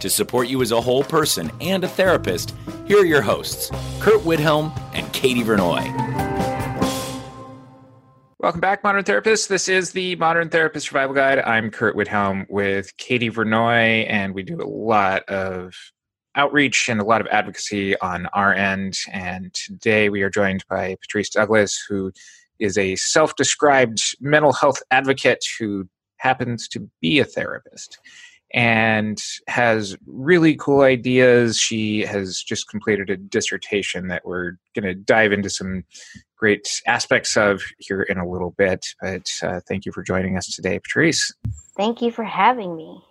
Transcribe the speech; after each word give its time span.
To 0.00 0.08
support 0.08 0.46
you 0.46 0.62
as 0.62 0.70
a 0.70 0.80
whole 0.80 1.02
person 1.02 1.50
and 1.60 1.82
a 1.82 1.88
therapist, 1.88 2.54
here 2.86 3.00
are 3.00 3.04
your 3.04 3.20
hosts, 3.20 3.68
Curt 3.98 4.20
Widhalm 4.20 4.70
and 4.94 5.12
Katie 5.12 5.42
Vernoy. 5.42 5.82
Welcome 8.38 8.60
back, 8.60 8.84
Modern 8.84 9.02
Therapists. 9.02 9.48
This 9.48 9.68
is 9.68 9.90
the 9.90 10.14
Modern 10.14 10.50
Therapist 10.50 10.86
Survival 10.86 11.16
Guide. 11.16 11.40
I'm 11.40 11.72
Curt 11.72 11.96
Widhalm 11.96 12.46
with 12.48 12.96
Katie 12.96 13.28
Vernoy, 13.28 14.06
and 14.08 14.36
we 14.36 14.44
do 14.44 14.62
a 14.62 14.62
lot 14.62 15.28
of 15.28 15.74
outreach 16.36 16.88
and 16.88 17.00
a 17.00 17.04
lot 17.04 17.20
of 17.20 17.26
advocacy 17.32 17.98
on 17.98 18.26
our 18.26 18.54
end. 18.54 18.96
And 19.12 19.52
today 19.52 20.10
we 20.10 20.22
are 20.22 20.30
joined 20.30 20.64
by 20.70 20.94
Patrice 21.00 21.30
Douglas, 21.30 21.76
who 21.88 22.12
is 22.60 22.78
a 22.78 22.94
self 22.94 23.34
described 23.34 23.98
mental 24.20 24.52
health 24.52 24.80
advocate 24.92 25.44
who 25.58 25.88
happens 26.18 26.68
to 26.68 26.88
be 27.00 27.18
a 27.18 27.24
therapist 27.24 27.98
and 28.52 29.22
has 29.46 29.96
really 30.06 30.56
cool 30.56 30.82
ideas. 30.82 31.58
She 31.58 32.00
has 32.02 32.42
just 32.42 32.68
completed 32.68 33.10
a 33.10 33.16
dissertation 33.16 34.08
that 34.08 34.26
we're 34.26 34.52
going 34.74 34.84
to 34.84 34.94
dive 34.94 35.32
into 35.32 35.50
some 35.50 35.84
great 36.36 36.80
aspects 36.86 37.36
of 37.36 37.62
here 37.78 38.02
in 38.02 38.18
a 38.18 38.28
little 38.28 38.52
bit. 38.52 38.86
But 39.00 39.30
uh, 39.42 39.60
thank 39.68 39.84
you 39.84 39.92
for 39.92 40.02
joining 40.02 40.36
us 40.36 40.46
today, 40.46 40.78
Patrice. 40.78 41.32
Thank 41.76 42.00
you 42.00 42.10
for 42.10 42.24
having 42.24 42.76
me. 42.76 43.02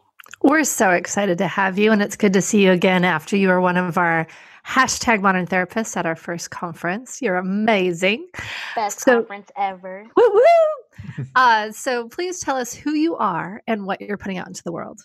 We're 0.42 0.64
so 0.64 0.92
excited 0.92 1.38
to 1.40 1.48
have 1.48 1.80
you, 1.80 1.92
and 1.92 2.02
it's 2.02 2.16
good 2.16 2.34
to 2.34 2.42
see 2.42 2.64
you 2.64 2.72
again 2.72 3.04
after 3.04 3.38
you 3.38 3.48
were 3.48 3.62
one 3.62 3.78
of 3.78 3.98
our 3.98 4.28
hashtag 4.66 5.22
modern 5.22 5.48
therapists 5.48 5.96
at 5.96 6.06
our 6.06 6.16
first 6.16 6.52
conference. 6.52 7.22
You're 7.22 7.38
amazing. 7.38 8.28
Best 8.76 9.00
so, 9.00 9.20
conference 9.20 9.50
ever. 9.58 10.06
Woo 10.16 10.32
woo! 10.34 11.26
uh, 11.36 11.72
so 11.72 12.10
please 12.10 12.40
tell 12.40 12.58
us 12.58 12.74
who 12.74 12.92
you 12.92 13.16
are 13.16 13.62
and 13.68 13.86
what 13.86 14.02
you're 14.02 14.18
putting 14.18 14.38
out 14.38 14.48
into 14.48 14.64
the 14.64 14.72
world. 14.72 15.02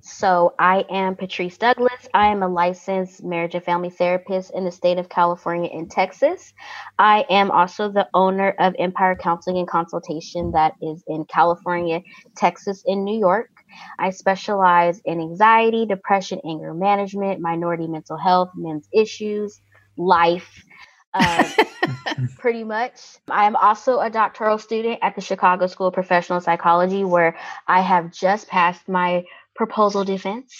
So, 0.00 0.54
I 0.58 0.84
am 0.90 1.16
Patrice 1.16 1.56
Douglas. 1.56 2.08
I 2.12 2.28
am 2.28 2.42
a 2.42 2.48
licensed 2.48 3.22
marriage 3.24 3.54
and 3.54 3.64
family 3.64 3.90
therapist 3.90 4.52
in 4.54 4.64
the 4.64 4.70
state 4.70 4.98
of 4.98 5.08
California 5.08 5.70
and 5.72 5.90
Texas. 5.90 6.52
I 6.98 7.24
am 7.30 7.50
also 7.50 7.90
the 7.90 8.08
owner 8.14 8.50
of 8.58 8.74
Empire 8.78 9.16
Counseling 9.16 9.58
and 9.58 9.68
Consultation 9.68 10.52
that 10.52 10.74
is 10.82 11.02
in 11.06 11.24
California, 11.26 12.00
Texas, 12.36 12.82
and 12.86 13.04
New 13.04 13.18
York. 13.18 13.50
I 13.98 14.10
specialize 14.10 15.00
in 15.04 15.20
anxiety, 15.20 15.86
depression, 15.86 16.40
anger 16.48 16.74
management, 16.74 17.40
minority 17.40 17.86
mental 17.86 18.16
health, 18.16 18.50
men's 18.54 18.88
issues, 18.92 19.60
life. 19.96 20.64
Uh, 21.12 21.48
pretty 22.38 22.64
much. 22.64 23.00
I 23.30 23.46
am 23.46 23.54
also 23.54 24.00
a 24.00 24.10
doctoral 24.10 24.58
student 24.58 24.98
at 25.02 25.14
the 25.14 25.20
Chicago 25.20 25.68
School 25.68 25.86
of 25.88 25.94
Professional 25.94 26.40
Psychology, 26.40 27.04
where 27.04 27.36
I 27.68 27.80
have 27.82 28.12
just 28.12 28.48
passed 28.48 28.88
my 28.88 29.24
proposal 29.54 30.04
defense. 30.04 30.54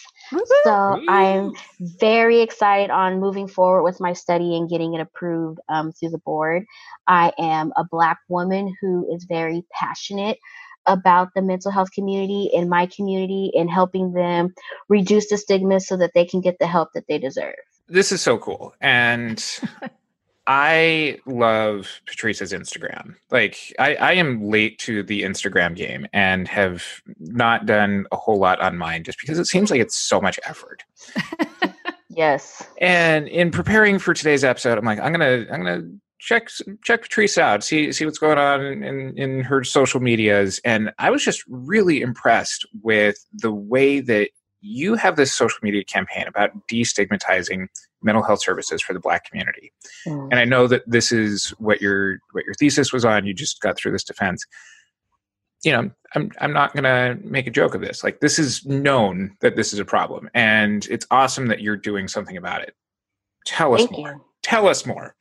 So 0.64 1.04
I'm 1.08 1.52
very 1.80 2.40
excited 2.40 2.90
on 2.90 3.20
moving 3.20 3.48
forward 3.48 3.82
with 3.82 4.00
my 4.00 4.12
study 4.12 4.56
and 4.56 4.68
getting 4.68 4.94
it 4.94 5.00
approved 5.00 5.60
um, 5.68 5.92
through 5.92 6.10
the 6.10 6.18
board. 6.18 6.64
I 7.06 7.32
am 7.38 7.72
a 7.76 7.84
Black 7.84 8.18
woman 8.28 8.74
who 8.80 9.14
is 9.14 9.24
very 9.24 9.64
passionate 9.72 10.38
about 10.86 11.28
the 11.34 11.42
mental 11.42 11.70
health 11.70 11.90
community 11.92 12.50
in 12.52 12.68
my 12.68 12.86
community 12.86 13.50
and 13.54 13.70
helping 13.70 14.12
them 14.12 14.54
reduce 14.88 15.28
the 15.28 15.38
stigma 15.38 15.80
so 15.80 15.96
that 15.96 16.12
they 16.14 16.24
can 16.24 16.40
get 16.40 16.58
the 16.58 16.66
help 16.66 16.90
that 16.94 17.04
they 17.08 17.18
deserve. 17.18 17.54
This 17.88 18.12
is 18.12 18.20
so 18.20 18.38
cool. 18.38 18.74
And 18.80 19.42
I 20.46 21.18
love 21.26 22.00
Patrice's 22.06 22.52
Instagram. 22.52 23.14
Like 23.30 23.56
I, 23.78 23.94
I 23.96 24.12
am 24.12 24.44
late 24.44 24.78
to 24.80 25.02
the 25.02 25.22
Instagram 25.22 25.74
game 25.74 26.06
and 26.12 26.46
have 26.48 26.84
not 27.18 27.66
done 27.66 28.06
a 28.12 28.16
whole 28.16 28.38
lot 28.38 28.60
on 28.60 28.76
mine 28.76 29.04
just 29.04 29.18
because 29.18 29.38
it 29.38 29.46
seems 29.46 29.70
like 29.70 29.80
it's 29.80 29.96
so 29.96 30.20
much 30.20 30.38
effort. 30.46 30.84
yes. 32.10 32.62
And 32.80 33.26
in 33.28 33.50
preparing 33.50 33.98
for 33.98 34.12
today's 34.12 34.44
episode, 34.44 34.76
I'm 34.76 34.84
like, 34.84 35.00
I'm 35.00 35.12
gonna 35.12 35.46
I'm 35.50 35.64
gonna 35.64 35.82
check 36.18 36.48
check 36.82 37.02
Patrice 37.02 37.38
out, 37.38 37.64
see 37.64 37.90
see 37.92 38.04
what's 38.04 38.18
going 38.18 38.38
on 38.38 38.60
in, 38.60 39.16
in 39.16 39.40
her 39.40 39.64
social 39.64 40.00
medias. 40.00 40.60
And 40.64 40.92
I 40.98 41.10
was 41.10 41.24
just 41.24 41.42
really 41.48 42.02
impressed 42.02 42.66
with 42.82 43.16
the 43.32 43.52
way 43.52 44.00
that 44.00 44.28
you 44.64 44.94
have 44.94 45.16
this 45.16 45.32
social 45.32 45.58
media 45.62 45.84
campaign 45.84 46.24
about 46.26 46.50
destigmatizing 46.68 47.66
mental 48.02 48.22
health 48.22 48.42
services 48.42 48.80
for 48.80 48.94
the 48.94 49.00
black 49.00 49.24
community. 49.28 49.72
Mm. 50.06 50.28
and 50.30 50.40
i 50.40 50.44
know 50.44 50.66
that 50.66 50.82
this 50.86 51.12
is 51.12 51.50
what 51.58 51.80
your 51.82 52.18
what 52.32 52.44
your 52.44 52.54
thesis 52.54 52.92
was 52.92 53.04
on. 53.04 53.26
You 53.26 53.34
just 53.34 53.60
got 53.60 53.76
through 53.76 53.92
this 53.92 54.04
defense. 54.04 54.44
You 55.64 55.72
know 55.72 55.90
i'm 56.14 56.30
i'm 56.40 56.52
not 56.52 56.72
going 56.72 56.84
to 56.84 57.18
make 57.26 57.46
a 57.46 57.50
joke 57.50 57.74
of 57.74 57.82
this. 57.82 58.02
Like 58.02 58.20
this 58.20 58.38
is 58.38 58.64
known 58.64 59.36
that 59.40 59.56
this 59.56 59.72
is 59.72 59.78
a 59.78 59.84
problem 59.84 60.30
and 60.34 60.86
it's 60.90 61.06
awesome 61.10 61.46
that 61.48 61.60
you're 61.60 61.76
doing 61.76 62.08
something 62.08 62.36
about 62.36 62.62
it. 62.62 62.74
Tell 63.44 63.74
us 63.74 63.80
Thank 63.80 63.92
more. 63.92 64.12
you. 64.12 64.24
tell 64.42 64.66
us 64.66 64.86
more 64.86 65.14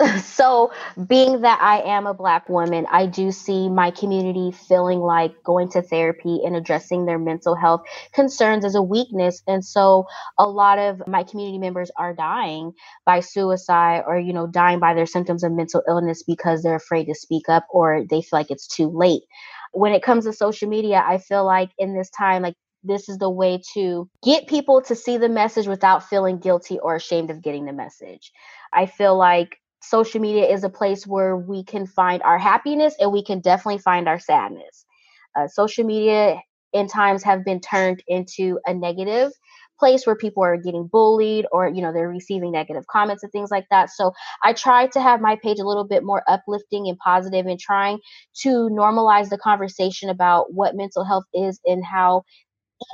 so 0.22 0.70
being 1.08 1.40
that 1.40 1.58
i 1.60 1.80
am 1.80 2.06
a 2.06 2.14
black 2.14 2.48
woman 2.48 2.86
i 2.90 3.04
do 3.04 3.32
see 3.32 3.68
my 3.68 3.90
community 3.90 4.52
feeling 4.52 5.00
like 5.00 5.32
going 5.42 5.68
to 5.68 5.82
therapy 5.82 6.40
and 6.44 6.54
addressing 6.54 7.04
their 7.04 7.18
mental 7.18 7.56
health 7.56 7.82
concerns 8.14 8.64
as 8.64 8.76
a 8.76 8.82
weakness 8.82 9.42
and 9.48 9.64
so 9.64 10.04
a 10.38 10.48
lot 10.48 10.78
of 10.78 11.02
my 11.08 11.24
community 11.24 11.58
members 11.58 11.90
are 11.96 12.14
dying 12.14 12.72
by 13.04 13.18
suicide 13.18 14.02
or 14.06 14.18
you 14.18 14.32
know 14.32 14.46
dying 14.46 14.78
by 14.78 14.94
their 14.94 15.06
symptoms 15.06 15.42
of 15.42 15.50
mental 15.50 15.82
illness 15.88 16.22
because 16.22 16.62
they're 16.62 16.76
afraid 16.76 17.06
to 17.06 17.14
speak 17.14 17.48
up 17.48 17.66
or 17.70 18.04
they 18.08 18.22
feel 18.22 18.38
like 18.38 18.50
it's 18.50 18.68
too 18.68 18.88
late 18.88 19.22
when 19.72 19.92
it 19.92 20.02
comes 20.02 20.24
to 20.24 20.32
social 20.32 20.68
media 20.68 21.02
i 21.06 21.18
feel 21.18 21.44
like 21.44 21.70
in 21.76 21.96
this 21.96 22.10
time 22.10 22.42
like 22.42 22.54
this 22.84 23.08
is 23.08 23.18
the 23.18 23.28
way 23.28 23.60
to 23.74 24.08
get 24.22 24.46
people 24.46 24.80
to 24.82 24.94
see 24.94 25.18
the 25.18 25.28
message 25.28 25.66
without 25.66 26.08
feeling 26.08 26.38
guilty 26.38 26.78
or 26.78 26.94
ashamed 26.94 27.28
of 27.28 27.42
getting 27.42 27.64
the 27.64 27.72
message. 27.72 28.30
I 28.72 28.86
feel 28.86 29.18
like 29.18 29.58
social 29.82 30.20
media 30.20 30.46
is 30.46 30.64
a 30.64 30.68
place 30.70 31.06
where 31.06 31.36
we 31.36 31.64
can 31.64 31.86
find 31.86 32.22
our 32.22 32.38
happiness 32.38 32.94
and 33.00 33.12
we 33.12 33.24
can 33.24 33.40
definitely 33.40 33.78
find 33.78 34.08
our 34.08 34.18
sadness. 34.18 34.84
Uh, 35.36 35.48
social 35.48 35.84
media 35.84 36.40
in 36.72 36.86
times 36.88 37.22
have 37.22 37.44
been 37.44 37.60
turned 37.60 38.02
into 38.08 38.58
a 38.66 38.74
negative 38.74 39.32
place 39.78 40.06
where 40.06 40.16
people 40.16 40.42
are 40.42 40.56
getting 40.56 40.88
bullied 40.90 41.46
or 41.52 41.68
you 41.68 41.80
know 41.80 41.92
they're 41.92 42.08
receiving 42.08 42.52
negative 42.52 42.84
comments 42.88 43.22
and 43.22 43.32
things 43.32 43.50
like 43.50 43.64
that 43.70 43.88
so 43.90 44.12
i 44.42 44.52
try 44.52 44.86
to 44.88 45.00
have 45.00 45.20
my 45.20 45.36
page 45.42 45.58
a 45.60 45.64
little 45.64 45.86
bit 45.86 46.02
more 46.04 46.22
uplifting 46.28 46.88
and 46.88 46.98
positive 46.98 47.46
and 47.46 47.60
trying 47.60 47.98
to 48.34 48.68
normalize 48.72 49.28
the 49.30 49.38
conversation 49.38 50.10
about 50.10 50.52
what 50.52 50.74
mental 50.74 51.04
health 51.04 51.24
is 51.32 51.60
and 51.64 51.84
how 51.84 52.22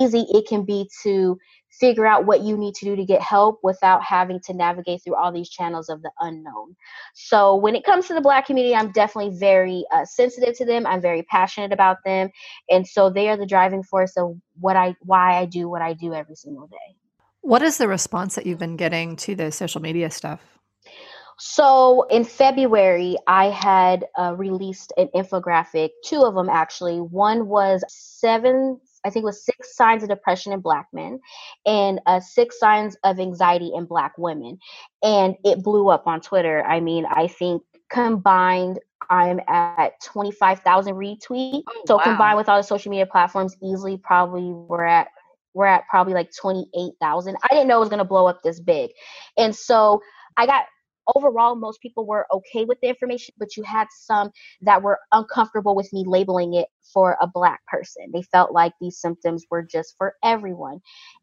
easy 0.01 0.25
it 0.29 0.47
can 0.47 0.65
be 0.65 0.89
to 1.03 1.37
figure 1.79 2.05
out 2.05 2.25
what 2.25 2.41
you 2.41 2.57
need 2.57 2.73
to 2.75 2.85
do 2.85 2.95
to 2.95 3.05
get 3.05 3.21
help 3.21 3.59
without 3.63 4.03
having 4.03 4.39
to 4.41 4.53
navigate 4.53 5.03
through 5.03 5.15
all 5.15 5.31
these 5.31 5.49
channels 5.49 5.89
of 5.89 6.01
the 6.01 6.11
unknown. 6.19 6.75
So 7.13 7.55
when 7.55 7.75
it 7.75 7.83
comes 7.83 8.07
to 8.07 8.13
the 8.13 8.21
black 8.21 8.45
community, 8.45 8.75
I'm 8.75 8.91
definitely 8.91 9.37
very 9.37 9.85
uh, 9.93 10.05
sensitive 10.05 10.57
to 10.57 10.65
them. 10.65 10.85
I'm 10.85 11.01
very 11.01 11.23
passionate 11.23 11.71
about 11.71 11.97
them, 12.05 12.29
and 12.69 12.87
so 12.87 13.09
they 13.09 13.29
are 13.29 13.37
the 13.37 13.45
driving 13.45 13.83
force 13.83 14.17
of 14.17 14.37
what 14.59 14.75
I 14.75 14.95
why 15.01 15.37
I 15.37 15.45
do 15.45 15.69
what 15.69 15.81
I 15.81 15.93
do 15.93 16.13
every 16.13 16.35
single 16.35 16.67
day. 16.67 16.95
What 17.41 17.61
is 17.61 17.77
the 17.77 17.87
response 17.87 18.35
that 18.35 18.45
you've 18.45 18.59
been 18.59 18.75
getting 18.75 19.15
to 19.17 19.35
the 19.35 19.51
social 19.51 19.81
media 19.81 20.09
stuff? 20.09 20.41
So 21.37 22.03
in 22.09 22.23
February, 22.23 23.17
I 23.27 23.49
had 23.49 24.05
uh, 24.17 24.35
released 24.37 24.93
an 24.97 25.09
infographic, 25.13 25.89
two 26.03 26.23
of 26.23 26.33
them 26.33 26.49
actually. 26.49 27.01
One 27.01 27.47
was 27.47 27.83
seven 27.89 28.79
I 29.05 29.09
think 29.09 29.23
it 29.23 29.27
was 29.27 29.45
six 29.45 29.75
signs 29.75 30.03
of 30.03 30.09
depression 30.09 30.51
in 30.51 30.59
black 30.59 30.87
men 30.91 31.19
and 31.65 32.01
uh, 32.05 32.19
six 32.19 32.59
signs 32.59 32.97
of 33.03 33.19
anxiety 33.19 33.71
in 33.75 33.85
black 33.85 34.17
women. 34.17 34.57
And 35.03 35.35
it 35.43 35.63
blew 35.63 35.89
up 35.89 36.07
on 36.07 36.21
Twitter. 36.21 36.63
I 36.65 36.79
mean, 36.79 37.05
I 37.05 37.27
think 37.27 37.61
combined 37.89 38.79
I'm 39.09 39.39
at 39.47 40.01
25,000 40.03 40.95
retweets. 40.95 41.63
Oh, 41.67 41.83
so 41.85 41.97
wow. 41.97 42.03
combined 42.03 42.37
with 42.37 42.49
all 42.49 42.57
the 42.57 42.63
social 42.63 42.89
media 42.89 43.05
platforms, 43.05 43.55
easily 43.61 43.97
probably 43.97 44.51
we're 44.51 44.83
at 44.83 45.07
we're 45.53 45.67
at 45.67 45.87
probably 45.89 46.13
like 46.13 46.35
28,000. 46.35 47.37
I 47.41 47.47
didn't 47.47 47.67
know 47.67 47.77
it 47.77 47.79
was 47.79 47.89
going 47.89 47.99
to 47.99 48.03
blow 48.03 48.27
up 48.27 48.43
this 48.43 48.59
big. 48.59 48.91
And 49.37 49.55
so 49.55 50.01
I 50.35 50.45
got 50.45 50.65
overall 51.15 51.55
most 51.55 51.81
people 51.81 52.05
were 52.05 52.25
okay 52.31 52.65
with 52.65 52.79
the 52.81 52.89
information 52.89 53.33
but 53.37 53.55
you 53.55 53.63
had 53.63 53.87
some 53.91 54.31
that 54.61 54.81
were 54.81 54.99
uncomfortable 55.11 55.75
with 55.75 55.91
me 55.93 56.03
labeling 56.07 56.53
it 56.53 56.67
for 56.93 57.17
a 57.21 57.27
black 57.27 57.59
person. 57.67 58.09
They 58.13 58.21
felt 58.21 58.53
like 58.53 58.73
these 58.79 58.99
symptoms 58.99 59.43
were 59.51 59.63
just 59.63 59.95
for 59.97 60.15
everyone. 60.23 60.79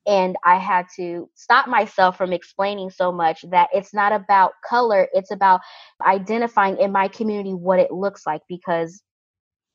And 0.06 0.36
i 0.44 0.56
had 0.56 0.86
to 0.96 1.28
stop 1.34 1.68
myself 1.68 2.16
from 2.16 2.32
explaining 2.32 2.90
so 2.90 3.12
much 3.12 3.44
that 3.50 3.68
it's 3.72 3.94
not 3.94 4.12
about 4.12 4.52
color 4.68 5.08
it's 5.12 5.30
about 5.30 5.60
identifying 6.06 6.78
in 6.78 6.92
my 6.92 7.08
community 7.08 7.52
what 7.54 7.78
it 7.78 7.92
looks 7.92 8.26
like 8.26 8.42
because 8.48 9.02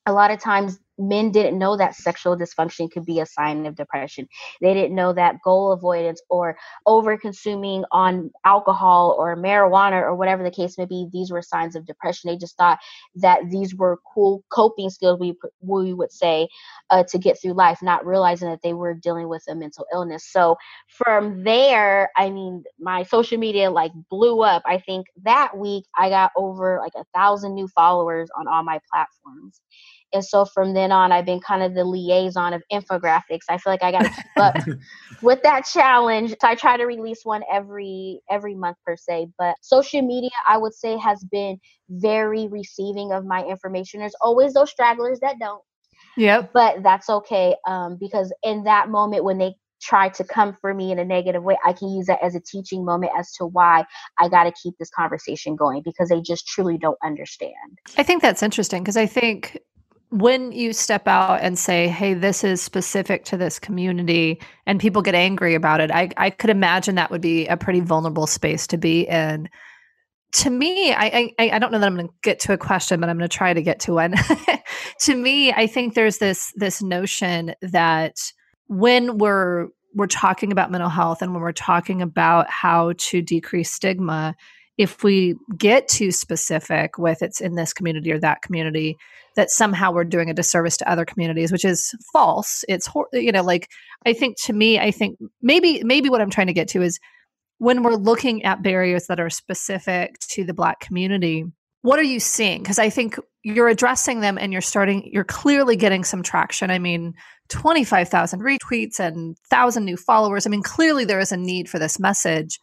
a 0.05 0.13
lot 0.13 0.31
of 0.31 0.39
times 0.39 0.79
men 0.97 1.31
didn't 1.31 1.57
know 1.57 1.77
that 1.77 1.95
sexual 1.95 2.37
dysfunction 2.37 2.91
could 2.91 3.05
be 3.05 3.19
a 3.19 3.25
sign 3.25 3.65
of 3.65 3.75
depression. 3.75 4.27
They 4.61 4.73
didn't 4.73 4.95
know 4.95 5.13
that 5.13 5.35
goal 5.43 5.71
avoidance 5.71 6.21
or 6.29 6.57
over 6.85 7.17
consuming 7.17 7.83
on 7.91 8.31
alcohol 8.45 9.15
or 9.17 9.35
marijuana 9.35 10.01
or 10.01 10.15
whatever 10.15 10.43
the 10.43 10.51
case 10.51 10.77
may 10.77 10.85
be, 10.85 11.07
these 11.11 11.31
were 11.31 11.41
signs 11.41 11.75
of 11.75 11.85
depression. 11.85 12.29
They 12.29 12.37
just 12.37 12.57
thought 12.57 12.79
that 13.15 13.41
these 13.49 13.75
were 13.75 13.99
cool 14.13 14.43
coping 14.49 14.89
skills, 14.89 15.19
we, 15.19 15.35
we 15.61 15.93
would 15.93 16.11
say, 16.11 16.47
uh, 16.89 17.03
to 17.09 17.17
get 17.17 17.39
through 17.41 17.53
life, 17.53 17.81
not 17.81 18.05
realizing 18.05 18.49
that 18.49 18.61
they 18.63 18.73
were 18.73 18.93
dealing 18.93 19.27
with 19.27 19.43
a 19.49 19.55
mental 19.55 19.85
illness. 19.93 20.25
So 20.31 20.55
from 20.87 21.43
there, 21.43 22.11
I 22.15 22.29
mean, 22.29 22.63
my 22.79 23.03
social 23.03 23.37
media 23.37 23.69
like 23.71 23.91
blew 24.09 24.41
up. 24.41 24.63
I 24.65 24.79
think 24.79 25.07
that 25.23 25.57
week 25.57 25.85
I 25.95 26.09
got 26.09 26.31
over 26.35 26.79
like 26.81 26.93
a 26.95 27.05
thousand 27.15 27.55
new 27.55 27.67
followers 27.67 28.29
on 28.37 28.47
all 28.47 28.63
my 28.63 28.79
platforms. 28.91 29.61
And 30.13 30.23
so 30.23 30.45
from 30.45 30.73
then 30.73 30.91
on, 30.91 31.11
I've 31.11 31.25
been 31.25 31.39
kind 31.39 31.63
of 31.63 31.73
the 31.73 31.83
liaison 31.83 32.53
of 32.53 32.63
infographics. 32.71 33.45
I 33.49 33.57
feel 33.57 33.73
like 33.73 33.83
I 33.83 33.91
got 33.91 34.03
to 34.03 34.09
keep 34.09 34.37
up 34.37 34.55
with 35.21 35.43
that 35.43 35.65
challenge. 35.65 36.31
So 36.31 36.47
I 36.47 36.55
try 36.55 36.77
to 36.77 36.85
release 36.85 37.21
one 37.23 37.43
every 37.51 38.21
every 38.29 38.55
month 38.55 38.77
per 38.85 38.95
se. 38.95 39.27
But 39.37 39.55
social 39.61 40.01
media, 40.01 40.29
I 40.47 40.57
would 40.57 40.73
say, 40.73 40.97
has 40.97 41.23
been 41.31 41.59
very 41.89 42.47
receiving 42.47 43.11
of 43.11 43.25
my 43.25 43.43
information. 43.43 43.99
There's 43.99 44.15
always 44.21 44.53
those 44.53 44.71
stragglers 44.71 45.19
that 45.21 45.39
don't. 45.39 45.61
Yep. 46.15 46.51
But 46.53 46.83
that's 46.83 47.09
okay 47.09 47.55
um, 47.67 47.97
because 47.99 48.33
in 48.43 48.63
that 48.63 48.89
moment 48.89 49.23
when 49.23 49.37
they 49.37 49.55
try 49.81 50.09
to 50.09 50.23
come 50.23 50.55
for 50.59 50.73
me 50.73 50.91
in 50.91 50.99
a 50.99 51.05
negative 51.05 51.43
way, 51.43 51.57
I 51.65 51.73
can 51.73 51.89
use 51.89 52.07
that 52.07 52.19
as 52.23 52.35
a 52.35 52.39
teaching 52.39 52.83
moment 52.83 53.11
as 53.17 53.31
to 53.33 53.45
why 53.45 53.85
I 54.19 54.27
got 54.27 54.45
to 54.45 54.53
keep 54.61 54.75
this 54.79 54.89
conversation 54.89 55.55
going 55.55 55.81
because 55.83 56.09
they 56.09 56.21
just 56.21 56.47
truly 56.47 56.77
don't 56.77 56.97
understand. 57.03 57.53
I 57.97 58.03
think 58.03 58.21
that's 58.21 58.41
interesting 58.41 58.83
because 58.83 58.97
I 58.97 59.05
think 59.05 59.59
when 60.09 60.51
you 60.53 60.71
step 60.71 61.07
out 61.07 61.41
and 61.41 61.59
say, 61.59 61.87
hey, 61.87 62.13
this 62.13 62.43
is 62.43 62.61
specific 62.61 63.25
to 63.25 63.37
this 63.37 63.59
community, 63.59 64.41
and 64.65 64.79
people 64.79 65.01
get 65.01 65.15
angry 65.15 65.53
about 65.53 65.81
it, 65.81 65.91
I, 65.91 66.09
I 66.17 66.29
could 66.29 66.49
imagine 66.49 66.95
that 66.95 67.11
would 67.11 67.21
be 67.21 67.45
a 67.47 67.57
pretty 67.57 67.81
vulnerable 67.81 68.27
space 68.27 68.67
to 68.67 68.77
be 68.77 69.01
in. 69.07 69.49
To 70.33 70.49
me, 70.49 70.93
I, 70.93 71.33
I, 71.39 71.49
I 71.51 71.59
don't 71.59 71.71
know 71.71 71.79
that 71.79 71.87
I'm 71.87 71.95
going 71.95 72.07
to 72.07 72.13
get 72.21 72.39
to 72.41 72.53
a 72.53 72.57
question, 72.57 72.99
but 72.99 73.09
I'm 73.09 73.17
going 73.17 73.29
to 73.29 73.37
try 73.37 73.53
to 73.53 73.61
get 73.61 73.79
to 73.81 73.93
one. 73.93 74.15
to 75.01 75.15
me, 75.15 75.51
I 75.51 75.67
think 75.67 75.93
there's 75.93 76.19
this 76.19 76.51
this 76.55 76.81
notion 76.81 77.55
that 77.61 78.15
when 78.67 79.17
we're 79.17 79.67
we're 79.93 80.07
talking 80.07 80.51
about 80.51 80.69
mental 80.69 80.89
health 80.89 81.21
and 81.21 81.33
when 81.33 81.41
we're 81.41 81.51
talking 81.53 82.01
about 82.01 82.49
how 82.49 82.93
to 82.97 83.21
decrease 83.21 83.71
stigma, 83.71 84.35
if 84.77 85.03
we 85.03 85.35
get 85.57 85.87
too 85.87 86.11
specific 86.11 86.97
with 86.97 87.21
it's 87.23 87.41
in 87.41 87.55
this 87.55 87.73
community 87.73 88.11
or 88.11 88.19
that 88.19 88.41
community, 88.41 88.97
that 89.37 89.51
somehow 89.51 89.91
we're 89.91 90.03
doing 90.03 90.29
a 90.29 90.33
disservice 90.33 90.75
to 90.77 90.89
other 90.89 91.05
communities, 91.05 91.51
which 91.51 91.63
is 91.63 91.93
false. 92.11 92.65
It's 92.67 92.89
you 93.13 93.31
know, 93.31 93.43
like 93.43 93.69
I 94.05 94.11
think 94.11 94.35
to 94.43 94.53
me, 94.53 94.79
I 94.79 94.91
think 94.91 95.17
maybe 95.41 95.81
maybe 95.83 96.09
what 96.09 96.19
I'm 96.19 96.29
trying 96.29 96.47
to 96.47 96.53
get 96.53 96.67
to 96.69 96.81
is 96.81 96.99
when 97.59 97.83
we're 97.83 97.95
looking 97.95 98.43
at 98.43 98.61
barriers 98.61 99.07
that 99.07 99.19
are 99.19 99.29
specific 99.29 100.19
to 100.31 100.43
the 100.43 100.53
Black 100.53 100.81
community. 100.81 101.45
What 101.83 101.99
are 101.99 102.03
you 102.03 102.19
seeing? 102.19 102.61
Because 102.61 102.79
I 102.79 102.89
think 102.89 103.17
you're 103.43 103.69
addressing 103.69 104.19
them 104.19 104.37
and 104.37 104.51
you're 104.51 104.61
starting. 104.61 105.09
You're 105.13 105.23
clearly 105.23 105.75
getting 105.75 106.03
some 106.03 106.23
traction. 106.23 106.71
I 106.71 106.79
mean, 106.79 107.13
25,000 107.49 108.41
retweets 108.41 108.99
and 108.99 109.37
1,000 109.49 109.85
new 109.85 109.95
followers. 109.95 110.45
I 110.45 110.49
mean, 110.49 110.63
clearly 110.63 111.05
there 111.05 111.19
is 111.19 111.31
a 111.31 111.37
need 111.37 111.69
for 111.69 111.79
this 111.79 111.99
message. 111.99 112.59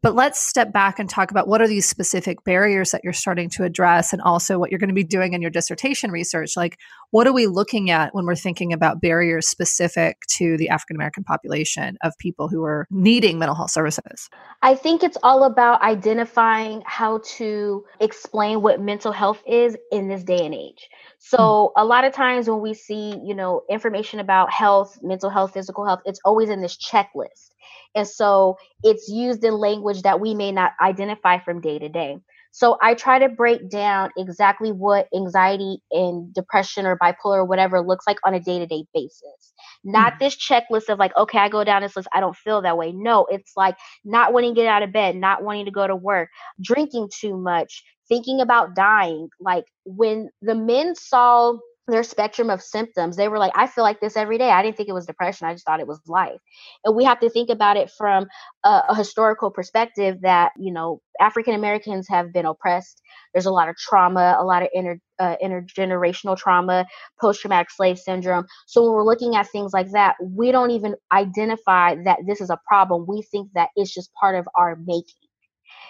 But 0.00 0.14
let's 0.14 0.40
step 0.40 0.72
back 0.72 0.98
and 0.98 1.10
talk 1.10 1.32
about 1.32 1.48
what 1.48 1.60
are 1.60 1.66
these 1.66 1.88
specific 1.88 2.44
barriers 2.44 2.92
that 2.92 3.02
you're 3.02 3.12
starting 3.12 3.50
to 3.50 3.64
address 3.64 4.12
and 4.12 4.22
also 4.22 4.58
what 4.58 4.70
you're 4.70 4.78
going 4.78 4.88
to 4.88 4.94
be 4.94 5.02
doing 5.02 5.32
in 5.32 5.42
your 5.42 5.50
dissertation 5.50 6.12
research. 6.12 6.56
Like, 6.56 6.78
what 7.10 7.26
are 7.26 7.32
we 7.32 7.46
looking 7.46 7.90
at 7.90 8.14
when 8.14 8.24
we're 8.24 8.36
thinking 8.36 8.72
about 8.72 9.00
barriers 9.00 9.48
specific 9.48 10.18
to 10.36 10.56
the 10.56 10.68
African 10.68 10.96
American 10.96 11.24
population 11.24 11.98
of 12.02 12.16
people 12.18 12.48
who 12.48 12.64
are 12.64 12.86
needing 12.90 13.38
mental 13.38 13.56
health 13.56 13.72
services? 13.72 14.28
I 14.62 14.76
think 14.76 15.02
it's 15.02 15.18
all 15.22 15.44
about 15.44 15.82
identifying 15.82 16.82
how 16.86 17.20
to 17.36 17.84
explain 18.00 18.62
what 18.62 18.80
mental 18.80 19.10
health 19.10 19.42
is 19.46 19.76
in 19.90 20.08
this 20.08 20.22
day 20.22 20.44
and 20.44 20.54
age. 20.54 20.88
So 21.18 21.72
hmm. 21.74 21.82
a 21.82 21.84
lot 21.84 22.04
of 22.04 22.12
times 22.12 22.48
when 22.48 22.60
we 22.60 22.74
see, 22.74 23.18
you 23.24 23.34
know, 23.34 23.62
information 23.68 24.20
about 24.20 24.52
health, 24.52 24.98
mental 25.02 25.30
health, 25.30 25.54
physical 25.54 25.84
health, 25.84 26.02
it's 26.04 26.20
always 26.24 26.50
in 26.50 26.60
this 26.60 26.76
checklist. 26.76 27.50
And 27.94 28.06
so 28.06 28.56
it's 28.82 29.08
used 29.08 29.44
in 29.44 29.54
language 29.54 30.02
that 30.02 30.20
we 30.20 30.34
may 30.34 30.52
not 30.52 30.72
identify 30.80 31.38
from 31.38 31.60
day 31.60 31.78
to 31.78 31.88
day. 31.88 32.18
So 32.50 32.78
I 32.82 32.94
try 32.94 33.18
to 33.18 33.28
break 33.28 33.70
down 33.70 34.10
exactly 34.16 34.72
what 34.72 35.06
anxiety 35.14 35.78
and 35.90 36.32
depression 36.32 36.86
or 36.86 36.96
bipolar 36.96 37.36
or 37.36 37.44
whatever 37.44 37.80
looks 37.80 38.06
like 38.06 38.18
on 38.24 38.34
a 38.34 38.40
day 38.40 38.58
to 38.58 38.66
day 38.66 38.84
basis. 38.94 39.52
Not 39.84 40.14
mm. 40.14 40.18
this 40.18 40.36
checklist 40.36 40.88
of 40.88 40.98
like, 40.98 41.16
okay, 41.16 41.38
I 41.38 41.48
go 41.48 41.62
down 41.62 41.82
this 41.82 41.94
list, 41.94 42.08
I 42.12 42.20
don't 42.20 42.36
feel 42.36 42.62
that 42.62 42.76
way. 42.76 42.92
No, 42.92 43.26
it's 43.30 43.52
like 43.56 43.76
not 44.04 44.32
wanting 44.32 44.54
to 44.54 44.60
get 44.60 44.66
out 44.66 44.82
of 44.82 44.92
bed, 44.92 45.16
not 45.16 45.42
wanting 45.42 45.66
to 45.66 45.70
go 45.70 45.86
to 45.86 45.94
work, 45.94 46.30
drinking 46.60 47.10
too 47.14 47.36
much, 47.36 47.84
thinking 48.08 48.40
about 48.40 48.74
dying. 48.74 49.28
Like 49.40 49.64
when 49.84 50.30
the 50.42 50.54
men 50.54 50.94
saw 50.94 51.58
their 51.92 52.02
spectrum 52.02 52.50
of 52.50 52.62
symptoms. 52.62 53.16
They 53.16 53.28
were 53.28 53.38
like 53.38 53.52
i 53.56 53.66
feel 53.66 53.84
like 53.84 54.00
this 54.00 54.16
every 54.16 54.38
day. 54.38 54.50
I 54.50 54.62
didn't 54.62 54.76
think 54.76 54.88
it 54.88 54.94
was 54.94 55.06
depression. 55.06 55.46
I 55.46 55.54
just 55.54 55.64
thought 55.64 55.80
it 55.80 55.86
was 55.86 56.00
life. 56.06 56.40
And 56.84 56.96
we 56.96 57.04
have 57.04 57.20
to 57.20 57.30
think 57.30 57.50
about 57.50 57.76
it 57.76 57.90
from 57.96 58.26
a, 58.64 58.82
a 58.90 58.94
historical 58.94 59.50
perspective 59.50 60.18
that 60.22 60.52
you 60.58 60.72
know 60.72 61.00
african 61.20 61.54
americans 61.54 62.06
have 62.08 62.32
been 62.32 62.46
oppressed. 62.46 63.02
There's 63.34 63.46
a 63.46 63.50
lot 63.52 63.68
of 63.68 63.76
trauma 63.76 64.36
a 64.38 64.44
lot 64.44 64.62
of 64.62 64.68
inter, 64.72 64.98
uh, 65.18 65.36
intergenerational 65.42 66.36
trauma 66.36 66.86
post-traumatic 67.20 67.70
slave 67.70 67.98
syndrome. 67.98 68.46
So 68.66 68.82
when 68.82 68.92
we're 68.92 69.04
looking 69.04 69.36
at 69.36 69.48
things 69.48 69.72
like 69.72 69.90
that 69.92 70.16
we 70.22 70.52
don't 70.52 70.70
even 70.70 70.94
identify 71.12 71.96
that 72.04 72.18
this 72.26 72.40
is 72.40 72.50
a 72.50 72.58
problem. 72.66 73.06
We 73.08 73.22
think 73.22 73.50
that 73.54 73.70
it's 73.76 73.92
just 73.92 74.12
part 74.20 74.36
of 74.36 74.48
our 74.54 74.76
making 74.76 75.27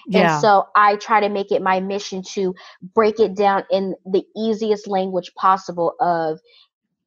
yeah. 0.06 0.34
And 0.34 0.40
so 0.40 0.68
I 0.76 0.96
try 0.96 1.20
to 1.20 1.28
make 1.28 1.52
it 1.52 1.62
my 1.62 1.80
mission 1.80 2.22
to 2.34 2.54
break 2.94 3.20
it 3.20 3.34
down 3.34 3.64
in 3.70 3.94
the 4.06 4.24
easiest 4.36 4.86
language 4.86 5.32
possible 5.34 5.94
of 6.00 6.38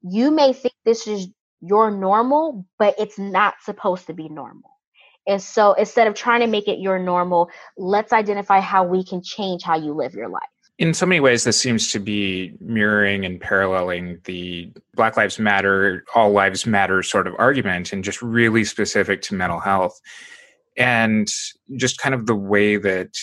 you 0.02 0.32
may 0.32 0.54
think 0.54 0.74
this 0.84 1.08
is 1.08 1.28
your 1.62 1.92
normal, 1.92 2.66
but 2.80 2.96
it's 2.98 3.20
not 3.20 3.56
supposed 3.64 4.08
to 4.08 4.14
be 4.14 4.30
normal. 4.30 4.70
And 5.28 5.42
so 5.42 5.74
instead 5.74 6.08
of 6.08 6.16
trying 6.16 6.40
to 6.40 6.48
make 6.48 6.68
it 6.68 6.80
your 6.80 6.98
normal, 6.98 7.50
let's 7.78 8.12
identify 8.12 8.60
how 8.60 8.84
we 8.84 9.04
can 9.04 9.22
change 9.22 9.64
how 9.64 9.78
you 9.78 9.94
live 9.94 10.14
your 10.14 10.30
life. 10.30 10.42
In 10.80 10.96
so 10.96 11.06
many 11.06 11.20
ways, 11.20 11.44
this 11.44 11.60
seems 11.60 11.92
to 11.92 12.00
be 12.00 12.54
mirroring 12.60 13.24
and 13.24 13.40
paralleling 13.40 14.18
the 14.24 14.72
Black 14.96 15.16
Lives 15.16 15.38
Matter, 15.38 16.04
All 16.16 16.32
Lives 16.32 16.66
Matter 16.66 17.04
sort 17.04 17.28
of 17.28 17.36
argument, 17.38 17.94
and 17.94 18.04
just 18.04 18.20
really 18.24 18.64
specific 18.64 19.22
to 19.24 19.36
mental 19.36 19.60
health 19.60 20.02
and 20.78 21.28
just 21.76 21.98
kind 21.98 22.16
of 22.16 22.26
the 22.26 22.36
way 22.36 22.78
that 22.78 23.16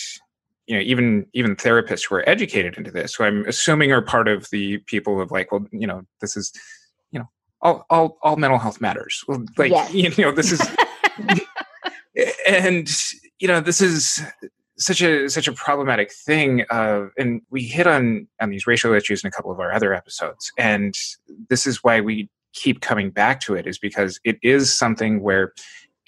you 0.67 0.75
know 0.75 0.81
even 0.81 1.25
even 1.33 1.55
therapists 1.55 2.07
who 2.07 2.15
are 2.15 2.29
educated 2.29 2.77
into 2.77 2.91
this 2.91 3.15
who 3.15 3.23
i'm 3.23 3.45
assuming 3.47 3.91
are 3.91 4.01
part 4.01 4.27
of 4.27 4.47
the 4.51 4.77
people 4.79 5.19
of 5.19 5.31
like 5.31 5.51
well 5.51 5.65
you 5.71 5.87
know 5.87 6.03
this 6.21 6.37
is 6.37 6.53
you 7.11 7.19
know 7.19 7.29
all 7.61 7.85
all, 7.89 8.17
all 8.21 8.35
mental 8.37 8.59
health 8.59 8.79
matters 8.79 9.23
well, 9.27 9.43
like 9.57 9.71
yes. 9.71 9.93
you 9.93 10.09
know 10.23 10.31
this 10.31 10.51
is 10.51 10.61
and 12.47 12.89
you 13.39 13.47
know 13.47 13.59
this 13.59 13.81
is 13.81 14.21
such 14.77 15.01
a 15.01 15.27
such 15.27 15.47
a 15.47 15.53
problematic 15.53 16.11
thing 16.13 16.63
uh, 16.69 17.07
and 17.17 17.41
we 17.49 17.63
hit 17.63 17.87
on 17.87 18.27
on 18.39 18.49
these 18.49 18.65
racial 18.65 18.93
issues 18.93 19.23
in 19.23 19.27
a 19.27 19.31
couple 19.31 19.51
of 19.51 19.59
our 19.59 19.73
other 19.73 19.93
episodes 19.93 20.51
and 20.57 20.95
this 21.49 21.67
is 21.67 21.83
why 21.83 21.99
we 21.99 22.29
keep 22.53 22.81
coming 22.81 23.09
back 23.09 23.41
to 23.41 23.55
it 23.55 23.67
is 23.67 23.77
because 23.77 24.19
it 24.23 24.37
is 24.41 24.75
something 24.75 25.21
where 25.21 25.53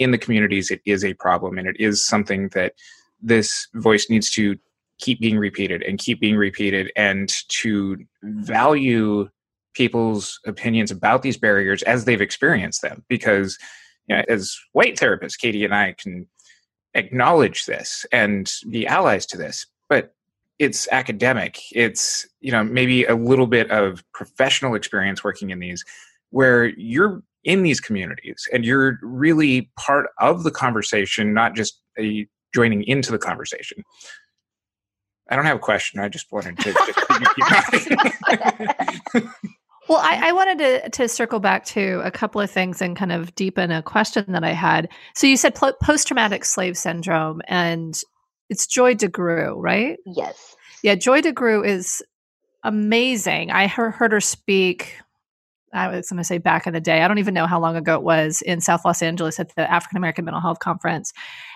in 0.02 0.12
the 0.12 0.18
communities 0.18 0.72
it 0.72 0.82
is 0.86 1.04
a 1.04 1.14
problem 1.16 1.58
and 1.58 1.68
it 1.68 1.76
is 1.80 2.06
something 2.06 2.50
that 2.50 2.74
this 3.22 3.68
voice 3.76 4.10
needs 4.10 4.30
to 4.32 4.58
keep 5.00 5.20
being 5.20 5.38
repeated 5.38 5.82
and 5.84 6.00
keep 6.00 6.20
being 6.20 6.36
repeated 6.36 6.92
and 6.96 7.30
to 7.48 7.98
value 8.24 9.30
people's 9.74 10.40
opinions 10.46 10.92
about 10.92 11.22
these 11.22 11.38
barriers 11.38 11.82
as 11.84 12.06
they've 12.06 12.22
experienced 12.22 12.82
them. 12.82 13.04
Because 13.08 13.58
you 14.08 14.16
know, 14.16 14.24
as 14.28 14.58
white 14.74 14.98
therapists 14.98 15.38
katie 15.38 15.64
and 15.64 15.76
i 15.76 15.94
can 15.94 16.28
acknowledge 16.96 17.66
this 17.66 18.06
and 18.12 18.52
be 18.70 18.86
allies 18.86 19.26
to 19.28 19.38
this 19.38 19.68
but 19.88 20.14
it's 20.62 20.88
academic. 20.92 21.60
It's 21.72 22.28
you 22.40 22.52
know 22.52 22.64
maybe 22.64 23.04
a 23.06 23.16
little 23.16 23.48
bit 23.48 23.72
of 23.72 24.04
professional 24.14 24.76
experience 24.76 25.24
working 25.24 25.50
in 25.50 25.58
these 25.58 25.84
where 26.30 26.66
you're 26.66 27.24
in 27.44 27.64
these 27.64 27.80
communities 27.80 28.48
and 28.54 28.66
you're 28.66 29.00
really 29.02 29.72
part 29.78 30.08
of 30.20 30.44
the 30.44 30.52
conversation 30.52 31.34
not 31.34 31.56
just 31.56 31.82
a 32.00 32.28
joining 32.54 32.84
into 32.84 33.12
the 33.12 33.18
conversation 33.18 33.84
i 35.30 35.36
don't 35.36 35.46
have 35.46 35.58
a 35.58 35.60
question 35.60 36.00
i 36.00 36.08
just 36.08 36.32
wanted 36.32 36.58
to 36.60 36.72
just 36.74 37.00
well 39.90 40.00
I, 40.00 40.30
I, 40.30 40.32
wanted 40.32 40.58
to, 40.60 40.90
to 40.90 41.08
circle 41.08 41.40
back 41.40 41.66
to 41.66 42.02
a 42.04 42.12
couple 42.12 42.42
of 42.42 42.52
things 42.52 42.82
and 42.82 42.96
kind 42.96 43.12
of 43.12 43.34
deepen 43.36 43.72
a 43.72 43.82
question 43.82 44.26
that 44.30 44.44
i 44.44 44.52
had 44.52 44.90
so 45.16 45.26
you 45.26 45.38
said 45.38 45.56
post-traumatic 45.56 46.46
slave 46.46 46.78
syndrome 46.78 47.42
and 47.48 48.02
it's 48.52 48.68
Joy 48.68 48.96
DeGruy, 48.96 49.54
right? 49.56 49.98
Yes. 50.06 50.58
Yeah, 50.84 50.96
Joy 50.96 51.22
DeGruy 51.22 51.66
is 51.66 52.04
amazing. 52.64 53.50
I 53.50 53.68
heard, 53.68 53.92
heard 53.92 54.12
her 54.12 54.20
speak. 54.20 54.98
I 55.74 55.88
was 55.88 56.10
going 56.10 56.18
to 56.18 56.24
say 56.24 56.38
back 56.38 56.68
in 56.68 56.74
the 56.74 56.82
day. 56.82 57.02
I 57.02 57.08
don't 57.08 57.20
even 57.20 57.34
know 57.34 57.48
how 57.48 57.60
long 57.60 57.76
ago 57.76 57.96
it 57.96 58.04
was 58.04 58.42
in 58.42 58.62
South 58.62 58.86
Los 58.86 59.02
Angeles 59.02 59.40
at 59.40 59.56
the 59.56 59.70
African 59.72 59.98
American 59.98 60.26
Mental 60.26 60.42
Health 60.42 60.60
Conference. 60.60 61.14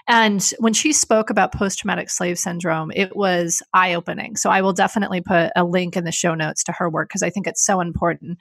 And 0.08 0.44
when 0.60 0.74
she 0.74 0.94
spoke 0.94 1.30
about 1.30 1.52
post 1.52 1.80
traumatic 1.80 2.10
slave 2.10 2.38
syndrome, 2.38 2.92
it 2.96 3.16
was 3.16 3.62
eye 3.74 3.94
opening. 3.94 4.36
So 4.36 4.50
I 4.50 4.62
will 4.62 4.74
definitely 4.74 5.22
put 5.22 5.52
a 5.56 5.64
link 5.64 5.98
in 5.98 6.04
the 6.04 6.12
show 6.12 6.36
notes 6.36 6.64
to 6.66 6.72
her 6.74 6.90
work 6.90 7.10
because 7.10 7.24
I 7.24 7.30
think 7.30 7.48
it's 7.48 7.66
so 7.66 7.82
important. 7.82 8.38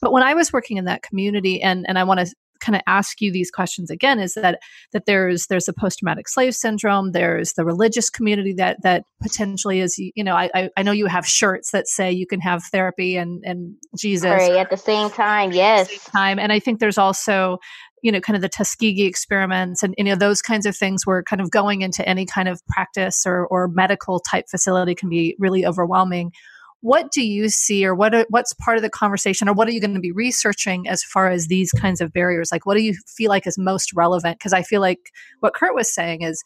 But 0.00 0.12
when 0.12 0.22
I 0.22 0.34
was 0.34 0.52
working 0.52 0.76
in 0.76 0.84
that 0.84 1.02
community, 1.02 1.60
and, 1.60 1.84
and 1.88 1.98
I 1.98 2.04
want 2.04 2.20
to 2.20 2.34
kind 2.60 2.76
of 2.76 2.82
ask 2.86 3.20
you 3.20 3.32
these 3.32 3.50
questions 3.50 3.90
again 3.90 4.18
is 4.18 4.34
that 4.34 4.60
that 4.92 5.06
there's 5.06 5.46
there's 5.46 5.68
a 5.68 5.72
post-traumatic 5.72 6.28
slave 6.28 6.54
syndrome 6.54 7.12
there's 7.12 7.52
the 7.54 7.64
religious 7.64 8.10
community 8.10 8.52
that 8.52 8.76
that 8.82 9.04
potentially 9.22 9.80
is 9.80 9.98
you 9.98 10.24
know 10.24 10.34
i 10.34 10.70
i 10.76 10.82
know 10.82 10.92
you 10.92 11.06
have 11.06 11.26
shirts 11.26 11.70
that 11.70 11.86
say 11.88 12.10
you 12.10 12.26
can 12.26 12.40
have 12.40 12.62
therapy 12.64 13.16
and 13.16 13.42
and 13.44 13.74
jesus. 13.96 14.24
At 14.24 14.70
the 14.70 14.76
same 14.76 15.10
time 15.10 15.52
yes. 15.52 15.88
Same 15.88 15.98
time 16.12 16.38
and 16.38 16.52
i 16.52 16.58
think 16.58 16.80
there's 16.80 16.98
also 16.98 17.58
you 18.02 18.12
know 18.12 18.20
kind 18.20 18.36
of 18.36 18.42
the 18.42 18.48
tuskegee 18.48 19.06
experiments 19.06 19.82
and 19.82 19.94
you 19.98 20.04
know 20.04 20.14
those 20.14 20.42
kinds 20.42 20.66
of 20.66 20.76
things 20.76 21.06
where 21.06 21.22
kind 21.22 21.40
of 21.40 21.50
going 21.50 21.82
into 21.82 22.06
any 22.08 22.26
kind 22.26 22.48
of 22.48 22.64
practice 22.66 23.24
or 23.26 23.46
or 23.48 23.68
medical 23.68 24.20
type 24.20 24.46
facility 24.48 24.94
can 24.94 25.08
be 25.08 25.36
really 25.38 25.66
overwhelming 25.66 26.32
what 26.80 27.10
do 27.10 27.26
you 27.26 27.48
see 27.48 27.84
or 27.84 27.94
what 27.94 28.14
what's 28.30 28.52
part 28.54 28.76
of 28.76 28.82
the 28.82 28.90
conversation 28.90 29.48
or 29.48 29.52
what 29.52 29.68
are 29.68 29.72
you 29.72 29.80
going 29.80 29.94
to 29.94 30.00
be 30.00 30.12
researching 30.12 30.88
as 30.88 31.02
far 31.02 31.28
as 31.28 31.46
these 31.46 31.72
kinds 31.72 32.00
of 32.00 32.12
barriers? 32.12 32.50
Like 32.52 32.66
what 32.66 32.76
do 32.76 32.82
you 32.82 32.94
feel 33.06 33.30
like 33.30 33.46
is 33.46 33.58
most 33.58 33.92
relevant? 33.94 34.38
Because 34.38 34.52
i 34.52 34.62
feel 34.62 34.80
like 34.80 35.10
what 35.40 35.54
Curt 35.54 35.74
was 35.74 35.92
saying 35.92 36.22
is 36.22 36.42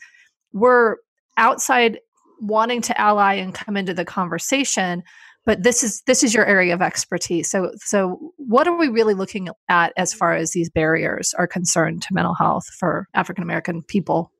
we're 0.52 0.96
outside 1.36 1.98
wanting 2.40 2.80
to 2.82 3.00
ally 3.00 3.34
and 3.34 3.54
come 3.54 3.76
into 3.76 3.94
the 3.94 4.04
conversation 4.04 5.02
but 5.44 5.62
this 5.62 5.82
is 5.82 6.02
this 6.02 6.22
is 6.22 6.32
your 6.34 6.46
area 6.46 6.72
of 6.72 6.82
expertise. 6.82 7.50
So 7.50 7.72
so 7.76 8.32
what 8.36 8.68
are 8.68 8.76
we 8.76 8.88
really 8.88 9.14
looking 9.14 9.48
at 9.68 9.92
as 9.96 10.14
far 10.14 10.34
as 10.34 10.52
these 10.52 10.70
barriers 10.70 11.34
are 11.34 11.46
concerned 11.46 12.02
to 12.02 12.14
mental 12.14 12.34
health 12.34 12.66
for 12.78 13.08
african 13.14 13.42
american 13.42 13.82
people? 13.82 14.30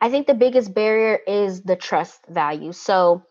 I 0.00 0.10
think 0.10 0.28
the 0.28 0.34
biggest 0.34 0.72
barrier 0.72 1.18
is 1.26 1.62
the 1.62 1.74
trust 1.74 2.20
value. 2.28 2.72
So 2.72 3.24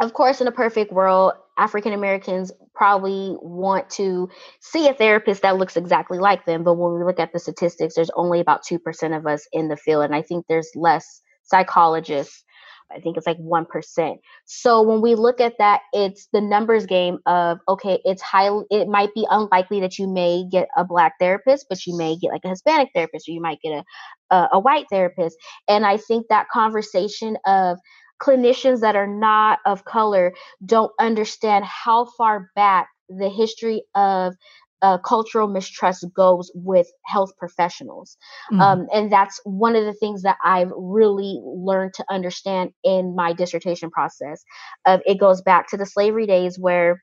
of 0.00 0.14
course, 0.14 0.40
in 0.40 0.46
a 0.46 0.52
perfect 0.52 0.92
world, 0.92 1.32
African 1.58 1.92
Americans 1.92 2.50
probably 2.74 3.36
want 3.42 3.90
to 3.90 4.30
see 4.60 4.88
a 4.88 4.94
therapist 4.94 5.42
that 5.42 5.58
looks 5.58 5.76
exactly 5.76 6.18
like 6.18 6.46
them. 6.46 6.64
But 6.64 6.74
when 6.74 6.94
we 6.94 7.04
look 7.04 7.20
at 7.20 7.34
the 7.34 7.38
statistics, 7.38 7.94
there's 7.94 8.10
only 8.16 8.40
about 8.40 8.62
2% 8.64 9.16
of 9.16 9.26
us 9.26 9.46
in 9.52 9.68
the 9.68 9.76
field. 9.76 10.04
And 10.04 10.14
I 10.14 10.22
think 10.22 10.46
there's 10.48 10.70
less 10.74 11.20
psychologists. 11.42 12.44
I 12.90 12.98
think 12.98 13.16
it's 13.16 13.26
like 13.26 13.38
1%. 13.38 14.16
So 14.46 14.82
when 14.82 15.00
we 15.00 15.14
look 15.14 15.40
at 15.40 15.58
that, 15.58 15.82
it's 15.92 16.28
the 16.32 16.40
numbers 16.40 16.86
game 16.86 17.18
of, 17.26 17.58
okay, 17.68 18.00
it's 18.04 18.22
high, 18.22 18.48
it 18.70 18.88
might 18.88 19.14
be 19.14 19.26
unlikely 19.30 19.80
that 19.80 19.98
you 19.98 20.08
may 20.08 20.44
get 20.50 20.68
a 20.76 20.84
black 20.84 21.12
therapist, 21.20 21.66
but 21.68 21.86
you 21.86 21.96
may 21.96 22.16
get 22.16 22.32
like 22.32 22.44
a 22.44 22.48
Hispanic 22.48 22.88
therapist, 22.94 23.28
or 23.28 23.32
you 23.32 23.40
might 23.40 23.60
get 23.62 23.84
a, 24.30 24.34
a, 24.34 24.48
a 24.54 24.58
white 24.58 24.86
therapist. 24.90 25.36
And 25.68 25.86
I 25.86 25.98
think 25.98 26.26
that 26.30 26.48
conversation 26.48 27.36
of, 27.46 27.78
clinicians 28.20 28.80
that 28.80 28.96
are 28.96 29.06
not 29.06 29.58
of 29.66 29.84
color 29.84 30.32
don't 30.64 30.92
understand 31.00 31.64
how 31.64 32.04
far 32.16 32.50
back 32.54 32.88
the 33.08 33.28
history 33.28 33.82
of 33.94 34.34
uh, 34.82 34.98
cultural 34.98 35.46
mistrust 35.46 36.06
goes 36.14 36.50
with 36.54 36.86
health 37.04 37.30
professionals. 37.38 38.16
Mm-hmm. 38.50 38.60
Um, 38.60 38.86
and 38.94 39.12
that's 39.12 39.40
one 39.44 39.76
of 39.76 39.84
the 39.84 39.92
things 39.94 40.22
that 40.22 40.36
I've 40.42 40.72
really 40.74 41.40
learned 41.44 41.92
to 41.94 42.04
understand 42.10 42.70
in 42.82 43.14
my 43.14 43.32
dissertation 43.32 43.90
process. 43.90 44.42
Of 44.86 45.00
it 45.04 45.20
goes 45.20 45.42
back 45.42 45.68
to 45.68 45.76
the 45.76 45.86
slavery 45.86 46.26
days 46.26 46.58
where 46.58 47.02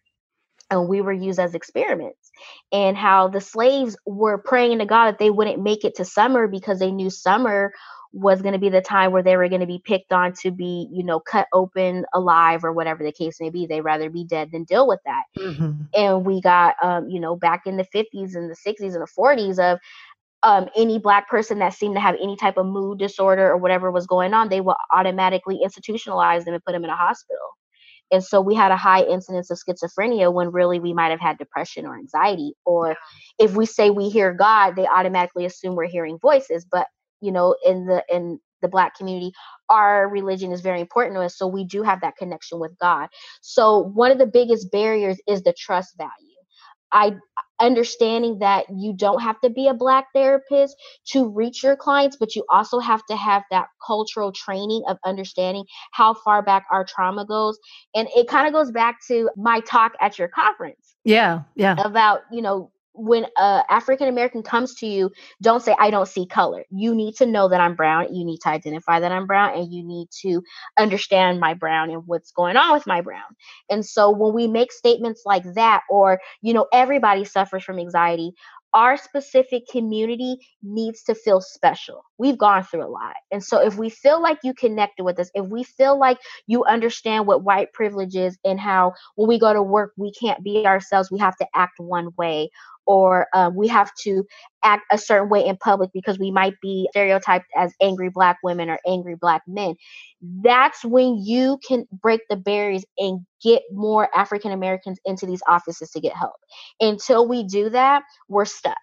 and 0.70 0.80
uh, 0.80 0.82
we 0.82 1.02
were 1.02 1.14
used 1.14 1.40
as 1.40 1.56
experiments 1.56 2.32
and 2.72 2.98
how 2.98 3.30
the 3.30 3.40
slaves 3.40 3.96
were 4.06 4.38
praying 4.38 4.80
to 4.80 4.86
God 4.86 5.06
that 5.06 5.20
they 5.20 5.30
wouldn't 5.30 5.64
make 5.64 5.86
it 5.86 5.96
to 5.96 6.06
summer 6.06 6.48
because 6.48 6.80
they 6.80 6.92
knew 6.92 7.10
summer 7.10 7.72
was 8.14 8.42
going 8.42 8.54
to 8.54 8.60
be 8.60 8.70
the 8.70 8.82
time 8.82 9.12
where 9.12 9.24
they 9.24 9.38
were 9.38 9.50
going 9.50 9.62
to 9.62 9.68
be 9.68 9.82
picked 9.84 10.12
on 10.12 10.34
to 10.42 10.52
be, 10.52 10.88
you 10.92 11.04
know, 11.04 11.20
cut 11.20 11.48
open 11.54 12.06
alive 12.14 12.64
or 12.64 12.72
whatever 12.72 13.04
the 13.04 13.12
case 13.12 13.40
may 13.40 13.50
be. 13.50 13.66
They'd 13.66 13.82
rather 13.82 14.10
be 14.10 14.24
dead 14.24 14.52
than 14.52 14.64
deal 14.64 14.88
with 14.88 15.00
that. 15.06 15.24
Mm-hmm. 15.38 15.84
And 15.94 16.26
we 16.26 16.42
got, 16.42 16.76
um, 16.82 17.10
you 17.10 17.20
know, 17.20 17.36
back 17.36 17.64
in 17.66 17.78
the 17.78 17.86
50s 17.94 18.36
and 18.36 18.50
the 18.50 18.56
60s 18.56 18.94
and 18.94 19.02
the 19.02 19.08
40s 19.18 19.60
of 19.60 19.80
um, 20.44 20.70
any 20.76 21.00
black 21.00 21.30
person 21.30 21.60
that 21.60 21.74
seemed 21.74 21.96
to 21.96 22.02
have 22.02 22.16
any 22.22 22.36
type 22.38 22.58
of 22.58 22.66
mood 22.66 23.00
disorder 23.00 23.50
or 23.50 23.58
whatever 23.58 23.92
was 23.92 24.08
going 24.08 24.34
on, 24.34 24.50
they 24.50 24.62
would 24.62 24.76
automatically 24.94 25.60
institutionalize 25.66 26.46
them 26.46 26.54
and 26.54 26.64
put 26.64 26.74
them 26.74 26.84
in 26.84 26.90
a 26.90 26.96
hospital. 26.96 27.58
And 28.12 28.24
so 28.24 28.40
we 28.40 28.56
had 28.56 28.72
a 28.72 28.78
high 28.78 29.04
incidence 29.04 29.50
of 29.52 29.58
schizophrenia 29.58 30.32
when 30.32 30.52
really 30.52 30.80
we 30.80 30.94
might 30.94 31.10
have 31.10 31.20
had 31.20 31.38
depression 31.38 31.86
or 31.86 31.98
anxiety. 31.98 32.54
Or 32.66 32.96
if 33.38 33.56
we 33.56 33.66
say 33.66 33.90
we 33.90 34.10
hear 34.10 34.34
God, 34.34 34.76
they 34.76 34.88
automatically 34.88 35.46
assume 35.46 35.76
we're 35.76 35.88
hearing 35.88 36.18
voices. 36.20 36.66
But 36.70 36.88
you 37.22 37.32
know 37.32 37.56
in 37.66 37.86
the 37.86 38.04
in 38.10 38.40
the 38.62 38.68
black 38.68 38.96
community 38.96 39.32
our 39.70 40.10
religion 40.10 40.52
is 40.52 40.62
very 40.62 40.82
important 40.82 41.16
to 41.16 41.22
us 41.22 41.38
so 41.38 41.46
we 41.46 41.64
do 41.64 41.84
have 41.84 42.02
that 42.02 42.16
connection 42.18 42.60
with 42.60 42.72
god. 42.80 43.10
So 43.42 43.80
one 43.94 44.12
of 44.12 44.18
the 44.18 44.26
biggest 44.26 44.72
barriers 44.72 45.20
is 45.28 45.44
the 45.44 45.54
trust 45.54 45.96
value. 45.98 46.12
I 46.92 47.16
understanding 47.60 48.40
that 48.40 48.66
you 48.74 48.94
don't 48.94 49.22
have 49.22 49.40
to 49.42 49.50
be 49.50 49.68
a 49.68 49.74
black 49.74 50.06
therapist 50.14 50.76
to 51.08 51.28
reach 51.28 51.64
your 51.64 51.76
clients 51.76 52.16
but 52.16 52.36
you 52.36 52.46
also 52.52 52.78
have 52.78 53.04
to 53.08 53.16
have 53.16 53.42
that 53.50 53.66
cultural 53.86 54.32
training 54.32 54.84
of 54.88 54.96
understanding 55.04 55.66
how 55.92 56.14
far 56.14 56.44
back 56.44 56.66
our 56.72 56.86
trauma 56.86 57.26
goes 57.26 57.58
and 57.96 58.08
it 58.16 58.28
kind 58.28 58.46
of 58.46 58.54
goes 58.54 58.72
back 58.72 58.98
to 59.08 59.28
my 59.36 59.60
talk 59.62 59.94
at 60.00 60.20
your 60.20 60.28
conference 60.28 60.96
yeah 61.04 61.42
yeah. 61.56 61.76
about 61.84 62.22
you 62.32 62.44
know 62.44 62.72
when 62.98 63.26
a 63.38 63.64
African 63.70 64.10
American 64.10 64.44
comes 64.44 64.76
to 64.78 64.88
you, 64.88 65.12
don't 65.42 65.62
say 65.64 65.76
I 65.80 65.92
don't 65.92 66.08
see 66.08 66.28
color. 66.28 66.66
You 66.72 66.96
need 66.96 67.16
to 67.18 67.28
know 67.28 67.50
that 67.50 67.62
I'm 67.62 67.76
brown. 67.76 68.14
You 68.16 68.26
need 68.26 68.40
to 68.44 68.50
identify 68.50 69.00
that 69.02 69.12
I'm 69.14 69.28
brown, 69.28 69.58
and 69.58 69.74
you 69.74 69.84
need 69.86 70.10
to 70.24 70.44
understand 70.80 71.40
my 71.40 71.56
brown 71.56 71.92
and 71.92 72.04
what's 72.08 72.32
going 72.32 72.58
on 72.58 72.74
with 72.74 72.88
my 72.88 73.02
brown. 73.02 73.36
And 73.70 73.86
so 73.86 74.12
when 74.12 74.34
we 74.34 74.48
make 74.48 74.72
statements 74.74 75.24
like 75.26 75.44
that, 75.56 75.84
or 75.90 76.20
you 76.42 76.54
know, 76.54 76.68
everybody 76.74 77.26
suffers 77.26 77.64
from 77.64 77.80
anxiety. 77.80 78.34
Our 78.74 78.98
specific 78.98 79.64
community 79.72 80.38
needs 80.64 81.04
to 81.06 81.16
feel 81.16 81.42
special. 81.42 82.04
We've 82.18 82.38
gone 82.38 82.64
through 82.64 82.86
a 82.86 82.90
lot. 82.90 83.16
And 83.32 83.44
so, 83.44 83.60
if 83.62 83.78
we 83.78 83.90
feel 83.90 84.22
like 84.22 84.40
you 84.44 84.54
connected 84.54 85.04
with 85.04 85.20
us, 85.20 85.30
if 85.34 85.46
we 85.48 85.64
feel 85.64 86.00
like 86.00 86.18
you 86.48 86.66
understand 86.66 87.28
what 87.28 87.44
white 87.44 87.74
privilege 87.74 88.16
is 88.16 88.38
and 88.44 88.60
how 88.60 88.94
when 89.16 89.28
we 89.28 89.40
go 89.40 89.54
to 89.54 89.62
work, 89.64 89.94
we 89.98 90.12
can't 90.14 90.44
be 90.44 90.66
ourselves, 90.66 91.12
we 91.12 91.20
have 91.20 91.38
to 91.38 91.48
act 91.56 91.80
one 91.80 92.10
way, 92.18 92.50
or 92.86 93.28
um, 93.34 93.56
we 93.56 93.68
have 93.68 93.92
to 94.04 94.26
act 94.64 94.84
a 94.92 94.98
certain 94.98 95.30
way 95.30 95.46
in 95.46 95.58
public 95.58 95.92
because 95.94 96.18
we 96.20 96.32
might 96.32 96.56
be 96.62 96.88
stereotyped 96.92 97.46
as 97.56 97.74
angry 97.82 98.10
black 98.10 98.38
women 98.44 98.70
or 98.70 98.80
angry 98.88 99.16
black 99.16 99.42
men. 99.48 99.76
That's 100.44 100.84
when 100.84 101.18
you 101.24 101.60
can 101.68 101.86
break 101.92 102.22
the 102.30 102.36
barriers 102.38 102.84
and 102.98 103.22
get 103.44 103.62
more 103.72 104.10
African 104.16 104.52
Americans 104.52 105.00
into 105.06 105.26
these 105.26 105.42
offices 105.48 105.92
to 105.92 106.00
get 106.02 106.16
help. 106.16 106.36
Until 106.80 107.28
we 107.28 107.44
do 107.44 107.70
that, 107.70 108.04
we're 108.28 108.46
stuck. 108.46 108.78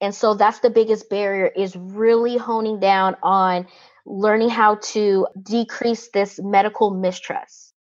And 0.00 0.14
so 0.14 0.34
that's 0.34 0.60
the 0.60 0.70
biggest 0.70 1.10
barrier 1.10 1.46
is 1.46 1.76
really 1.76 2.36
honing 2.36 2.80
down 2.80 3.16
on 3.22 3.66
learning 4.06 4.48
how 4.48 4.76
to 4.76 5.26
decrease 5.42 6.08
this 6.10 6.40
medical 6.42 6.90
mistrust. 6.90 7.74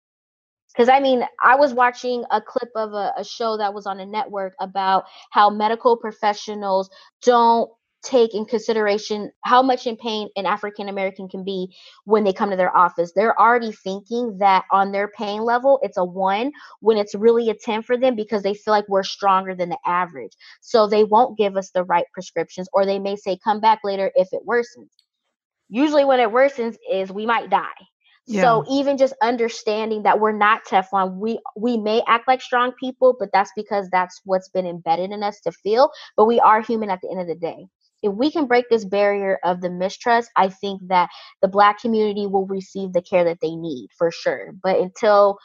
Because 0.73 0.89
I 0.89 0.99
mean, 0.99 1.23
I 1.43 1.55
was 1.55 1.73
watching 1.73 2.23
a 2.29 2.41
clip 2.41 2.69
of 2.75 2.93
a, 2.93 3.13
a 3.17 3.23
show 3.23 3.57
that 3.57 3.73
was 3.73 3.87
on 3.87 3.99
a 3.99 4.05
network 4.05 4.53
about 4.59 5.05
how 5.31 5.49
medical 5.49 5.97
professionals 5.97 6.89
don't 7.23 7.69
take 8.07 8.33
in 8.33 8.45
consideration 8.45 9.31
how 9.43 9.61
much 9.61 9.85
in 9.85 9.97
pain 9.97 10.29
an 10.35 10.45
African 10.45 10.89
American 10.89 11.27
can 11.27 11.43
be 11.43 11.75
when 12.05 12.23
they 12.23 12.33
come 12.33 12.49
to 12.49 12.55
their 12.55 12.75
office. 12.75 13.11
They're 13.13 13.39
already 13.39 13.71
thinking 13.71 14.37
that 14.39 14.65
on 14.71 14.91
their 14.91 15.09
pain 15.09 15.41
level, 15.41 15.79
it's 15.83 15.97
a 15.97 16.05
one 16.05 16.51
when 16.79 16.97
it's 16.97 17.13
really 17.13 17.49
a 17.49 17.53
10 17.53 17.83
for 17.83 17.97
them 17.97 18.15
because 18.15 18.43
they 18.43 18.53
feel 18.53 18.73
like 18.73 18.87
we're 18.87 19.03
stronger 19.03 19.53
than 19.53 19.69
the 19.69 19.77
average. 19.85 20.31
So 20.61 20.87
they 20.87 21.03
won't 21.03 21.37
give 21.37 21.57
us 21.57 21.71
the 21.71 21.83
right 21.83 22.05
prescriptions, 22.13 22.69
or 22.73 22.85
they 22.85 22.99
may 22.99 23.15
say, 23.15 23.37
come 23.43 23.59
back 23.59 23.79
later 23.83 24.11
if 24.15 24.29
it 24.31 24.47
worsens. 24.47 24.89
Usually, 25.69 26.05
when 26.05 26.21
it 26.21 26.29
worsens, 26.29 26.77
is 26.89 27.11
we 27.11 27.25
might 27.25 27.49
die. 27.49 27.87
Yeah. 28.27 28.41
So 28.41 28.65
even 28.69 28.97
just 28.97 29.13
understanding 29.21 30.03
that 30.03 30.19
we're 30.19 30.33
not 30.33 30.65
Teflon, 30.65 31.15
we 31.15 31.39
we 31.55 31.77
may 31.77 32.01
act 32.07 32.27
like 32.27 32.41
strong 32.41 32.73
people, 32.73 33.15
but 33.17 33.29
that's 33.31 33.51
because 33.55 33.89
that's 33.89 34.21
what's 34.25 34.49
been 34.49 34.65
embedded 34.65 35.11
in 35.11 35.23
us 35.23 35.39
to 35.41 35.51
feel. 35.51 35.89
But 36.17 36.25
we 36.25 36.39
are 36.41 36.61
human 36.61 36.89
at 36.89 36.99
the 37.01 37.09
end 37.09 37.21
of 37.21 37.27
the 37.27 37.35
day. 37.35 37.67
If 38.03 38.13
we 38.13 38.29
can 38.29 38.45
break 38.45 38.69
this 38.69 38.85
barrier 38.85 39.39
of 39.43 39.61
the 39.61 39.71
mistrust, 39.71 40.29
I 40.35 40.49
think 40.49 40.81
that 40.87 41.09
the 41.41 41.47
black 41.47 41.79
community 41.79 42.27
will 42.27 42.45
receive 42.45 42.93
the 42.93 43.01
care 43.01 43.23
that 43.23 43.39
they 43.41 43.55
need 43.55 43.89
for 43.97 44.11
sure. 44.11 44.53
But 44.61 44.79
until 44.79 45.39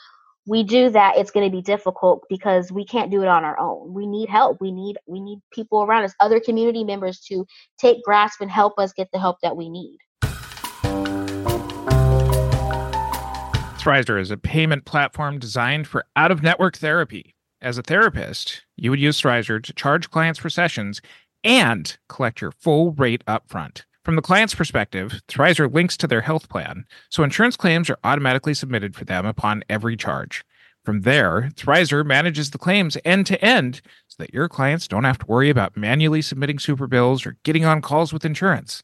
we 0.47 0.63
do 0.63 0.91
that, 0.91 1.17
it's 1.17 1.31
going 1.31 1.49
to 1.49 1.57
be 1.57 1.63
difficult 1.63 2.25
because 2.29 2.71
we 2.71 2.85
can't 2.85 3.11
do 3.11 3.23
it 3.23 3.29
on 3.29 3.45
our 3.45 3.59
own. 3.59 3.95
We 3.95 4.07
need 4.07 4.29
help. 4.29 4.59
We 4.61 4.71
need 4.71 4.99
we 5.07 5.21
need 5.21 5.39
people 5.53 5.83
around 5.83 6.05
us, 6.05 6.15
other 6.21 6.41
community 6.41 6.85
members 6.85 7.21
to 7.29 7.47
take 7.79 8.03
grasp 8.03 8.43
and 8.43 8.51
help 8.51 8.79
us 8.79 8.93
get 8.93 9.09
the 9.13 9.19
help 9.19 9.39
that 9.43 9.57
we 9.57 9.71
need. 9.71 9.97
Thrizer 13.81 14.21
is 14.21 14.31
a 14.31 14.37
payment 14.37 14.85
platform 14.85 15.39
designed 15.39 15.89
for 15.89 16.05
out 16.17 16.31
of 16.31 16.43
network 16.43 16.77
therapy. 16.77 17.35
As 17.63 17.79
a 17.79 17.83
therapist, 17.83 18.65
you 18.77 18.91
would 18.91 18.99
use 18.99 19.21
Thrizer 19.21 19.63
to 19.63 19.73
charge 19.73 20.11
clients 20.11 20.41
for 20.41 20.51
sessions 20.51 21.01
and 21.45 21.97
collect 22.09 22.41
your 22.41 22.53
full 22.53 22.93
rate 22.93 23.25
upfront. 23.27 23.83
From 24.05 24.17
the 24.17 24.23
client's 24.23 24.55
perspective, 24.55 25.23
Thrizer 25.29 25.73
links 25.73 25.97
to 25.99 26.07
their 26.07 26.23
health 26.23 26.49
plan, 26.49 26.85
so 27.09 27.23
insurance 27.23 27.57
claims 27.57 27.89
are 27.89 27.99
automatically 28.03 28.55
submitted 28.55 28.97
for 28.97 29.05
them 29.05 29.25
upon 29.25 29.63
every 29.69 29.97
charge. 29.97 30.45
From 30.85 31.03
there, 31.03 31.51
Thrizer 31.55 32.05
manages 32.05 32.51
the 32.51 32.59
claims 32.59 32.99
end 33.05 33.27
to 33.27 33.45
end 33.45 33.81
so 34.09 34.17
that 34.19 34.35
your 34.35 34.49
clients 34.49 34.89
don't 34.89 35.05
have 35.05 35.19
to 35.19 35.27
worry 35.27 35.49
about 35.49 35.77
manually 35.77 36.21
submitting 36.21 36.59
super 36.59 36.89
bills 36.89 37.25
or 37.25 37.37
getting 37.45 37.65
on 37.65 37.81
calls 37.81 38.13
with 38.13 38.25
insurance. 38.25 38.83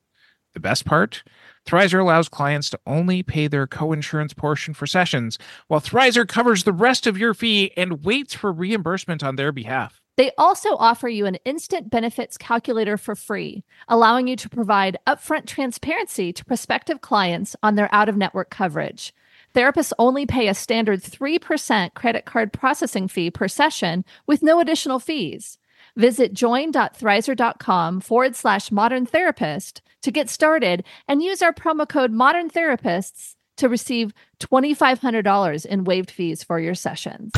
The 0.54 0.60
best 0.60 0.84
part? 0.84 1.24
Thrizer 1.66 2.00
allows 2.00 2.28
clients 2.28 2.70
to 2.70 2.80
only 2.86 3.24
pay 3.24 3.48
their 3.48 3.66
co-insurance 3.66 4.32
portion 4.32 4.72
for 4.72 4.86
sessions, 4.86 5.38
while 5.66 5.80
Thrizer 5.80 6.26
covers 6.26 6.62
the 6.62 6.72
rest 6.72 7.08
of 7.08 7.18
your 7.18 7.34
fee 7.34 7.72
and 7.76 8.04
waits 8.04 8.34
for 8.34 8.52
reimbursement 8.52 9.24
on 9.24 9.34
their 9.34 9.50
behalf. 9.50 10.00
They 10.18 10.32
also 10.36 10.74
offer 10.78 11.08
you 11.08 11.26
an 11.26 11.36
instant 11.44 11.90
benefits 11.90 12.36
calculator 12.36 12.96
for 12.96 13.14
free, 13.14 13.62
allowing 13.86 14.26
you 14.26 14.34
to 14.34 14.48
provide 14.48 14.98
upfront 15.06 15.46
transparency 15.46 16.32
to 16.32 16.44
prospective 16.44 17.00
clients 17.00 17.54
on 17.62 17.76
their 17.76 17.88
out 17.94 18.08
of 18.08 18.16
network 18.16 18.50
coverage. 18.50 19.14
Therapists 19.54 19.92
only 19.96 20.26
pay 20.26 20.48
a 20.48 20.54
standard 20.54 21.02
3% 21.04 21.94
credit 21.94 22.24
card 22.24 22.52
processing 22.52 23.06
fee 23.06 23.30
per 23.30 23.46
session 23.46 24.04
with 24.26 24.42
no 24.42 24.58
additional 24.58 24.98
fees. 24.98 25.56
Visit 25.94 26.34
join.thrizer.com 26.34 28.00
forward 28.00 28.34
slash 28.34 28.72
modern 28.72 29.06
therapist 29.06 29.82
to 30.02 30.10
get 30.10 30.28
started 30.28 30.84
and 31.06 31.22
use 31.22 31.42
our 31.42 31.52
promo 31.52 31.88
code 31.88 32.10
modern 32.10 32.50
therapists 32.50 33.36
to 33.56 33.68
receive 33.68 34.12
$2,500 34.40 35.64
in 35.64 35.84
waived 35.84 36.10
fees 36.10 36.42
for 36.42 36.58
your 36.58 36.74
sessions. 36.74 37.30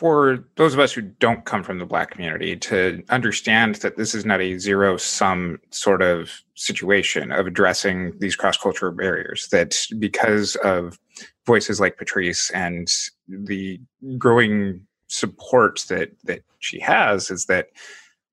For 0.00 0.42
those 0.56 0.72
of 0.72 0.80
us 0.80 0.94
who 0.94 1.02
don't 1.02 1.44
come 1.44 1.62
from 1.62 1.78
the 1.78 1.84
Black 1.84 2.10
community, 2.10 2.56
to 2.56 3.02
understand 3.10 3.74
that 3.76 3.98
this 3.98 4.14
is 4.14 4.24
not 4.24 4.40
a 4.40 4.56
zero 4.56 4.96
sum 4.96 5.60
sort 5.72 6.00
of 6.00 6.40
situation 6.54 7.30
of 7.30 7.46
addressing 7.46 8.18
these 8.18 8.34
cross 8.34 8.56
cultural 8.56 8.92
barriers, 8.92 9.48
that 9.48 9.76
because 9.98 10.56
of 10.64 10.98
voices 11.44 11.80
like 11.80 11.98
Patrice 11.98 12.48
and 12.52 12.90
the 13.28 13.78
growing 14.16 14.80
support 15.08 15.84
that 15.90 16.12
that 16.24 16.40
she 16.60 16.80
has 16.80 17.30
is 17.30 17.44
that 17.44 17.66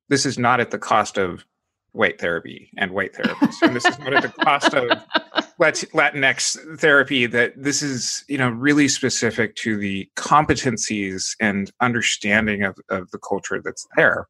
this 0.08 0.24
is 0.24 0.38
not 0.38 0.60
at 0.60 0.70
the 0.70 0.78
cost 0.78 1.18
of 1.18 1.44
white 1.92 2.18
therapy 2.18 2.70
and 2.78 2.92
white 2.92 3.12
therapists 3.12 3.60
and 3.60 3.76
this 3.76 3.84
is 3.84 3.98
not 3.98 4.14
at 4.14 4.22
the 4.22 4.42
cost 4.42 4.72
of 4.72 4.88
latinx 5.58 6.78
therapy 6.78 7.26
that 7.26 7.52
this 7.56 7.82
is 7.82 8.24
you 8.28 8.38
know 8.38 8.48
really 8.48 8.88
specific 8.88 9.56
to 9.56 9.76
the 9.76 10.08
competencies 10.16 11.34
and 11.40 11.72
understanding 11.80 12.62
of, 12.62 12.76
of 12.90 13.10
the 13.10 13.18
culture 13.18 13.60
that's 13.62 13.86
there 13.96 14.26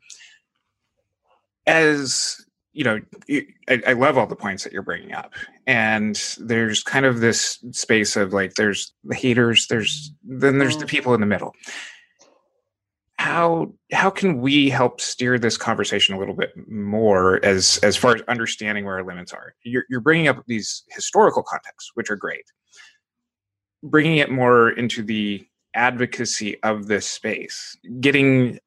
as 1.67 2.45
you 2.79 2.85
know, 2.85 3.01
I, 3.69 3.83
I, 3.89 3.93
love 3.95 4.17
all 4.17 4.29
the 4.29 4.37
points 4.37 4.63
that 4.63 4.73
you're 4.73 4.83
bringing 4.83 5.13
up, 5.13 5.33
and 5.67 6.15
there's 6.39 6.85
kind 6.85 7.07
of 7.07 7.19
this 7.19 7.59
space 7.73 8.15
of 8.15 8.33
like, 8.33 8.55
there's 8.55 8.93
the 9.03 9.17
haters, 9.17 9.67
there's 9.67 10.13
then 10.23 10.59
there's 10.59 10.77
the 10.77 10.85
mm. 10.85 10.89
people 10.89 11.13
in 11.13 11.21
the 11.21 11.27
middle. 11.27 11.55
How 13.29 13.75
how 13.93 14.09
can 14.09 14.41
we 14.41 14.71
help 14.71 15.03
steer 15.03 15.39
this 15.39 15.59
conversation 15.59 16.15
a 16.15 16.19
little 16.19 16.35
bit 16.35 16.53
more 16.67 17.45
as 17.45 17.79
as 17.83 17.95
far 17.95 18.15
as 18.15 18.23
understanding 18.23 18.87
where 18.87 18.95
our 18.95 19.05
limits 19.05 19.35
are? 19.35 19.55
You're, 19.65 19.85
you're 19.91 20.01
bringing 20.01 20.29
up 20.29 20.43
these 20.47 20.85
historical 20.89 21.43
contexts, 21.43 21.91
which 21.93 22.11
are 22.11 22.17
great. 22.17 22.47
Bringing 23.83 24.17
it 24.17 24.31
more 24.31 24.71
into 24.71 25.03
the 25.03 25.47
advocacy 25.75 26.63
of 26.63 26.87
this 26.87 27.07
space, 27.07 27.77
getting 28.01 28.59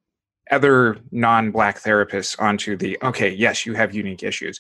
other 0.52 0.98
non-black 1.12 1.80
therapists 1.80 2.40
onto 2.40 2.76
the 2.78 2.98
okay 3.02 3.30
yes 3.30 3.66
you 3.66 3.74
have 3.74 3.96
unique 3.96 4.22
issues 4.22 4.60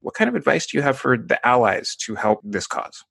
what 0.00 0.14
kind 0.14 0.28
of 0.28 0.34
advice 0.36 0.66
do 0.66 0.78
you 0.78 0.82
have 0.82 0.96
for 0.96 1.18
the 1.18 1.44
allies 1.46 1.96
to 1.96 2.14
help 2.14 2.40
this 2.44 2.66
cause 2.66 3.04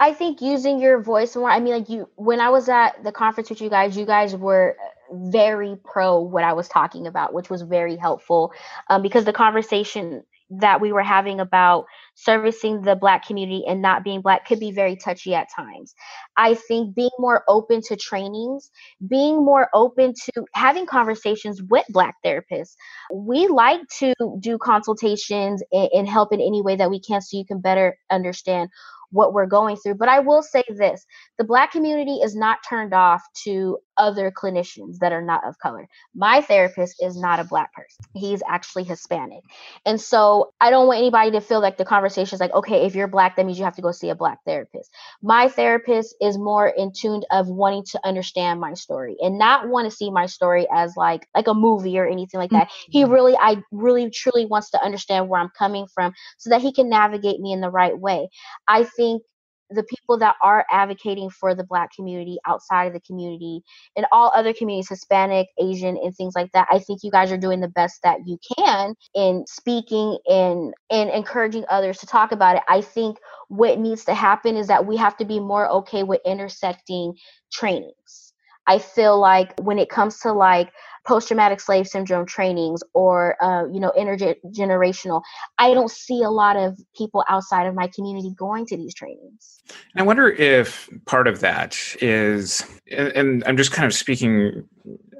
i 0.00 0.12
think 0.12 0.40
using 0.42 0.80
your 0.80 1.00
voice 1.00 1.36
more 1.36 1.50
i 1.50 1.60
mean 1.60 1.74
like 1.74 1.88
you 1.88 2.08
when 2.16 2.40
i 2.40 2.48
was 2.48 2.68
at 2.68 3.02
the 3.04 3.12
conference 3.12 3.48
with 3.48 3.60
you 3.60 3.70
guys 3.70 3.96
you 3.96 4.04
guys 4.04 4.34
were 4.34 4.76
very 5.10 5.76
pro 5.84 6.20
what 6.20 6.44
i 6.44 6.52
was 6.52 6.68
talking 6.68 7.06
about 7.06 7.32
which 7.32 7.50
was 7.50 7.62
very 7.62 7.96
helpful 7.96 8.52
um, 8.88 9.02
because 9.02 9.24
the 9.24 9.32
conversation 9.32 10.22
that 10.50 10.80
we 10.80 10.92
were 10.92 11.02
having 11.02 11.40
about 11.40 11.84
servicing 12.14 12.82
the 12.82 12.96
black 12.96 13.26
community 13.26 13.64
and 13.68 13.82
not 13.82 14.02
being 14.02 14.20
black 14.22 14.46
could 14.46 14.58
be 14.58 14.70
very 14.70 14.96
touchy 14.96 15.34
at 15.34 15.48
times. 15.54 15.94
I 16.36 16.54
think 16.54 16.94
being 16.94 17.10
more 17.18 17.44
open 17.48 17.82
to 17.82 17.96
trainings, 17.96 18.70
being 19.06 19.44
more 19.44 19.68
open 19.74 20.14
to 20.14 20.44
having 20.54 20.86
conversations 20.86 21.62
with 21.62 21.84
black 21.90 22.16
therapists. 22.24 22.76
We 23.12 23.46
like 23.48 23.80
to 23.98 24.14
do 24.40 24.58
consultations 24.58 25.62
and, 25.70 25.88
and 25.92 26.08
help 26.08 26.32
in 26.32 26.40
any 26.40 26.62
way 26.62 26.76
that 26.76 26.90
we 26.90 27.00
can 27.00 27.20
so 27.20 27.36
you 27.36 27.44
can 27.44 27.60
better 27.60 27.98
understand 28.10 28.70
what 29.10 29.32
we're 29.32 29.46
going 29.46 29.76
through. 29.76 29.94
But 29.94 30.08
I 30.08 30.20
will 30.20 30.42
say 30.42 30.62
this 30.68 31.04
the 31.38 31.44
Black 31.44 31.72
community 31.72 32.16
is 32.22 32.36
not 32.36 32.58
turned 32.68 32.92
off 32.94 33.22
to 33.44 33.78
other 33.98 34.30
clinicians 34.30 34.98
that 34.98 35.12
are 35.12 35.22
not 35.22 35.46
of 35.46 35.58
color. 35.58 35.88
My 36.14 36.40
therapist 36.40 37.02
is 37.02 37.20
not 37.20 37.40
a 37.40 37.44
Black 37.44 37.72
person, 37.74 38.04
he's 38.14 38.42
actually 38.48 38.84
Hispanic. 38.84 39.42
And 39.84 40.00
so 40.00 40.52
I 40.60 40.70
don't 40.70 40.86
want 40.86 40.98
anybody 40.98 41.30
to 41.32 41.40
feel 41.40 41.60
like 41.60 41.76
the 41.76 41.84
conversation 41.84 42.34
is 42.34 42.40
like, 42.40 42.54
okay, 42.54 42.86
if 42.86 42.94
you're 42.94 43.08
Black, 43.08 43.36
that 43.36 43.46
means 43.46 43.58
you 43.58 43.64
have 43.64 43.76
to 43.76 43.82
go 43.82 43.92
see 43.92 44.10
a 44.10 44.14
Black 44.14 44.38
therapist. 44.46 44.90
My 45.22 45.48
therapist 45.48 46.14
is 46.20 46.38
more 46.38 46.68
in 46.68 46.92
tune 46.92 47.22
of 47.30 47.48
wanting 47.48 47.84
to 47.92 48.00
understand 48.06 48.60
my 48.60 48.74
story 48.74 49.16
and 49.20 49.38
not 49.38 49.68
want 49.68 49.90
to 49.90 49.96
see 49.96 50.10
my 50.10 50.26
story 50.26 50.66
as 50.72 50.96
like 50.96 51.26
like 51.34 51.48
a 51.48 51.54
movie 51.54 51.98
or 51.98 52.06
anything 52.06 52.38
like 52.38 52.50
that. 52.50 52.68
Mm-hmm. 52.68 52.92
He 52.92 53.04
really, 53.04 53.36
I 53.36 53.62
really 53.72 54.10
truly 54.10 54.46
wants 54.46 54.70
to 54.70 54.82
understand 54.82 55.28
where 55.28 55.40
I'm 55.40 55.50
coming 55.58 55.86
from 55.86 56.12
so 56.38 56.50
that 56.50 56.60
he 56.60 56.72
can 56.72 56.88
navigate 56.88 57.40
me 57.40 57.52
in 57.52 57.60
the 57.60 57.70
right 57.70 57.98
way. 57.98 58.28
I 58.66 58.84
think 58.84 59.22
the 59.70 59.84
people 59.84 60.18
that 60.18 60.36
are 60.42 60.64
advocating 60.70 61.30
for 61.30 61.54
the 61.54 61.64
black 61.64 61.90
community 61.94 62.38
outside 62.46 62.86
of 62.86 62.92
the 62.92 63.00
community 63.00 63.60
and 63.96 64.06
all 64.12 64.32
other 64.34 64.52
communities 64.52 64.88
hispanic 64.88 65.48
asian 65.60 65.96
and 66.02 66.14
things 66.16 66.34
like 66.34 66.50
that 66.52 66.66
i 66.70 66.78
think 66.78 67.00
you 67.02 67.10
guys 67.10 67.32
are 67.32 67.38
doing 67.38 67.60
the 67.60 67.68
best 67.68 68.00
that 68.02 68.18
you 68.26 68.38
can 68.56 68.94
in 69.14 69.44
speaking 69.46 70.18
and 70.28 70.74
and 70.90 71.10
encouraging 71.10 71.64
others 71.68 71.98
to 71.98 72.06
talk 72.06 72.32
about 72.32 72.56
it. 72.56 72.62
I 72.68 72.80
think 72.80 73.18
what 73.48 73.78
needs 73.78 74.04
to 74.06 74.14
happen 74.14 74.56
is 74.56 74.68
that 74.68 74.86
we 74.86 74.96
have 74.96 75.16
to 75.18 75.24
be 75.24 75.40
more 75.40 75.68
okay 75.68 76.02
with 76.02 76.20
intersecting 76.24 77.14
trainings 77.52 78.27
i 78.68 78.78
feel 78.78 79.18
like 79.18 79.52
when 79.60 79.78
it 79.78 79.88
comes 79.88 80.18
to 80.20 80.32
like 80.32 80.70
post-traumatic 81.06 81.58
slave 81.58 81.86
syndrome 81.86 82.26
trainings 82.26 82.82
or 82.92 83.42
uh, 83.42 83.66
you 83.72 83.80
know 83.80 83.92
intergenerational 83.98 85.22
i 85.58 85.72
don't 85.72 85.90
see 85.90 86.22
a 86.22 86.30
lot 86.30 86.56
of 86.56 86.78
people 86.96 87.24
outside 87.28 87.66
of 87.66 87.74
my 87.74 87.88
community 87.94 88.32
going 88.36 88.66
to 88.66 88.76
these 88.76 88.94
trainings 88.94 89.60
i 89.96 90.02
wonder 90.02 90.28
if 90.28 90.88
part 91.06 91.26
of 91.26 91.40
that 91.40 91.76
is 92.00 92.64
and 92.90 93.42
i'm 93.46 93.56
just 93.56 93.72
kind 93.72 93.86
of 93.86 93.94
speaking 93.94 94.64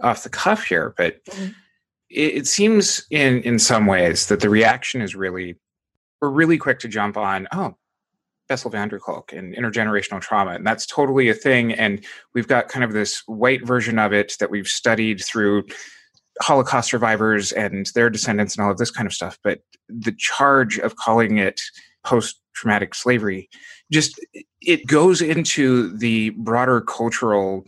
off 0.02 0.22
the 0.22 0.28
cuff 0.28 0.64
here 0.64 0.94
but 0.96 1.24
mm-hmm. 1.24 1.50
it, 2.10 2.34
it 2.36 2.46
seems 2.46 3.06
in 3.10 3.40
in 3.42 3.58
some 3.58 3.86
ways 3.86 4.26
that 4.26 4.40
the 4.40 4.50
reaction 4.50 5.00
is 5.00 5.14
really 5.14 5.56
we're 6.20 6.30
really 6.30 6.58
quick 6.58 6.78
to 6.78 6.88
jump 6.88 7.16
on 7.16 7.48
oh 7.52 7.74
Bessel 8.48 8.70
van 8.70 8.88
der 8.88 8.98
Kolk 8.98 9.32
and 9.32 9.54
intergenerational 9.54 10.20
trauma. 10.20 10.52
And 10.52 10.66
that's 10.66 10.86
totally 10.86 11.28
a 11.28 11.34
thing. 11.34 11.72
And 11.72 12.04
we've 12.34 12.48
got 12.48 12.68
kind 12.68 12.84
of 12.84 12.92
this 12.92 13.22
white 13.26 13.66
version 13.66 13.98
of 13.98 14.12
it 14.12 14.34
that 14.40 14.50
we've 14.50 14.66
studied 14.66 15.22
through 15.22 15.64
Holocaust 16.40 16.90
survivors 16.90 17.52
and 17.52 17.86
their 17.94 18.10
descendants 18.10 18.56
and 18.56 18.64
all 18.64 18.70
of 18.70 18.78
this 18.78 18.90
kind 18.90 19.06
of 19.06 19.12
stuff. 19.12 19.38
But 19.42 19.60
the 19.88 20.14
charge 20.16 20.78
of 20.78 20.96
calling 20.96 21.38
it 21.38 21.60
post 22.04 22.40
traumatic 22.54 22.94
slavery 22.94 23.48
just 23.92 24.20
it 24.60 24.86
goes 24.86 25.22
into 25.22 25.96
the 25.96 26.30
broader 26.30 26.80
cultural 26.80 27.64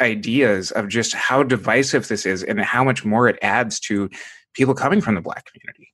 ideas 0.00 0.70
of 0.72 0.88
just 0.88 1.14
how 1.14 1.42
divisive 1.42 2.08
this 2.08 2.26
is 2.26 2.42
and 2.42 2.60
how 2.60 2.84
much 2.84 3.04
more 3.04 3.28
it 3.28 3.38
adds 3.42 3.80
to 3.80 4.10
people 4.54 4.74
coming 4.74 5.00
from 5.00 5.14
the 5.14 5.20
black 5.20 5.46
community 5.50 5.90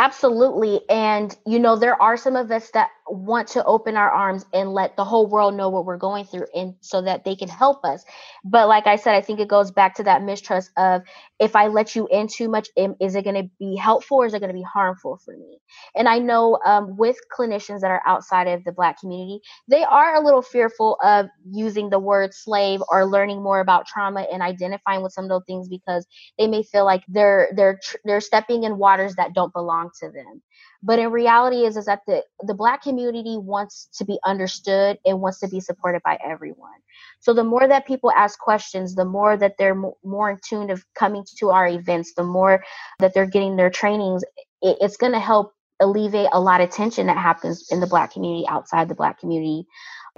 Absolutely. 0.00 0.80
And, 0.88 1.36
you 1.44 1.58
know, 1.58 1.76
there 1.76 2.00
are 2.00 2.16
some 2.16 2.36
of 2.36 2.52
us 2.52 2.70
that 2.72 2.90
want 3.10 3.48
to 3.48 3.64
open 3.64 3.96
our 3.96 4.10
arms 4.10 4.46
and 4.52 4.72
let 4.72 4.96
the 4.96 5.04
whole 5.04 5.26
world 5.28 5.56
know 5.56 5.70
what 5.70 5.86
we're 5.86 5.96
going 5.96 6.24
through 6.24 6.46
and 6.54 6.74
so 6.82 7.02
that 7.02 7.24
they 7.24 7.34
can 7.34 7.48
help 7.48 7.84
us. 7.84 8.04
But 8.44 8.68
like 8.68 8.86
I 8.86 8.94
said, 8.94 9.16
I 9.16 9.22
think 9.22 9.40
it 9.40 9.48
goes 9.48 9.72
back 9.72 9.96
to 9.96 10.04
that 10.04 10.22
mistrust 10.22 10.70
of 10.76 11.02
if 11.40 11.56
I 11.56 11.66
let 11.66 11.96
you 11.96 12.06
in 12.12 12.28
too 12.28 12.48
much, 12.48 12.68
is 12.76 13.16
it 13.16 13.24
going 13.24 13.42
to 13.42 13.50
be 13.58 13.74
helpful 13.74 14.18
or 14.18 14.26
is 14.26 14.34
it 14.34 14.38
going 14.40 14.50
to 14.52 14.54
be 14.54 14.62
harmful 14.62 15.18
for 15.24 15.36
me? 15.36 15.58
And 15.96 16.08
I 16.08 16.18
know 16.20 16.58
um, 16.64 16.96
with 16.96 17.16
clinicians 17.36 17.80
that 17.80 17.90
are 17.90 18.02
outside 18.06 18.46
of 18.46 18.64
the 18.64 18.72
Black 18.72 19.00
community, 19.00 19.40
they 19.68 19.82
are 19.84 20.14
a 20.14 20.24
little 20.24 20.42
fearful 20.42 20.96
of 21.02 21.26
using 21.50 21.90
the 21.90 21.98
word 21.98 22.34
slave 22.34 22.80
or 22.88 23.04
learning 23.04 23.42
more 23.42 23.60
about 23.60 23.86
trauma 23.86 24.26
and 24.32 24.42
identifying 24.42 25.02
with 25.02 25.12
some 25.12 25.24
of 25.24 25.30
those 25.30 25.44
things 25.46 25.68
because 25.68 26.06
they 26.38 26.46
may 26.46 26.62
feel 26.62 26.84
like 26.84 27.02
they're 27.08 27.48
they're 27.56 27.78
they're 28.04 28.20
stepping 28.20 28.64
in 28.64 28.78
waters 28.78 29.14
that 29.16 29.34
don't 29.34 29.52
belong 29.52 29.87
belong 29.88 30.12
to 30.12 30.16
them. 30.16 30.42
But 30.82 30.98
in 30.98 31.10
reality 31.10 31.64
is 31.64 31.76
is 31.76 31.86
that 31.86 32.00
the 32.06 32.22
the 32.42 32.54
black 32.54 32.82
community 32.82 33.36
wants 33.36 33.88
to 33.98 34.04
be 34.04 34.18
understood 34.24 34.98
and 35.04 35.20
wants 35.20 35.40
to 35.40 35.48
be 35.48 35.60
supported 35.60 36.02
by 36.04 36.18
everyone. 36.24 36.78
So 37.20 37.34
the 37.34 37.44
more 37.44 37.66
that 37.66 37.86
people 37.86 38.12
ask 38.12 38.38
questions 38.38 38.94
the 38.94 39.04
more 39.04 39.36
that 39.36 39.54
they're 39.58 39.80
more 40.04 40.30
in 40.30 40.38
tune 40.44 40.70
of 40.70 40.84
coming 40.94 41.24
to 41.38 41.50
our 41.50 41.68
events 41.68 42.14
the 42.14 42.24
more 42.24 42.64
that 42.98 43.14
they're 43.14 43.26
getting 43.26 43.56
their 43.56 43.70
trainings 43.70 44.22
it, 44.62 44.76
it's 44.80 44.96
going 44.96 45.12
to 45.12 45.20
help 45.20 45.52
alleviate 45.80 46.28
a 46.32 46.40
lot 46.40 46.60
of 46.60 46.70
tension 46.70 47.06
that 47.06 47.16
happens 47.16 47.68
in 47.70 47.80
the 47.80 47.86
black 47.86 48.12
community 48.12 48.44
outside 48.48 48.88
the 48.88 48.94
black 48.94 49.18
community 49.20 49.64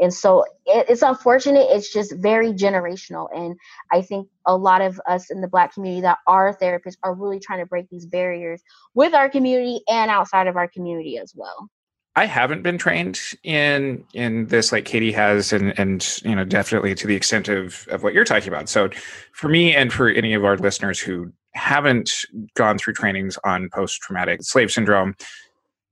and 0.01 0.13
so 0.13 0.45
it, 0.67 0.87
it's 0.89 1.03
unfortunate. 1.03 1.67
It's 1.71 1.93
just 1.93 2.15
very 2.17 2.53
generational. 2.53 3.29
And 3.35 3.57
I 3.93 4.03
think 4.03 4.29
a 4.47 4.57
lot 4.57 4.81
of 4.81 5.01
us 5.07 5.31
in 5.31 5.41
the 5.41 5.49
Black 5.49 5.75
community 5.75 6.01
that 6.03 6.19
are 6.27 6.57
therapists 6.57 6.97
are 7.03 7.15
really 7.15 7.39
trying 7.39 7.61
to 7.61 7.67
break 7.67 7.89
these 7.91 8.07
barriers 8.07 8.63
with 8.95 9.15
our 9.15 9.29
community 9.29 9.83
and 9.89 10.11
outside 10.11 10.47
of 10.47 10.57
our 10.57 10.69
community 10.69 11.19
as 11.19 11.35
well. 11.37 11.69
I 12.17 12.25
haven't 12.25 12.63
been 12.63 12.77
trained 12.77 13.21
in 13.45 14.05
in 14.15 14.47
this 14.47 14.73
like 14.73 14.85
Katie 14.85 15.13
has, 15.13 15.53
and 15.53 15.79
and 15.79 16.21
you 16.25 16.35
know 16.35 16.45
definitely 16.45 16.95
to 16.97 17.07
the 17.07 17.15
extent 17.15 17.49
of 17.49 17.87
of 17.89 18.03
what 18.03 18.15
you're 18.15 18.25
talking 18.25 18.49
about. 18.49 18.69
So, 18.69 18.91
for 19.33 19.49
me 19.49 19.75
and 19.77 19.93
for 19.93 20.09
any 20.09 20.35
of 20.35 20.45
our 20.45 20.57
listeners 20.57 20.99
who 20.99 21.33
haven't 21.55 22.25
gone 22.55 22.79
through 22.79 22.95
trainings 22.95 23.39
on 23.45 23.71
post 23.73 24.01
traumatic 24.01 24.43
slave 24.43 24.73
syndrome, 24.73 25.15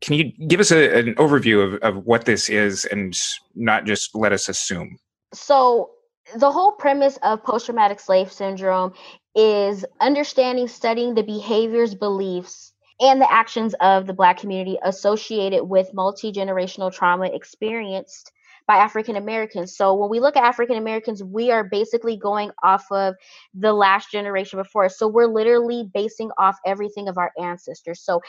can 0.00 0.14
you 0.14 0.32
give 0.46 0.60
us 0.60 0.70
a, 0.70 0.98
an 0.98 1.14
overview 1.14 1.64
of, 1.64 1.82
of 1.82 2.04
what 2.06 2.24
this 2.24 2.48
is 2.48 2.84
and 2.86 3.16
not 3.54 3.84
just 3.84 4.14
let 4.14 4.32
us 4.32 4.48
assume? 4.48 4.98
So, 5.34 5.90
the 6.36 6.50
whole 6.50 6.72
premise 6.72 7.18
of 7.22 7.42
post 7.42 7.66
traumatic 7.66 8.00
slave 8.00 8.30
syndrome 8.30 8.92
is 9.34 9.84
understanding, 10.00 10.68
studying 10.68 11.14
the 11.14 11.22
behaviors, 11.22 11.94
beliefs, 11.94 12.74
and 13.00 13.20
the 13.20 13.32
actions 13.32 13.74
of 13.80 14.06
the 14.06 14.12
Black 14.12 14.38
community 14.38 14.78
associated 14.82 15.64
with 15.64 15.94
multi 15.94 16.32
generational 16.32 16.92
trauma 16.92 17.26
experienced 17.26 18.32
by 18.66 18.76
African 18.76 19.16
Americans. 19.16 19.74
So 19.74 19.94
when 19.94 20.10
we 20.10 20.20
look 20.20 20.36
at 20.36 20.44
African 20.44 20.76
Americans, 20.76 21.24
we 21.24 21.50
are 21.50 21.64
basically 21.64 22.18
going 22.18 22.50
off 22.62 22.84
of 22.90 23.14
the 23.54 23.72
last 23.72 24.12
generation 24.12 24.58
before 24.58 24.84
us. 24.84 24.98
So 24.98 25.08
we're 25.08 25.26
literally 25.26 25.88
basing 25.94 26.30
off 26.36 26.58
everything 26.66 27.08
of 27.08 27.16
our 27.16 27.32
ancestors. 27.40 28.02
So 28.02 28.20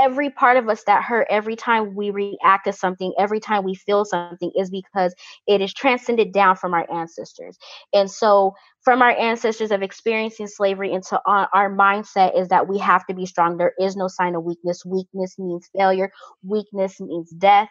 every 0.00 0.30
part 0.30 0.56
of 0.56 0.68
us 0.68 0.82
that 0.84 1.02
hurt 1.02 1.26
every 1.30 1.56
time 1.56 1.94
we 1.94 2.10
react 2.10 2.64
to 2.64 2.72
something 2.72 3.12
every 3.18 3.40
time 3.40 3.64
we 3.64 3.74
feel 3.74 4.04
something 4.04 4.50
is 4.56 4.70
because 4.70 5.14
it 5.46 5.60
is 5.60 5.72
transcended 5.74 6.32
down 6.32 6.56
from 6.56 6.74
our 6.74 6.90
ancestors. 6.92 7.58
And 7.92 8.10
so 8.10 8.54
from 8.82 9.02
our 9.02 9.10
ancestors 9.10 9.70
of 9.70 9.82
experiencing 9.82 10.46
slavery 10.46 10.92
into 10.92 11.20
our, 11.26 11.48
our 11.52 11.70
mindset 11.70 12.38
is 12.38 12.48
that 12.48 12.66
we 12.66 12.78
have 12.78 13.06
to 13.06 13.14
be 13.14 13.26
strong. 13.26 13.56
There 13.56 13.74
is 13.78 13.96
no 13.96 14.08
sign 14.08 14.34
of 14.34 14.44
weakness. 14.44 14.84
Weakness 14.84 15.38
means 15.38 15.68
failure. 15.76 16.10
Weakness 16.42 17.00
means 17.00 17.30
death. 17.30 17.68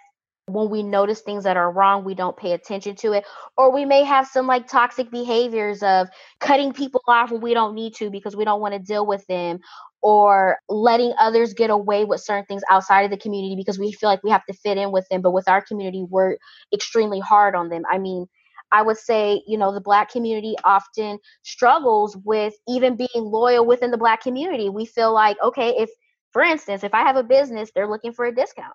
When 0.48 0.72
we 0.72 0.82
notice 0.82 1.22
things 1.22 1.44
that 1.44 1.58
are 1.58 1.72
wrong, 1.72 2.04
we 2.04 2.16
don't 2.16 2.36
pay 2.36 2.54
attention 2.54 2.96
to 2.98 3.14
it. 3.14 3.26
Or 3.56 3.72
we 3.72 3.86
may 3.86 4.04
have 4.04 4.28
some 4.28 4.48
like 4.48 4.68
toxic 4.68 5.12
behaviors 5.12 5.84
of 5.84 6.08
cutting 6.40 6.74
people 6.74 7.02
off 7.08 7.32
when 7.32 7.42
we 7.42 7.54
don't 7.54 7.76
need 7.76 7.96
to 7.96 8.10
because 8.10 8.36
we 8.36 8.46
don't 8.46 8.62
want 8.62 8.74
to 8.74 8.80
deal 8.80 9.06
with 9.06 9.26
them, 9.28 9.60
or 10.02 10.58
letting 10.70 11.14
others 11.20 11.54
get 11.54 11.70
away 11.70 12.06
with 12.06 12.22
certain 12.22 12.46
things 12.46 12.62
outside 12.70 13.02
of 13.04 13.12
the 13.12 13.18
community 13.18 13.56
because 13.56 13.80
we 13.80 13.92
feel 13.92 14.10
like 14.10 14.24
we 14.24 14.32
have 14.32 14.46
to 14.46 14.54
fit 14.54 14.78
in 14.78 14.92
with 14.92 15.08
them. 15.10 15.22
But 15.22 15.32
with 15.32 15.48
our 15.48 15.62
community, 15.62 16.06
we're 16.10 16.38
extremely 16.74 17.20
hard 17.20 17.56
on 17.56 17.70
them. 17.70 17.84
I 17.90 17.98
mean, 17.98 18.28
I 18.72 18.82
would 18.82 18.98
say, 18.98 19.42
you 19.48 19.58
know, 19.58 19.74
the 19.74 19.82
black 19.82 20.12
community 20.12 20.56
often 20.64 21.20
struggles 21.44 22.16
with 22.24 22.54
even 22.68 22.96
being 22.96 23.10
loyal 23.16 23.66
within 23.66 23.92
the 23.92 23.98
black 23.98 24.22
community. 24.22 24.70
We 24.70 24.86
feel 24.86 25.14
like, 25.14 25.38
okay, 25.44 25.76
if, 25.78 25.90
for 26.32 26.44
instance, 26.44 26.84
if 26.84 26.94
I 26.94 27.02
have 27.02 27.16
a 27.16 27.24
business, 27.24 27.72
they're 27.74 27.90
looking 27.90 28.14
for 28.14 28.26
a 28.26 28.36
discount. 28.36 28.74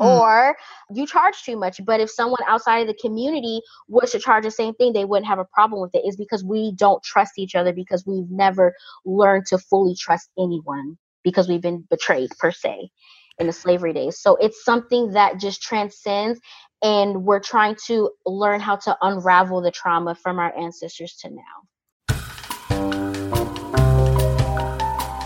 Mm. 0.00 0.06
Or 0.06 0.56
you 0.92 1.06
charge 1.06 1.42
too 1.44 1.56
much. 1.56 1.80
But 1.84 2.00
if 2.00 2.10
someone 2.10 2.40
outside 2.48 2.80
of 2.80 2.88
the 2.88 2.98
community 3.00 3.60
was 3.88 4.10
to 4.12 4.18
charge 4.18 4.44
the 4.44 4.50
same 4.50 4.74
thing, 4.74 4.92
they 4.92 5.04
wouldn't 5.04 5.28
have 5.28 5.38
a 5.38 5.44
problem 5.44 5.80
with 5.80 5.94
it. 5.94 6.06
Is 6.06 6.16
because 6.16 6.44
we 6.44 6.72
don't 6.76 7.02
trust 7.02 7.32
each 7.38 7.54
other 7.54 7.72
because 7.72 8.04
we've 8.06 8.30
never 8.30 8.74
learned 9.04 9.46
to 9.46 9.58
fully 9.58 9.94
trust 9.94 10.30
anyone 10.38 10.96
because 11.22 11.48
we've 11.48 11.62
been 11.62 11.84
betrayed 11.90 12.30
per 12.38 12.50
se 12.50 12.90
in 13.38 13.46
the 13.46 13.52
slavery 13.52 13.92
days. 13.92 14.20
So 14.20 14.36
it's 14.36 14.64
something 14.64 15.12
that 15.12 15.40
just 15.40 15.62
transcends 15.62 16.40
and 16.82 17.24
we're 17.24 17.40
trying 17.40 17.76
to 17.86 18.10
learn 18.26 18.60
how 18.60 18.76
to 18.76 18.96
unravel 19.00 19.62
the 19.62 19.70
trauma 19.70 20.14
from 20.14 20.38
our 20.38 20.56
ancestors 20.56 21.16
to 21.22 21.30
now. 21.30 21.62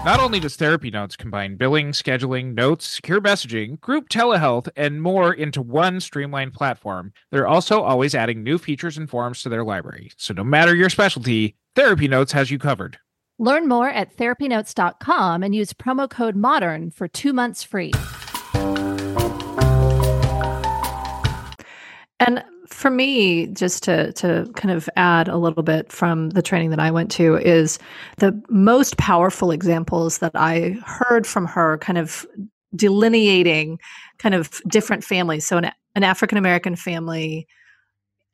Not 0.09 0.21
only 0.21 0.41
does 0.41 0.57
Therapy 0.57 0.91
Notes 0.91 1.17
combine 1.17 1.57
billing, 1.57 1.93
scheduling, 1.93 2.55
notes, 2.55 2.87
secure 2.87 3.21
messaging, 3.21 3.79
group 3.83 4.09
telehealth, 4.09 4.67
and 4.75 5.03
more 5.03 5.35
into 5.35 5.61
one 5.61 6.01
streamlined 6.01 6.55
platform, 6.55 7.13
they're 7.31 7.47
also 7.47 7.83
always 7.83 8.15
adding 8.15 8.43
new 8.43 8.57
features 8.57 8.97
and 8.97 9.11
forms 9.11 9.43
to 9.43 9.51
their 9.51 9.65
library. 9.65 10.11
So 10.17 10.33
no 10.33 10.45
matter 10.45 10.75
your 10.75 10.89
specialty, 10.89 11.57
Therapy 11.77 12.09
Notes 12.09 12.33
has 12.33 12.51
you 12.51 12.59
covered. 12.59 12.97
Learn 13.39 13.69
more 13.69 13.91
at 13.91 14.17
therapynotes.com 14.17 15.43
and 15.43 15.55
use 15.55 15.75
promo 15.75 16.09
code 16.09 16.37
MODERN 16.37 16.91
for 16.91 17.07
two 17.07 17.35
months 17.35 17.63
free. 17.63 17.93
And 22.19 22.43
for 22.69 22.91
me, 22.91 23.47
just 23.49 23.83
to 23.85 24.13
to 24.15 24.51
kind 24.55 24.71
of 24.71 24.89
add 24.97 25.29
a 25.29 25.37
little 25.37 25.63
bit 25.63 25.91
from 25.91 26.31
the 26.31 26.43
training 26.43 26.71
that 26.71 26.81
I 26.81 26.91
went 26.91 27.11
to, 27.13 27.37
is 27.37 27.79
the 28.19 28.41
most 28.49 28.97
powerful 28.97 29.51
examples 29.51 30.19
that 30.19 30.33
I 30.35 30.77
heard 30.85 31.27
from 31.27 31.47
her, 31.47 31.79
kind 31.79 31.99
of 31.99 32.27
delineating 32.75 33.79
kind 34.19 34.35
of 34.35 34.61
different 34.69 35.03
families. 35.03 35.47
So 35.47 35.59
an, 35.59 35.71
an 35.95 36.05
African 36.05 36.39
American 36.39 36.77
family, 36.77 37.47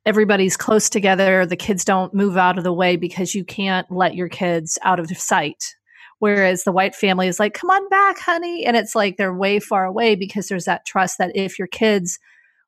everybody's 0.04 0.56
close 0.56 0.90
together. 0.90 1.46
The 1.46 1.56
kids 1.56 1.84
don't 1.84 2.12
move 2.12 2.36
out 2.36 2.58
of 2.58 2.64
the 2.64 2.72
way 2.72 2.96
because 2.96 3.34
you 3.34 3.44
can't 3.44 3.90
let 3.90 4.14
your 4.14 4.28
kids 4.28 4.78
out 4.82 5.00
of 5.00 5.08
sight. 5.16 5.74
Whereas 6.18 6.64
the 6.64 6.72
white 6.72 6.94
family 6.94 7.28
is 7.28 7.38
like, 7.38 7.54
come 7.54 7.70
on 7.70 7.88
back, 7.88 8.18
honey. 8.18 8.64
And 8.64 8.76
it's 8.76 8.94
like 8.94 9.16
they're 9.16 9.34
way 9.34 9.60
far 9.60 9.84
away 9.84 10.14
because 10.14 10.48
there's 10.48 10.64
that 10.64 10.86
trust 10.86 11.18
that 11.18 11.32
if 11.34 11.58
your 11.58 11.68
kids 11.68 12.18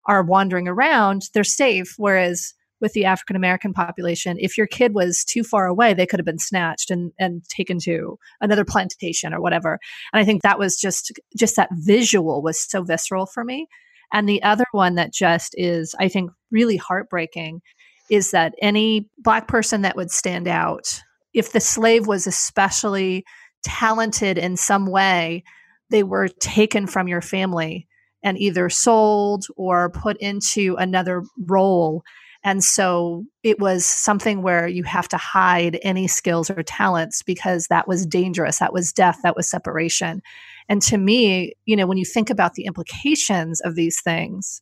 are 0.07 0.23
wandering 0.23 0.69
around, 0.69 1.29
they're 1.35 1.45
safe. 1.45 1.95
Whereas 1.97 2.55
with 2.81 2.93
the 2.93 3.05
African 3.05 3.37
American 3.37 3.73
population, 3.73 4.37
if 4.39 4.59
your 4.59 4.67
kid 4.67 4.95
was 4.95 5.25
too 5.25 5.43
far 5.43 5.67
away, 5.67 5.95
they 5.95 6.07
could 6.07 6.21
have 6.21 6.27
been 6.27 6.39
snatched 6.39 6.91
and, 6.91 7.13
and 7.19 7.43
taken 7.49 7.79
to 7.81 8.19
another 8.41 8.65
plantation 8.65 9.33
or 9.33 9.41
whatever. 9.41 9.79
And 10.13 10.21
I 10.21 10.25
think 10.25 10.43
that 10.43 10.59
was 10.59 10.79
just 10.79 11.13
just 11.37 11.57
that 11.57 11.71
visual 11.73 12.43
was 12.43 12.61
so 12.61 12.83
visceral 12.83 13.27
for 13.27 13.45
me. 13.45 13.67
And 14.13 14.29
the 14.29 14.43
other 14.43 14.67
one 14.73 14.95
that 14.97 15.13
just 15.13 15.55
is, 15.57 15.95
I 15.99 16.09
think, 16.09 16.31
really 16.51 16.77
heartbreaking 16.77 17.61
is 18.09 18.31
that 18.31 18.55
any 18.63 19.09
black 19.19 19.49
person 19.49 19.83
that 19.83 19.97
would 19.97 20.11
stand 20.11 20.47
out, 20.47 21.01
if 21.35 21.53
the 21.53 21.61
slave 21.61 22.07
was 22.07 22.27
especially 22.27 23.25
talented 23.65 24.39
in 24.39 24.57
some 24.57 24.87
way, 24.87 25.43
they 25.91 26.05
were 26.05 26.29
taken 26.29 26.87
from 26.87 27.09
your 27.09 27.21
family 27.21 27.89
and 28.27 28.37
either 28.39 28.69
sold 28.69 29.47
or 29.57 29.89
put 29.89 30.17
into 30.17 30.75
another 30.81 31.23
role. 31.47 32.03
And 32.43 32.63
so 32.65 33.25
it 33.45 33.61
was 33.61 33.87
something 33.87 34.43
where 34.43 34.67
you 34.67 34.83
have 34.83 35.07
to 35.11 35.17
hide 35.17 35.79
any 35.83 36.09
skills 36.09 36.51
or 36.51 36.65
talents 36.65 37.23
because 37.23 37.69
that 37.69 37.87
was 37.87 38.05
dangerous. 38.05 38.59
That 38.59 38.73
was 38.73 38.93
death. 38.93 39.21
That 39.23 39.37
was 39.37 39.49
separation. 39.49 40.23
And 40.69 40.83
to 40.83 40.99
me, 40.99 41.53
you 41.67 41.77
know, 41.77 41.87
when 41.87 41.99
you 41.99 42.05
think 42.05 42.29
about 42.29 42.55
the 42.55 42.65
implications 42.65 43.61
of 43.61 43.77
these 43.77 44.01
things, 44.01 44.61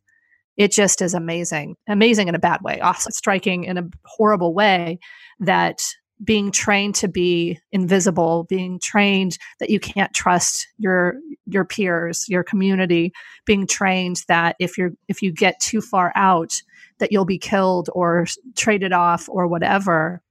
it 0.59 0.70
just 0.70 1.00
is 1.00 1.14
amazing. 1.14 1.77
Amazing 1.88 2.29
in 2.29 2.35
a 2.35 2.38
bad 2.38 2.61
way, 2.61 2.81
also 2.81 3.09
striking 3.11 3.64
in 3.64 3.79
a 3.79 3.88
horrible 4.05 4.53
way 4.53 4.98
that 5.40 5.81
being 6.22 6.53
trained 6.53 6.94
to 6.94 7.09
be 7.09 7.59
invisible 7.72 8.44
being 8.48 8.79
trained 8.79 9.37
that 9.59 9.70
you 9.70 9.81
can't 9.81 10.14
trust 10.14 10.66
your 10.79 11.14
your 11.46 11.64
peers 11.64 12.24
your 12.29 12.44
community 12.44 13.12
being 13.46 13.66
trained 13.66 14.22
that 14.29 14.55
if 14.61 14.79
you're 14.79 14.92
if 15.09 15.22
you 15.22 15.33
get 15.33 15.59
too 15.61 15.81
far 15.81 16.12
out 16.14 16.53
that 16.98 17.11
you'll 17.11 17.24
be 17.24 17.38
killed 17.38 17.90
or 17.94 18.27
traded 18.55 18.92
off 18.92 19.29
or 19.29 19.48
whatever 19.48 20.22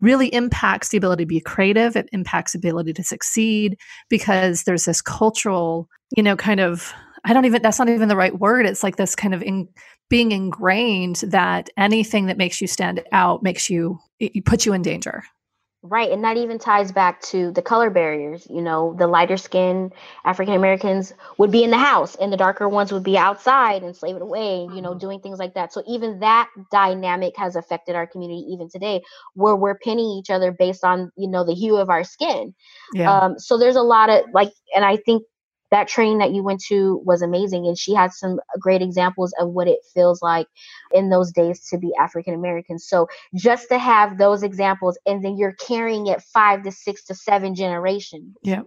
really 0.00 0.32
impacts 0.32 0.88
the 0.88 0.96
ability 0.96 1.24
to 1.24 1.28
be 1.28 1.40
creative. 1.40 1.96
It 1.96 2.08
impacts 2.12 2.54
ability 2.54 2.92
to 2.94 3.04
succeed 3.04 3.78
because 4.08 4.64
there's 4.64 4.84
this 4.84 5.02
cultural, 5.02 5.88
you 6.16 6.22
know, 6.22 6.36
kind 6.36 6.60
of 6.60 6.92
I 7.24 7.34
don't 7.34 7.44
even 7.44 7.62
that's 7.62 7.78
not 7.78 7.88
even 7.88 8.08
the 8.08 8.16
right 8.16 8.38
word. 8.38 8.66
It's 8.66 8.82
like 8.82 8.96
this 8.96 9.14
kind 9.14 9.34
of 9.34 9.42
in, 9.42 9.68
being 10.10 10.32
ingrained 10.32 11.16
that 11.28 11.70
anything 11.78 12.26
that 12.26 12.36
makes 12.36 12.60
you 12.60 12.66
stand 12.66 13.02
out 13.12 13.42
makes 13.42 13.70
you 13.70 13.98
it, 14.18 14.44
puts 14.44 14.66
you 14.66 14.74
in 14.74 14.82
danger. 14.82 15.22
Right. 15.82 16.10
And 16.10 16.22
that 16.24 16.36
even 16.36 16.58
ties 16.58 16.92
back 16.92 17.22
to 17.22 17.52
the 17.52 17.62
color 17.62 17.88
barriers. 17.88 18.46
You 18.50 18.60
know, 18.60 18.94
the 18.98 19.06
lighter 19.06 19.38
skinned 19.38 19.94
African 20.26 20.52
Americans 20.52 21.14
would 21.38 21.50
be 21.50 21.64
in 21.64 21.70
the 21.70 21.78
house 21.78 22.16
and 22.16 22.30
the 22.30 22.36
darker 22.36 22.68
ones 22.68 22.92
would 22.92 23.02
be 23.02 23.16
outside 23.16 23.82
and 23.82 23.96
slave 23.96 24.14
it 24.14 24.20
away, 24.20 24.68
you 24.74 24.82
know, 24.82 24.90
mm-hmm. 24.90 24.98
doing 24.98 25.20
things 25.20 25.38
like 25.38 25.54
that. 25.54 25.72
So 25.72 25.82
even 25.88 26.20
that 26.20 26.50
dynamic 26.70 27.32
has 27.38 27.56
affected 27.56 27.94
our 27.94 28.06
community 28.06 28.44
even 28.50 28.68
today, 28.68 29.00
where 29.32 29.56
we're 29.56 29.78
pinning 29.78 30.04
each 30.04 30.28
other 30.28 30.52
based 30.52 30.84
on, 30.84 31.10
you 31.16 31.30
know, 31.30 31.44
the 31.44 31.54
hue 31.54 31.78
of 31.78 31.88
our 31.88 32.04
skin. 32.04 32.54
Yeah. 32.92 33.10
Um, 33.10 33.38
so 33.38 33.56
there's 33.56 33.76
a 33.76 33.82
lot 33.82 34.10
of 34.10 34.24
like, 34.34 34.52
and 34.76 34.84
I 34.84 34.98
think 34.98 35.22
that 35.70 35.88
training 35.88 36.18
that 36.18 36.32
you 36.32 36.42
went 36.42 36.60
to 36.68 37.00
was 37.04 37.22
amazing 37.22 37.66
and 37.66 37.78
she 37.78 37.94
had 37.94 38.12
some 38.12 38.40
great 38.58 38.82
examples 38.82 39.32
of 39.38 39.50
what 39.50 39.68
it 39.68 39.80
feels 39.94 40.20
like 40.22 40.46
in 40.92 41.10
those 41.10 41.32
days 41.32 41.66
to 41.68 41.78
be 41.78 41.92
african 41.98 42.34
american. 42.34 42.78
So 42.78 43.08
just 43.34 43.68
to 43.68 43.78
have 43.78 44.18
those 44.18 44.42
examples 44.42 44.98
and 45.06 45.24
then 45.24 45.36
you're 45.36 45.52
carrying 45.54 46.06
it 46.06 46.22
five 46.22 46.62
to 46.64 46.72
six 46.72 47.04
to 47.04 47.14
seven 47.14 47.54
generations. 47.54 48.36
Yeah 48.42 48.62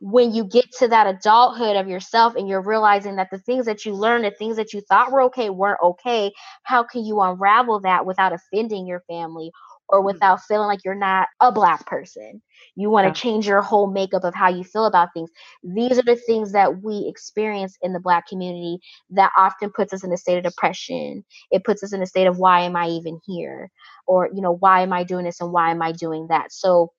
when 0.00 0.32
you 0.32 0.44
get 0.44 0.64
to 0.72 0.88
that 0.88 1.06
adulthood 1.06 1.76
of 1.76 1.86
yourself 1.86 2.34
and 2.34 2.48
you're 2.48 2.62
realizing 2.62 3.16
that 3.16 3.28
the 3.30 3.38
things 3.38 3.66
that 3.66 3.84
you 3.84 3.92
learned 3.92 4.24
the 4.24 4.30
things 4.30 4.56
that 4.56 4.72
you 4.72 4.80
thought 4.80 5.12
were 5.12 5.22
okay 5.22 5.50
weren't 5.50 5.78
okay 5.82 6.32
how 6.62 6.82
can 6.82 7.04
you 7.04 7.20
unravel 7.20 7.80
that 7.80 8.06
without 8.06 8.32
offending 8.32 8.86
your 8.86 9.00
family 9.00 9.52
or 9.90 9.98
mm-hmm. 9.98 10.06
without 10.06 10.40
feeling 10.42 10.66
like 10.66 10.84
you're 10.84 10.94
not 10.94 11.28
a 11.40 11.52
black 11.52 11.86
person. 11.86 12.40
You 12.76 12.90
want 12.90 13.04
to 13.04 13.08
yeah. 13.08 13.14
change 13.14 13.46
your 13.46 13.62
whole 13.62 13.90
makeup 13.90 14.24
of 14.24 14.34
how 14.34 14.48
you 14.48 14.64
feel 14.64 14.86
about 14.86 15.08
things. 15.14 15.30
These 15.62 15.98
are 15.98 16.02
the 16.02 16.16
things 16.16 16.52
that 16.52 16.82
we 16.82 17.06
experience 17.08 17.76
in 17.82 17.92
the 17.92 18.00
black 18.00 18.26
community 18.26 18.78
that 19.10 19.32
often 19.36 19.70
puts 19.70 19.92
us 19.92 20.04
in 20.04 20.12
a 20.12 20.16
state 20.16 20.38
of 20.38 20.44
depression. 20.44 21.24
It 21.50 21.64
puts 21.64 21.82
us 21.82 21.92
in 21.92 22.02
a 22.02 22.06
state 22.06 22.26
of 22.26 22.38
why 22.38 22.62
am 22.62 22.76
I 22.76 22.88
even 22.88 23.20
here? 23.26 23.70
Or, 24.06 24.28
you 24.32 24.40
know, 24.40 24.56
why 24.56 24.82
am 24.82 24.92
I 24.92 25.04
doing 25.04 25.24
this 25.24 25.40
and 25.40 25.52
why 25.52 25.70
am 25.70 25.82
I 25.82 25.92
doing 25.92 26.28
that? 26.28 26.52
So 26.52 26.92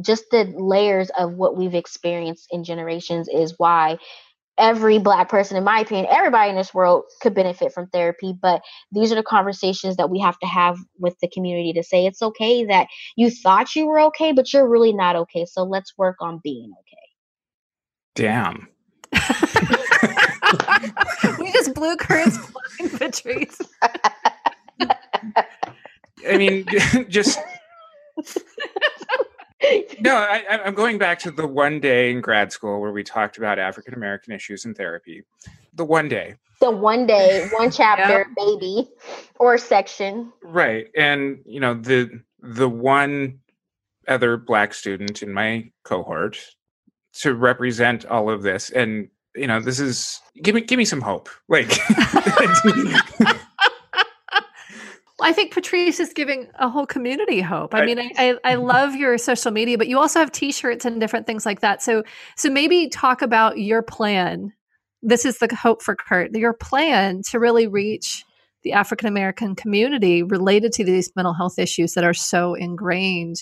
just 0.00 0.24
the 0.30 0.52
layers 0.56 1.10
of 1.18 1.34
what 1.34 1.56
we've 1.56 1.74
experienced 1.74 2.48
in 2.50 2.64
generations 2.64 3.28
is 3.28 3.54
why 3.56 3.98
every 4.58 4.98
black 4.98 5.28
person 5.28 5.56
in 5.56 5.64
my 5.64 5.80
opinion 5.80 6.06
everybody 6.10 6.50
in 6.50 6.56
this 6.56 6.72
world 6.72 7.04
could 7.20 7.34
benefit 7.34 7.72
from 7.72 7.86
therapy 7.88 8.34
but 8.40 8.62
these 8.92 9.12
are 9.12 9.16
the 9.16 9.22
conversations 9.22 9.96
that 9.96 10.10
we 10.10 10.18
have 10.18 10.38
to 10.38 10.46
have 10.46 10.78
with 10.98 11.18
the 11.20 11.28
community 11.28 11.72
to 11.72 11.82
say 11.82 12.06
it's 12.06 12.22
okay 12.22 12.64
that 12.64 12.86
you 13.16 13.30
thought 13.30 13.74
you 13.74 13.86
were 13.86 14.00
okay 14.00 14.32
but 14.32 14.52
you're 14.52 14.68
really 14.68 14.92
not 14.92 15.16
okay 15.16 15.44
so 15.44 15.62
let's 15.62 15.96
work 15.98 16.16
on 16.20 16.40
being 16.42 16.72
okay 16.80 16.96
damn 18.14 18.68
we 21.38 21.52
just 21.52 21.74
blew 21.74 21.96
Curt's 21.96 22.38
flying 22.38 22.90
Patrice. 22.98 23.60
I 26.28 26.36
mean, 26.36 26.66
just 27.08 27.38
no, 30.00 30.14
I, 30.14 30.44
am 30.48 30.74
going 30.74 30.98
back 30.98 31.18
to 31.20 31.30
the 31.30 31.46
one 31.46 31.80
day 31.80 32.10
in 32.10 32.20
grad 32.20 32.52
school 32.52 32.80
where 32.80 32.92
we 32.92 33.02
talked 33.02 33.38
about 33.38 33.58
African 33.58 33.94
American 33.94 34.32
issues 34.32 34.64
in 34.64 34.74
therapy. 34.74 35.22
The 35.74 35.84
one 35.84 36.08
day. 36.08 36.34
The 36.60 36.70
one 36.70 37.06
day, 37.06 37.48
one 37.52 37.70
chapter, 37.70 38.18
yep. 38.18 38.26
baby, 38.36 38.90
or 39.38 39.58
section. 39.58 40.32
Right, 40.42 40.88
and 40.96 41.38
you 41.46 41.60
know 41.60 41.74
the 41.74 42.22
the 42.40 42.68
one 42.68 43.40
other 44.08 44.36
black 44.36 44.74
student 44.74 45.22
in 45.22 45.32
my 45.32 45.70
cohort 45.84 46.38
to 47.20 47.34
represent 47.34 48.04
all 48.06 48.30
of 48.30 48.42
this, 48.42 48.70
and 48.70 49.08
you 49.34 49.46
know 49.46 49.60
this 49.60 49.80
is 49.80 50.20
give 50.42 50.54
me 50.54 50.60
give 50.60 50.78
me 50.78 50.84
some 50.84 51.00
hope, 51.00 51.28
like. 51.48 51.72
I 55.20 55.32
think 55.32 55.52
Patrice 55.52 55.98
is 55.98 56.12
giving 56.12 56.48
a 56.58 56.68
whole 56.68 56.84
community 56.84 57.40
hope. 57.40 57.74
I 57.74 57.86
mean, 57.86 57.98
I, 57.98 58.10
I, 58.18 58.34
I 58.44 58.54
love 58.56 58.94
your 58.94 59.16
social 59.16 59.50
media, 59.50 59.78
but 59.78 59.88
you 59.88 59.98
also 59.98 60.18
have 60.20 60.30
T-shirts 60.30 60.84
and 60.84 61.00
different 61.00 61.26
things 61.26 61.46
like 61.46 61.60
that. 61.60 61.82
So 61.82 62.02
so 62.36 62.50
maybe 62.50 62.88
talk 62.88 63.22
about 63.22 63.58
your 63.58 63.82
plan. 63.82 64.52
This 65.02 65.24
is 65.24 65.38
the 65.38 65.54
hope 65.54 65.82
for 65.82 65.94
Curt. 65.94 66.32
Your 66.34 66.52
plan 66.52 67.22
to 67.30 67.38
really 67.38 67.66
reach 67.66 68.24
the 68.62 68.72
African 68.72 69.08
American 69.08 69.54
community 69.54 70.22
related 70.22 70.72
to 70.72 70.84
these 70.84 71.10
mental 71.16 71.32
health 71.32 71.58
issues 71.58 71.94
that 71.94 72.04
are 72.04 72.14
so 72.14 72.54
ingrained 72.54 73.36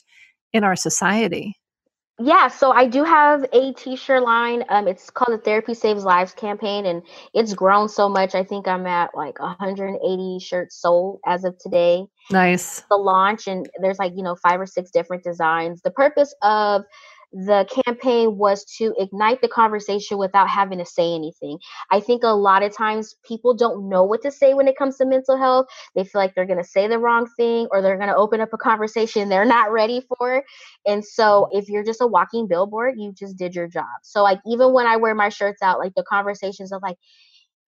in 0.52 0.62
our 0.62 0.76
society. 0.76 1.56
Yeah, 2.20 2.46
so 2.46 2.70
I 2.70 2.86
do 2.86 3.02
have 3.02 3.44
a 3.52 3.72
t-shirt 3.72 4.22
line. 4.22 4.64
Um, 4.68 4.86
it's 4.86 5.10
called 5.10 5.36
the 5.36 5.42
Therapy 5.42 5.74
Saves 5.74 6.04
Lives 6.04 6.32
campaign, 6.32 6.86
and 6.86 7.02
it's 7.32 7.54
grown 7.54 7.88
so 7.88 8.08
much. 8.08 8.36
I 8.36 8.44
think 8.44 8.68
I'm 8.68 8.86
at 8.86 9.10
like 9.16 9.40
180 9.40 10.38
shirts 10.38 10.80
sold 10.80 11.18
as 11.26 11.42
of 11.42 11.58
today. 11.58 12.04
Nice. 12.30 12.84
The 12.88 12.96
launch, 12.96 13.48
and 13.48 13.68
there's 13.82 13.98
like 13.98 14.12
you 14.14 14.22
know 14.22 14.36
five 14.36 14.60
or 14.60 14.66
six 14.66 14.92
different 14.92 15.24
designs. 15.24 15.82
The 15.82 15.90
purpose 15.90 16.32
of 16.42 16.82
the 17.34 17.66
campaign 17.84 18.38
was 18.38 18.64
to 18.76 18.94
ignite 18.96 19.42
the 19.42 19.48
conversation 19.48 20.18
without 20.18 20.48
having 20.48 20.78
to 20.78 20.86
say 20.86 21.12
anything. 21.12 21.58
I 21.90 21.98
think 21.98 22.22
a 22.22 22.28
lot 22.28 22.62
of 22.62 22.74
times 22.74 23.16
people 23.26 23.54
don't 23.54 23.88
know 23.88 24.04
what 24.04 24.22
to 24.22 24.30
say 24.30 24.54
when 24.54 24.68
it 24.68 24.78
comes 24.78 24.98
to 24.98 25.04
mental 25.04 25.36
health. 25.36 25.66
They 25.96 26.04
feel 26.04 26.20
like 26.20 26.36
they're 26.36 26.46
going 26.46 26.62
to 26.62 26.68
say 26.68 26.86
the 26.86 27.00
wrong 27.00 27.28
thing 27.36 27.66
or 27.72 27.82
they're 27.82 27.96
going 27.96 28.08
to 28.08 28.14
open 28.14 28.40
up 28.40 28.52
a 28.52 28.56
conversation 28.58 29.28
they're 29.28 29.44
not 29.44 29.72
ready 29.72 30.00
for. 30.16 30.44
And 30.86 31.04
so 31.04 31.48
mm-hmm. 31.50 31.58
if 31.58 31.68
you're 31.68 31.84
just 31.84 32.00
a 32.00 32.06
walking 32.06 32.46
billboard, 32.46 32.94
you 32.98 33.12
just 33.12 33.36
did 33.36 33.56
your 33.56 33.66
job. 33.66 33.84
So 34.02 34.22
like 34.22 34.38
even 34.46 34.72
when 34.72 34.86
I 34.86 34.96
wear 34.96 35.14
my 35.16 35.28
shirts 35.28 35.60
out, 35.60 35.80
like 35.80 35.94
the 35.96 36.04
conversations 36.04 36.70
of 36.70 36.82
like, 36.82 36.96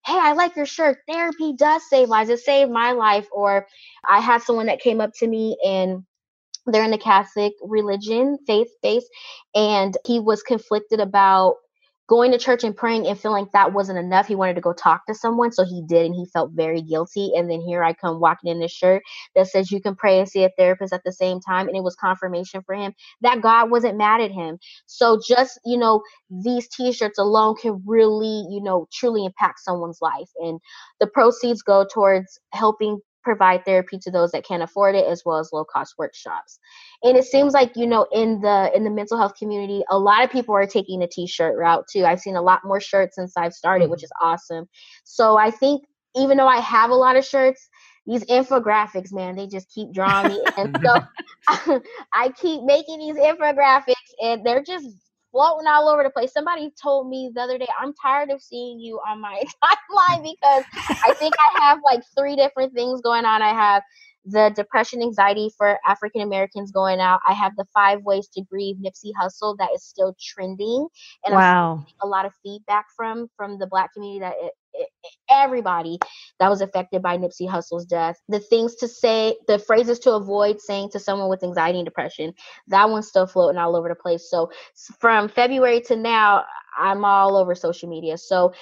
hey, 0.06 0.16
I 0.16 0.34
like 0.34 0.54
your 0.54 0.66
shirt. 0.66 0.98
Therapy 1.08 1.54
does 1.58 1.82
save 1.90 2.08
lives. 2.08 2.30
It 2.30 2.38
saved 2.38 2.70
my 2.70 2.92
life. 2.92 3.26
Or 3.32 3.66
I 4.08 4.20
had 4.20 4.42
someone 4.42 4.66
that 4.66 4.80
came 4.80 5.00
up 5.00 5.10
to 5.18 5.26
me 5.26 5.56
and 5.64 6.04
they're 6.66 6.84
in 6.84 6.90
the 6.90 6.98
Catholic 6.98 7.52
religion, 7.62 8.38
faith 8.46 8.68
based, 8.82 9.08
and 9.54 9.96
he 10.06 10.20
was 10.20 10.42
conflicted 10.42 11.00
about 11.00 11.56
going 12.08 12.30
to 12.30 12.38
church 12.38 12.62
and 12.62 12.76
praying 12.76 13.06
and 13.06 13.18
feeling 13.18 13.48
that 13.52 13.72
wasn't 13.72 13.98
enough. 13.98 14.28
He 14.28 14.36
wanted 14.36 14.54
to 14.54 14.60
go 14.60 14.72
talk 14.72 15.06
to 15.06 15.14
someone, 15.14 15.50
so 15.52 15.64
he 15.64 15.82
did, 15.88 16.06
and 16.06 16.14
he 16.14 16.26
felt 16.32 16.52
very 16.52 16.80
guilty. 16.80 17.32
And 17.36 17.50
then 17.50 17.60
here 17.60 17.82
I 17.82 17.92
come 17.94 18.20
walking 18.20 18.50
in 18.50 18.60
this 18.60 18.72
shirt 18.72 19.02
that 19.34 19.48
says 19.48 19.70
you 19.70 19.80
can 19.80 19.96
pray 19.96 20.18
and 20.18 20.28
see 20.28 20.44
a 20.44 20.50
therapist 20.56 20.92
at 20.92 21.02
the 21.04 21.12
same 21.12 21.40
time, 21.40 21.68
and 21.68 21.76
it 21.76 21.82
was 21.82 21.96
confirmation 21.96 22.62
for 22.64 22.74
him 22.74 22.92
that 23.22 23.42
God 23.42 23.70
wasn't 23.70 23.98
mad 23.98 24.20
at 24.20 24.30
him. 24.30 24.58
So 24.86 25.20
just 25.26 25.58
you 25.64 25.78
know, 25.78 26.02
these 26.30 26.68
T-shirts 26.68 27.18
alone 27.18 27.56
can 27.56 27.82
really 27.84 28.46
you 28.50 28.62
know 28.62 28.86
truly 28.92 29.24
impact 29.24 29.60
someone's 29.60 29.98
life, 30.00 30.30
and 30.36 30.60
the 31.00 31.06
proceeds 31.08 31.62
go 31.62 31.86
towards 31.92 32.38
helping 32.52 33.00
provide 33.26 33.64
therapy 33.64 33.98
to 33.98 34.08
those 34.08 34.30
that 34.30 34.46
can't 34.46 34.62
afford 34.62 34.94
it 34.94 35.04
as 35.04 35.24
well 35.26 35.38
as 35.38 35.50
low 35.52 35.64
cost 35.64 35.96
workshops. 35.98 36.60
And 37.02 37.16
it 37.16 37.24
seems 37.24 37.52
like 37.52 37.72
you 37.74 37.86
know 37.86 38.06
in 38.12 38.40
the 38.40 38.70
in 38.72 38.84
the 38.84 38.90
mental 38.90 39.18
health 39.18 39.34
community 39.36 39.82
a 39.90 39.98
lot 39.98 40.22
of 40.22 40.30
people 40.30 40.54
are 40.54 40.64
taking 40.64 41.00
the 41.00 41.08
t-shirt 41.08 41.58
route 41.58 41.86
too. 41.92 42.04
I've 42.04 42.20
seen 42.20 42.36
a 42.36 42.42
lot 42.42 42.60
more 42.64 42.80
shirts 42.80 43.16
since 43.16 43.36
i've 43.36 43.52
started 43.52 43.86
mm-hmm. 43.86 43.90
which 43.90 44.04
is 44.04 44.12
awesome. 44.22 44.68
So 45.02 45.36
i 45.36 45.50
think 45.50 45.84
even 46.14 46.36
though 46.36 46.46
i 46.46 46.60
have 46.60 46.90
a 46.90 46.94
lot 46.94 47.16
of 47.16 47.24
shirts 47.24 47.68
these 48.06 48.24
infographics 48.26 49.12
man 49.12 49.34
they 49.34 49.48
just 49.48 49.68
keep 49.74 49.92
drawing 49.92 50.28
me. 50.28 50.44
And 50.56 50.78
so 50.84 51.00
i 52.14 52.28
keep 52.40 52.62
making 52.62 53.00
these 53.00 53.16
infographics 53.16 54.10
and 54.22 54.46
they're 54.46 54.62
just 54.62 54.86
floating 55.36 55.66
all 55.66 55.88
over 55.88 56.02
the 56.02 56.08
place. 56.08 56.32
Somebody 56.32 56.72
told 56.82 57.10
me 57.10 57.30
the 57.34 57.42
other 57.42 57.58
day, 57.58 57.68
I'm 57.78 57.92
tired 58.00 58.30
of 58.30 58.40
seeing 58.40 58.80
you 58.80 58.98
on 59.06 59.20
my 59.20 59.42
timeline 59.62 60.22
because 60.22 60.64
I 61.04 61.14
think 61.18 61.34
I 61.54 61.62
have 61.62 61.78
like 61.84 62.00
three 62.16 62.36
different 62.36 62.72
things 62.72 63.02
going 63.02 63.26
on. 63.26 63.42
I 63.42 63.50
have 63.52 63.82
the 64.26 64.52
depression 64.54 65.02
anxiety 65.02 65.50
for 65.56 65.78
African 65.86 66.22
Americans 66.22 66.72
going 66.72 67.00
out. 67.00 67.20
I 67.26 67.32
have 67.32 67.54
the 67.56 67.66
five 67.72 68.02
ways 68.02 68.28
to 68.34 68.42
grieve 68.42 68.76
Nipsey 68.76 69.12
Hussle 69.20 69.56
that 69.58 69.70
is 69.74 69.84
still 69.84 70.16
trending, 70.20 70.88
and 71.24 71.34
wow, 71.34 71.84
a 72.02 72.06
lot 72.06 72.26
of 72.26 72.32
feedback 72.42 72.86
from 72.96 73.28
from 73.36 73.58
the 73.58 73.66
Black 73.66 73.92
community 73.94 74.20
that 74.20 74.34
it, 74.40 74.52
it, 74.74 74.88
everybody 75.30 75.98
that 76.40 76.50
was 76.50 76.60
affected 76.60 77.02
by 77.02 77.16
Nipsey 77.16 77.48
Hussle's 77.48 77.86
death. 77.86 78.16
The 78.28 78.40
things 78.40 78.74
to 78.76 78.88
say, 78.88 79.36
the 79.46 79.58
phrases 79.58 79.98
to 80.00 80.12
avoid 80.14 80.60
saying 80.60 80.90
to 80.90 80.98
someone 80.98 81.28
with 81.28 81.44
anxiety 81.44 81.78
and 81.78 81.86
depression. 81.86 82.34
That 82.68 82.90
one's 82.90 83.08
still 83.08 83.26
floating 83.26 83.58
all 83.58 83.76
over 83.76 83.88
the 83.88 83.94
place. 83.94 84.28
So 84.30 84.50
from 84.98 85.28
February 85.28 85.80
to 85.82 85.96
now, 85.96 86.44
I'm 86.78 87.04
all 87.04 87.36
over 87.36 87.54
social 87.54 87.88
media. 87.88 88.18
So 88.18 88.52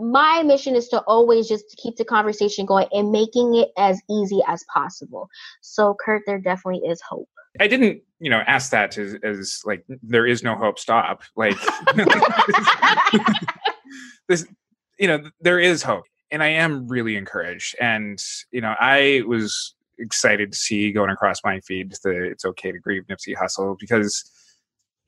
my 0.00 0.42
mission 0.42 0.74
is 0.74 0.88
to 0.88 1.00
always 1.02 1.48
just 1.48 1.76
keep 1.76 1.96
the 1.96 2.04
conversation 2.04 2.66
going 2.66 2.86
and 2.92 3.10
making 3.10 3.54
it 3.54 3.70
as 3.76 4.00
easy 4.10 4.40
as 4.48 4.64
possible. 4.72 5.28
So, 5.60 5.96
Curt, 6.04 6.22
there 6.26 6.38
definitely 6.38 6.88
is 6.88 7.00
hope. 7.00 7.28
I 7.60 7.68
didn't, 7.68 8.02
you 8.18 8.30
know, 8.30 8.42
ask 8.46 8.70
that 8.70 8.96
as, 8.96 9.16
as 9.22 9.60
like 9.64 9.84
there 10.02 10.26
is 10.26 10.42
no 10.42 10.54
hope. 10.54 10.78
Stop. 10.78 11.22
Like 11.36 11.56
this, 14.28 14.46
you 14.98 15.06
know, 15.06 15.22
there 15.40 15.58
is 15.58 15.82
hope, 15.82 16.04
and 16.30 16.42
I 16.42 16.48
am 16.48 16.88
really 16.88 17.16
encouraged. 17.16 17.76
And 17.80 18.18
you 18.50 18.62
know, 18.62 18.74
I 18.80 19.22
was 19.26 19.74
excited 19.98 20.52
to 20.52 20.58
see 20.58 20.92
going 20.92 21.10
across 21.10 21.38
my 21.44 21.60
feed 21.60 21.92
the 22.02 22.24
It's 22.24 22.44
Okay 22.44 22.72
to 22.72 22.78
Grieve 22.78 23.04
Nipsey 23.10 23.36
Hussle 23.36 23.78
because 23.78 24.24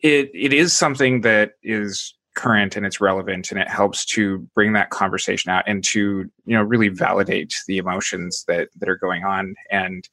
it 0.00 0.30
it 0.34 0.52
is 0.52 0.74
something 0.74 1.22
that 1.22 1.52
is 1.62 2.14
current 2.34 2.76
and 2.76 2.84
it's 2.84 3.00
relevant 3.00 3.50
and 3.50 3.60
it 3.60 3.68
helps 3.68 4.04
to 4.04 4.38
bring 4.54 4.72
that 4.72 4.90
conversation 4.90 5.50
out 5.50 5.64
and 5.66 5.84
to 5.84 6.30
you 6.44 6.56
know 6.56 6.62
really 6.62 6.88
validate 6.88 7.54
the 7.66 7.78
emotions 7.78 8.44
that 8.48 8.68
that 8.76 8.88
are 8.88 8.96
going 8.96 9.24
on. 9.24 9.54
And 9.70 10.08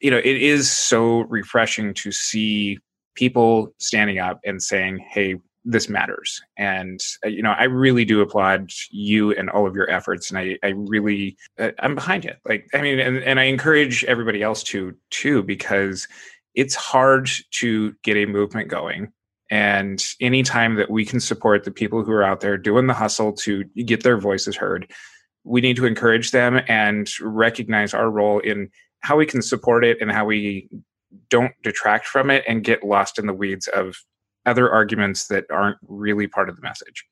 you 0.00 0.10
know 0.10 0.18
it 0.18 0.26
is 0.42 0.70
so 0.70 1.20
refreshing 1.22 1.94
to 1.94 2.12
see 2.12 2.78
people 3.14 3.74
standing 3.78 4.18
up 4.18 4.40
and 4.44 4.62
saying 4.62 4.98
hey 4.98 5.36
this 5.68 5.88
matters. 5.88 6.40
And 6.56 7.00
uh, 7.24 7.28
you 7.28 7.42
know 7.42 7.52
i 7.58 7.64
really 7.64 8.04
do 8.04 8.20
applaud 8.20 8.70
you 8.90 9.32
and 9.32 9.50
all 9.50 9.66
of 9.66 9.74
your 9.74 9.90
efforts 9.90 10.30
and 10.30 10.38
i 10.38 10.56
i 10.62 10.68
really 10.68 11.36
uh, 11.58 11.72
i'm 11.80 11.94
behind 11.94 12.24
it. 12.24 12.38
Like 12.44 12.68
i 12.74 12.80
mean 12.80 13.00
and, 13.00 13.18
and 13.18 13.40
i 13.40 13.44
encourage 13.44 14.04
everybody 14.04 14.42
else 14.42 14.62
to 14.64 14.94
too 15.10 15.42
because 15.42 16.06
it's 16.54 16.74
hard 16.74 17.28
to 17.52 17.94
get 18.02 18.16
a 18.16 18.26
movement 18.26 18.68
going 18.68 19.12
and 19.50 20.04
anytime 20.20 20.74
that 20.74 20.90
we 20.90 21.04
can 21.04 21.20
support 21.20 21.64
the 21.64 21.70
people 21.70 22.04
who 22.04 22.12
are 22.12 22.24
out 22.24 22.40
there 22.40 22.56
doing 22.56 22.86
the 22.86 22.94
hustle 22.94 23.32
to 23.32 23.64
get 23.84 24.02
their 24.02 24.18
voices 24.18 24.56
heard 24.56 24.92
we 25.46 25.60
need 25.60 25.76
to 25.76 25.86
encourage 25.86 26.32
them 26.32 26.60
and 26.66 27.08
recognize 27.20 27.94
our 27.94 28.10
role 28.10 28.40
in 28.40 28.68
how 29.00 29.16
we 29.16 29.24
can 29.24 29.40
support 29.40 29.84
it 29.84 29.96
and 30.00 30.10
how 30.10 30.24
we 30.24 30.68
don't 31.30 31.52
detract 31.62 32.06
from 32.06 32.30
it 32.30 32.44
and 32.48 32.64
get 32.64 32.82
lost 32.82 33.18
in 33.18 33.26
the 33.26 33.32
weeds 33.32 33.68
of 33.68 33.96
other 34.44 34.70
arguments 34.70 35.28
that 35.28 35.44
aren't 35.50 35.78
really 35.86 36.26
part 36.26 36.48
of 36.48 36.56
the 36.56 36.62
message. 36.62 37.04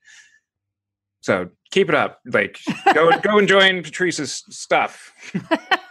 So 1.21 1.49
keep 1.71 1.89
it 1.89 1.95
up. 1.95 2.21
Like 2.27 2.59
go 2.93 3.17
go 3.23 3.39
and 3.39 3.47
join 3.47 3.83
Patrice's 3.83 4.43
stuff. 4.51 5.13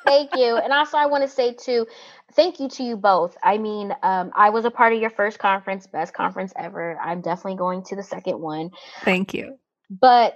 thank 0.06 0.36
you. 0.36 0.58
And 0.58 0.74
also 0.74 0.98
I 0.98 1.06
want 1.06 1.24
to 1.24 1.30
say 1.30 1.54
too, 1.54 1.88
thank 2.36 2.60
you 2.60 2.68
to 2.70 2.84
you 2.84 2.98
both. 2.98 3.36
I 3.44 3.58
mean, 3.58 3.94
um, 4.04 4.32
I 4.36 4.50
was 4.50 4.66
a 4.66 4.72
part 4.72 4.94
of 4.94 5.00
your 5.00 5.10
first 5.10 5.40
conference, 5.40 5.88
best 5.88 6.14
conference 6.14 6.54
ever. 6.56 6.98
I'm 7.00 7.22
definitely 7.22 7.58
going 7.58 7.84
to 7.86 7.96
the 7.96 8.04
second 8.04 8.40
one. 8.40 8.72
Thank 9.04 9.34
you. 9.34 9.58
But 9.90 10.36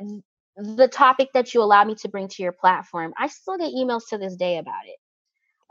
the 0.55 0.88
topic 0.88 1.29
that 1.33 1.53
you 1.53 1.62
allow 1.62 1.83
me 1.83 1.95
to 1.95 2.10
bring 2.10 2.27
to 2.29 2.43
your 2.43 2.51
platform, 2.51 3.13
I 3.17 3.27
still 3.27 3.57
get 3.57 3.73
emails 3.73 4.03
to 4.10 4.17
this 4.17 4.36
day 4.36 4.57
about 4.57 4.86
it. 4.86 4.97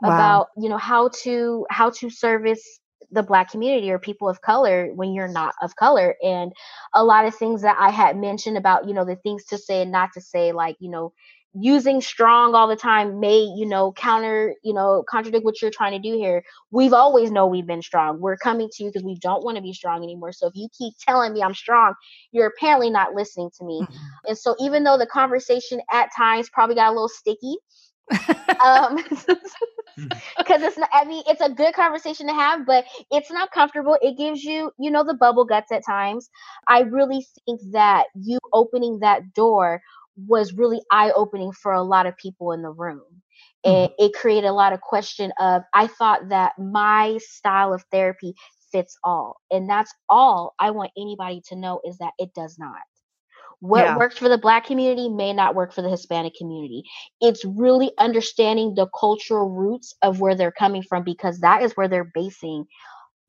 Wow. 0.01 0.09
About, 0.09 0.47
you 0.57 0.69
know, 0.69 0.77
how 0.77 1.09
to 1.23 1.65
how 1.69 1.89
to 1.89 2.09
service 2.09 2.79
the 3.11 3.23
black 3.23 3.49
community 3.51 3.89
or 3.91 3.99
people 3.99 4.27
of 4.27 4.41
color 4.41 4.89
when 4.93 5.13
you're 5.13 5.27
not 5.27 5.53
of 5.61 5.75
color 5.75 6.15
and 6.21 6.51
a 6.93 7.03
lot 7.03 7.25
of 7.25 7.33
things 7.35 7.61
that 7.61 7.77
i 7.79 7.89
had 7.89 8.17
mentioned 8.17 8.57
about 8.57 8.87
you 8.87 8.93
know 8.93 9.05
the 9.05 9.15
things 9.17 9.45
to 9.45 9.57
say 9.57 9.81
and 9.81 9.91
not 9.91 10.09
to 10.13 10.19
say 10.19 10.51
like 10.51 10.75
you 10.79 10.89
know 10.89 11.13
using 11.59 12.01
strong 12.01 12.55
all 12.55 12.67
the 12.67 12.75
time 12.75 13.19
may 13.19 13.39
you 13.39 13.65
know 13.65 13.91
counter 13.93 14.53
you 14.63 14.73
know 14.73 15.03
contradict 15.09 15.45
what 15.45 15.61
you're 15.61 15.71
trying 15.71 15.93
to 15.93 15.99
do 15.99 16.15
here. 16.17 16.43
We've 16.71 16.93
always 16.93 17.31
know 17.31 17.47
we've 17.47 17.67
been 17.67 17.81
strong. 17.81 18.19
We're 18.19 18.37
coming 18.37 18.69
to 18.73 18.83
you 18.83 18.89
because 18.89 19.03
we 19.03 19.17
don't 19.21 19.43
want 19.43 19.57
to 19.57 19.61
be 19.63 19.73
strong 19.73 20.03
anymore. 20.03 20.31
So 20.33 20.47
if 20.47 20.53
you 20.55 20.67
keep 20.77 20.93
telling 20.99 21.33
me 21.33 21.41
i'm 21.41 21.53
strong 21.55 21.93
you're 22.31 22.47
apparently 22.47 22.89
not 22.89 23.13
listening 23.13 23.49
to 23.57 23.65
me. 23.65 23.85
And 24.25 24.37
so 24.37 24.55
even 24.59 24.83
though 24.83 24.97
the 24.97 25.07
conversation 25.07 25.81
at 25.91 26.09
times 26.15 26.49
probably 26.49 26.75
got 26.75 26.89
a 26.89 26.91
little 26.91 27.09
sticky 27.09 27.57
um 28.63 28.97
because 30.37 30.61
it's 30.61 30.77
not 30.77 30.89
i 30.93 31.03
mean 31.05 31.23
it's 31.27 31.41
a 31.41 31.49
good 31.49 31.73
conversation 31.73 32.27
to 32.27 32.33
have 32.33 32.65
but 32.65 32.85
it's 33.11 33.31
not 33.31 33.51
comfortable. 33.51 33.97
It 34.01 34.17
gives 34.17 34.43
you 34.43 34.71
you 34.79 34.91
know 34.91 35.03
the 35.03 35.13
bubble 35.13 35.45
guts 35.45 35.71
at 35.71 35.85
times. 35.85 36.29
I 36.67 36.81
really 36.81 37.25
think 37.45 37.61
that 37.71 38.07
you 38.15 38.39
opening 38.53 38.99
that 38.99 39.33
door 39.33 39.81
was 40.25 40.53
really 40.53 40.81
eye-opening 40.91 41.51
for 41.51 41.73
a 41.73 41.83
lot 41.83 42.05
of 42.05 42.17
people 42.17 42.51
in 42.51 42.61
the 42.61 42.71
room 42.71 43.01
and 43.63 43.89
mm-hmm. 43.89 44.05
it 44.05 44.13
created 44.13 44.47
a 44.47 44.53
lot 44.53 44.73
of 44.73 44.81
question 44.81 45.31
of 45.39 45.61
i 45.73 45.87
thought 45.87 46.29
that 46.29 46.53
my 46.57 47.17
style 47.21 47.73
of 47.73 47.83
therapy 47.91 48.33
fits 48.71 48.97
all 49.03 49.37
and 49.51 49.69
that's 49.69 49.93
all 50.09 50.53
i 50.59 50.71
want 50.71 50.91
anybody 50.97 51.41
to 51.47 51.55
know 51.55 51.79
is 51.85 51.97
that 51.97 52.13
it 52.17 52.33
does 52.33 52.57
not 52.57 52.81
what 53.59 53.85
yeah. 53.85 53.97
works 53.97 54.17
for 54.17 54.29
the 54.29 54.37
black 54.37 54.65
community 54.65 55.09
may 55.09 55.33
not 55.33 55.55
work 55.55 55.73
for 55.73 55.81
the 55.81 55.89
Hispanic 55.89 56.35
community. 56.35 56.83
It's 57.21 57.43
really 57.43 57.91
understanding 57.97 58.75
the 58.75 58.87
cultural 58.99 59.49
roots 59.49 59.95
of 60.03 60.19
where 60.19 60.35
they're 60.35 60.51
coming 60.51 60.83
from 60.83 61.03
because 61.03 61.39
that 61.39 61.63
is 61.63 61.73
where 61.73 61.87
they're 61.87 62.11
basing 62.13 62.65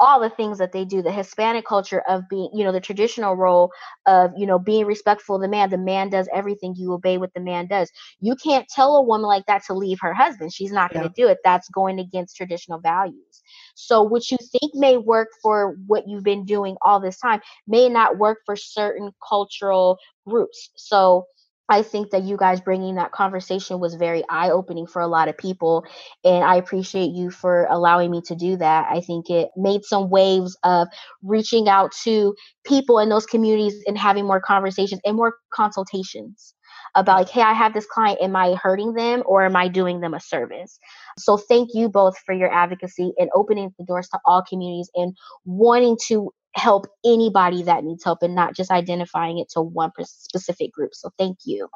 all 0.00 0.20
the 0.20 0.30
things 0.30 0.58
that 0.58 0.72
they 0.72 0.84
do 0.84 1.02
the 1.02 1.12
hispanic 1.12 1.66
culture 1.66 2.02
of 2.08 2.22
being 2.28 2.50
you 2.52 2.64
know 2.64 2.72
the 2.72 2.80
traditional 2.80 3.34
role 3.37 3.70
of 4.06 4.30
you 4.37 4.46
know 4.46 4.58
being 4.58 4.87
respectful 4.87 5.37
of 5.37 5.42
the 5.42 5.48
man. 5.48 5.70
The 5.70 5.78
man 5.78 6.11
does 6.11 6.28
everything 6.32 6.74
you 6.76 6.92
obey 6.92 7.18
what 7.18 7.34
the 7.34 7.40
man 7.40 7.66
does. 7.66 7.90
You 8.20 8.37
can't 8.37 8.68
tell 8.68 8.96
a 8.96 9.02
woman 9.02 9.26
like 9.26 9.46
that 9.46 9.64
to 9.66 9.74
leave 9.74 9.98
her 10.00 10.14
husband. 10.14 10.52
She's 10.52 10.72
not 10.72 10.92
going 10.92 11.08
to 11.08 11.14
yeah. 11.16 11.26
do 11.26 11.30
it. 11.30 11.38
That's 11.44 11.68
going 11.70 11.98
against 11.98 12.37
traditional 12.37 12.80
values. 12.80 13.42
So 13.74 14.02
what 14.02 14.30
you 14.30 14.38
think 14.38 14.74
may 14.74 14.96
work 14.96 15.28
for 15.42 15.76
what 15.87 16.08
you've 16.08 16.24
been 16.24 16.44
doing 16.44 16.76
all 16.82 17.00
this 17.00 17.18
time 17.18 17.40
may 17.66 17.88
not 17.88 18.18
work 18.18 18.38
for 18.44 18.56
certain 18.56 19.12
cultural 19.26 19.98
groups. 20.26 20.70
So 20.76 21.26
I 21.68 21.83
think 21.83 22.11
that 22.11 22.22
you 22.22 22.37
guys 22.37 22.61
bringing 22.61 22.94
that 22.96 23.12
conversation 23.12 23.78
was 23.78 23.94
very 23.94 24.22
eye 24.31 24.50
opening 24.50 24.87
for 24.87 25.02
a 25.02 25.07
lot 25.09 25.28
of 25.28 25.37
people. 25.37 25.85
And 26.24 26.44
I 26.44 26.57
appreciate 26.57 27.11
you 27.12 27.31
for 27.31 27.66
allowing 27.70 28.11
me 28.11 28.22
to 28.26 28.35
do 28.35 28.57
that. 28.57 28.87
I 28.90 29.00
think 29.00 29.31
it 29.31 29.50
made 29.57 29.85
some 29.85 30.11
waves 30.11 30.57
of 30.64 30.88
reaching 31.22 31.68
out 31.68 31.92
to 32.04 32.35
people 32.64 32.98
in 32.98 33.09
those 33.09 33.26
communities 33.26 33.74
and 33.87 33.98
having 33.98 34.26
more 34.26 34.40
conversations 34.40 35.00
and 35.04 35.16
more 35.16 35.35
consultations 35.52 36.54
about 36.94 37.18
like 37.18 37.28
hey 37.28 37.42
i 37.42 37.52
have 37.52 37.74
this 37.74 37.87
client 37.87 38.18
am 38.22 38.35
i 38.37 38.54
hurting 38.54 38.94
them 38.94 39.22
or 39.26 39.44
am 39.44 39.57
i 39.57 39.68
doing 39.68 40.00
them 40.00 40.14
a 40.14 40.20
service 40.20 40.78
so 41.18 41.37
thank 41.37 41.70
you 41.74 41.88
both 41.88 42.16
for 42.24 42.35
your 42.35 42.52
advocacy 42.52 43.12
and 43.18 43.28
opening 43.35 43.70
the 43.78 43.85
doors 43.85 44.09
to 44.09 44.18
all 44.24 44.42
communities 44.48 44.90
and 44.94 45.14
wanting 45.44 45.96
to 46.07 46.31
help 46.54 46.87
anybody 47.04 47.62
that 47.62 47.84
needs 47.84 48.04
help 48.04 48.22
and 48.22 48.34
not 48.34 48.54
just 48.54 48.70
identifying 48.70 49.38
it 49.38 49.48
to 49.50 49.61
one 49.61 49.90
specific 50.02 50.72
group 50.72 50.94
so 50.94 51.11
thank 51.18 51.38
you 51.44 51.68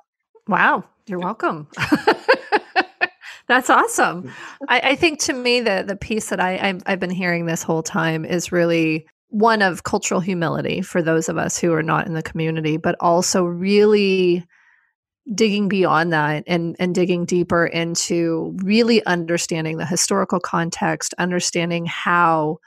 wow 0.48 0.82
you're 1.06 1.18
welcome 1.18 1.68
That's 3.48 3.68
awesome. 3.68 4.32
I, 4.68 4.80
I, 4.80 4.96
think 4.96 5.18
to 5.22 5.32
me 5.32 5.60
the 5.60 5.84
the 5.86 5.96
piece 5.96 6.30
that 6.30 6.40
I 6.40 6.58
I've, 6.58 6.82
I've 6.86 7.00
been 7.00 7.10
hearing 7.10 7.44
this 7.44 7.62
whole 7.62 7.82
time 7.82 8.24
is 8.24 8.52
really 8.52 9.06
one 9.28 9.62
of 9.62 9.82
cultural 9.82 10.20
humility 10.20 10.82
for 10.82 11.02
those 11.02 11.28
of 11.28 11.38
us 11.38 11.58
who 11.58 11.72
are 11.72 11.82
not 11.82 12.06
in 12.06 12.14
the 12.14 12.22
community, 12.22 12.76
but 12.76 12.94
also 13.00 13.44
really 13.44 14.44
digging 15.34 15.68
beyond 15.68 16.12
that 16.12 16.44
and 16.46 16.76
and 16.78 16.94
digging 16.94 17.24
deeper 17.24 17.66
into 17.66 18.56
really 18.62 19.04
understanding 19.06 19.76
the 19.76 19.86
historical 19.86 20.40
context 20.40 21.14
understanding 21.16 21.86
how 21.86 22.58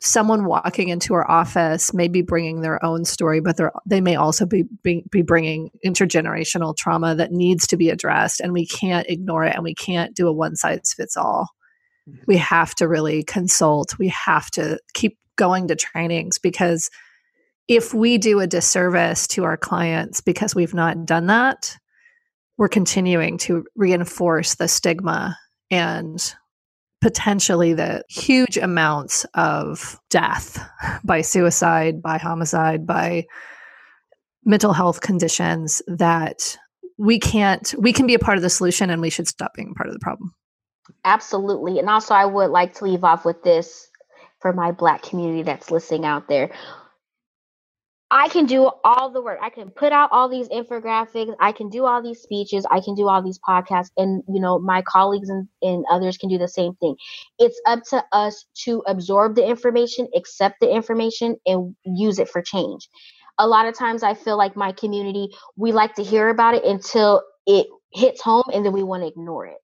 someone 0.00 0.44
walking 0.44 0.88
into 0.88 1.14
our 1.14 1.28
office 1.28 1.92
may 1.92 2.06
be 2.06 2.22
bringing 2.22 2.60
their 2.60 2.84
own 2.84 3.04
story 3.04 3.40
but 3.40 3.56
they 3.56 3.64
they 3.86 4.00
may 4.00 4.14
also 4.16 4.46
be, 4.46 4.64
be 4.82 5.04
be 5.10 5.22
bringing 5.22 5.70
intergenerational 5.84 6.76
trauma 6.76 7.14
that 7.14 7.32
needs 7.32 7.66
to 7.66 7.76
be 7.76 7.90
addressed 7.90 8.40
and 8.40 8.52
we 8.52 8.66
can't 8.66 9.08
ignore 9.08 9.44
it 9.44 9.54
and 9.54 9.64
we 9.64 9.74
can't 9.74 10.14
do 10.14 10.28
a 10.28 10.32
one 10.32 10.54
size 10.54 10.92
fits 10.96 11.16
all 11.16 11.48
mm-hmm. 12.08 12.20
we 12.26 12.36
have 12.36 12.74
to 12.74 12.86
really 12.86 13.24
consult 13.24 13.98
we 13.98 14.08
have 14.08 14.50
to 14.50 14.78
keep 14.94 15.18
going 15.36 15.68
to 15.68 15.74
trainings 15.74 16.38
because 16.38 16.90
if 17.68 17.92
we 17.92 18.16
do 18.16 18.40
a 18.40 18.46
disservice 18.46 19.26
to 19.28 19.44
our 19.44 19.58
clients 19.58 20.22
because 20.22 20.54
we've 20.54 20.74
not 20.74 21.04
done 21.04 21.26
that, 21.26 21.76
we're 22.56 22.68
continuing 22.68 23.38
to 23.38 23.64
reinforce 23.76 24.54
the 24.54 24.66
stigma 24.66 25.38
and 25.70 26.34
potentially 27.00 27.74
the 27.74 28.02
huge 28.08 28.56
amounts 28.56 29.24
of 29.34 29.98
death 30.10 30.64
by 31.04 31.20
suicide, 31.20 32.02
by 32.02 32.18
homicide, 32.18 32.86
by 32.86 33.24
mental 34.44 34.72
health 34.72 35.00
conditions 35.00 35.82
that 35.86 36.56
we 36.96 37.18
can't 37.18 37.74
we 37.78 37.92
can 37.92 38.06
be 38.06 38.14
a 38.14 38.18
part 38.18 38.36
of 38.36 38.42
the 38.42 38.50
solution 38.50 38.90
and 38.90 39.00
we 39.00 39.10
should 39.10 39.28
stop 39.28 39.54
being 39.54 39.74
part 39.74 39.88
of 39.88 39.94
the 39.94 40.00
problem. 40.00 40.34
Absolutely. 41.04 41.78
And 41.78 41.88
also 41.88 42.14
I 42.14 42.24
would 42.24 42.50
like 42.50 42.74
to 42.74 42.84
leave 42.84 43.04
off 43.04 43.24
with 43.24 43.42
this 43.42 43.88
for 44.40 44.52
my 44.52 44.72
black 44.72 45.02
community 45.02 45.42
that's 45.42 45.70
listening 45.70 46.04
out 46.04 46.28
there. 46.28 46.50
I 48.10 48.28
can 48.28 48.46
do 48.46 48.70
all 48.84 49.10
the 49.10 49.20
work. 49.20 49.38
I 49.42 49.50
can 49.50 49.70
put 49.70 49.92
out 49.92 50.08
all 50.12 50.30
these 50.30 50.48
infographics. 50.48 51.34
I 51.40 51.52
can 51.52 51.68
do 51.68 51.84
all 51.84 52.02
these 52.02 52.20
speeches. 52.20 52.64
I 52.70 52.80
can 52.80 52.94
do 52.94 53.06
all 53.06 53.22
these 53.22 53.38
podcasts. 53.46 53.90
And, 53.98 54.22
you 54.28 54.40
know, 54.40 54.58
my 54.58 54.80
colleagues 54.82 55.28
and, 55.28 55.46
and 55.60 55.84
others 55.90 56.16
can 56.16 56.30
do 56.30 56.38
the 56.38 56.48
same 56.48 56.74
thing. 56.76 56.96
It's 57.38 57.60
up 57.66 57.80
to 57.90 58.02
us 58.12 58.46
to 58.64 58.82
absorb 58.86 59.34
the 59.34 59.46
information, 59.46 60.08
accept 60.16 60.56
the 60.60 60.74
information, 60.74 61.36
and 61.44 61.76
use 61.84 62.18
it 62.18 62.30
for 62.30 62.40
change. 62.40 62.88
A 63.38 63.46
lot 63.46 63.66
of 63.66 63.76
times 63.76 64.02
I 64.02 64.14
feel 64.14 64.38
like 64.38 64.56
my 64.56 64.72
community, 64.72 65.28
we 65.56 65.72
like 65.72 65.94
to 65.96 66.02
hear 66.02 66.30
about 66.30 66.54
it 66.54 66.64
until 66.64 67.22
it 67.46 67.66
hits 67.92 68.22
home 68.22 68.44
and 68.52 68.64
then 68.64 68.72
we 68.72 68.82
want 68.82 69.02
to 69.02 69.08
ignore 69.08 69.46
it. 69.46 69.58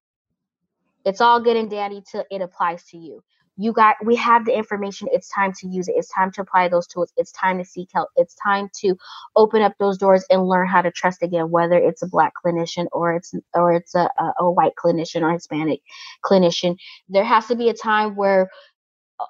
It's 1.07 1.21
all 1.21 1.41
good 1.41 1.57
and 1.57 1.71
dandy 1.71 2.03
till 2.11 2.25
it 2.31 2.43
applies 2.43 2.85
to 2.91 2.99
you 2.99 3.23
you 3.57 3.73
got 3.73 3.97
we 4.05 4.17
have 4.17 4.45
the 4.45 4.57
information. 4.57 5.09
It's 5.13 5.29
time 5.29 5.53
to 5.61 5.69
use 5.69 5.89
it. 5.89 5.95
It's 5.97 6.13
time 6.13 6.33
to 6.33 6.43
apply 6.43 6.69
those 6.69 6.87
tools. 6.87 7.13
It's 7.17 7.33
time 7.33 7.59
to 7.59 7.65
seek 7.65 7.89
help. 7.95 8.09
It's 8.17 8.35
time 8.35 8.69
to 8.81 8.97
open 9.37 9.63
up 9.63 9.75
those 9.79 9.99
doors 9.99 10.25
and 10.31 10.47
learn 10.47 10.67
how 10.69 10.83
to 10.83 10.91
trust 10.91 11.23
again 11.23 11.51
whether 11.51 11.77
it's 11.77 12.03
a 12.03 12.09
black 12.09 12.33
clinician 12.45 12.87
or 12.93 13.15
it's 13.15 13.35
or 13.55 13.73
it's 13.73 13.95
a, 13.95 14.09
a, 14.19 14.33
a 14.41 14.51
white 14.51 14.75
clinician 14.83 15.23
or 15.23 15.33
hispanic 15.33 15.81
clinician. 16.25 16.77
There 17.09 17.25
has 17.25 17.47
to 17.47 17.57
be 17.57 17.69
a 17.69 17.75
time 17.75 18.17
where 18.17 18.51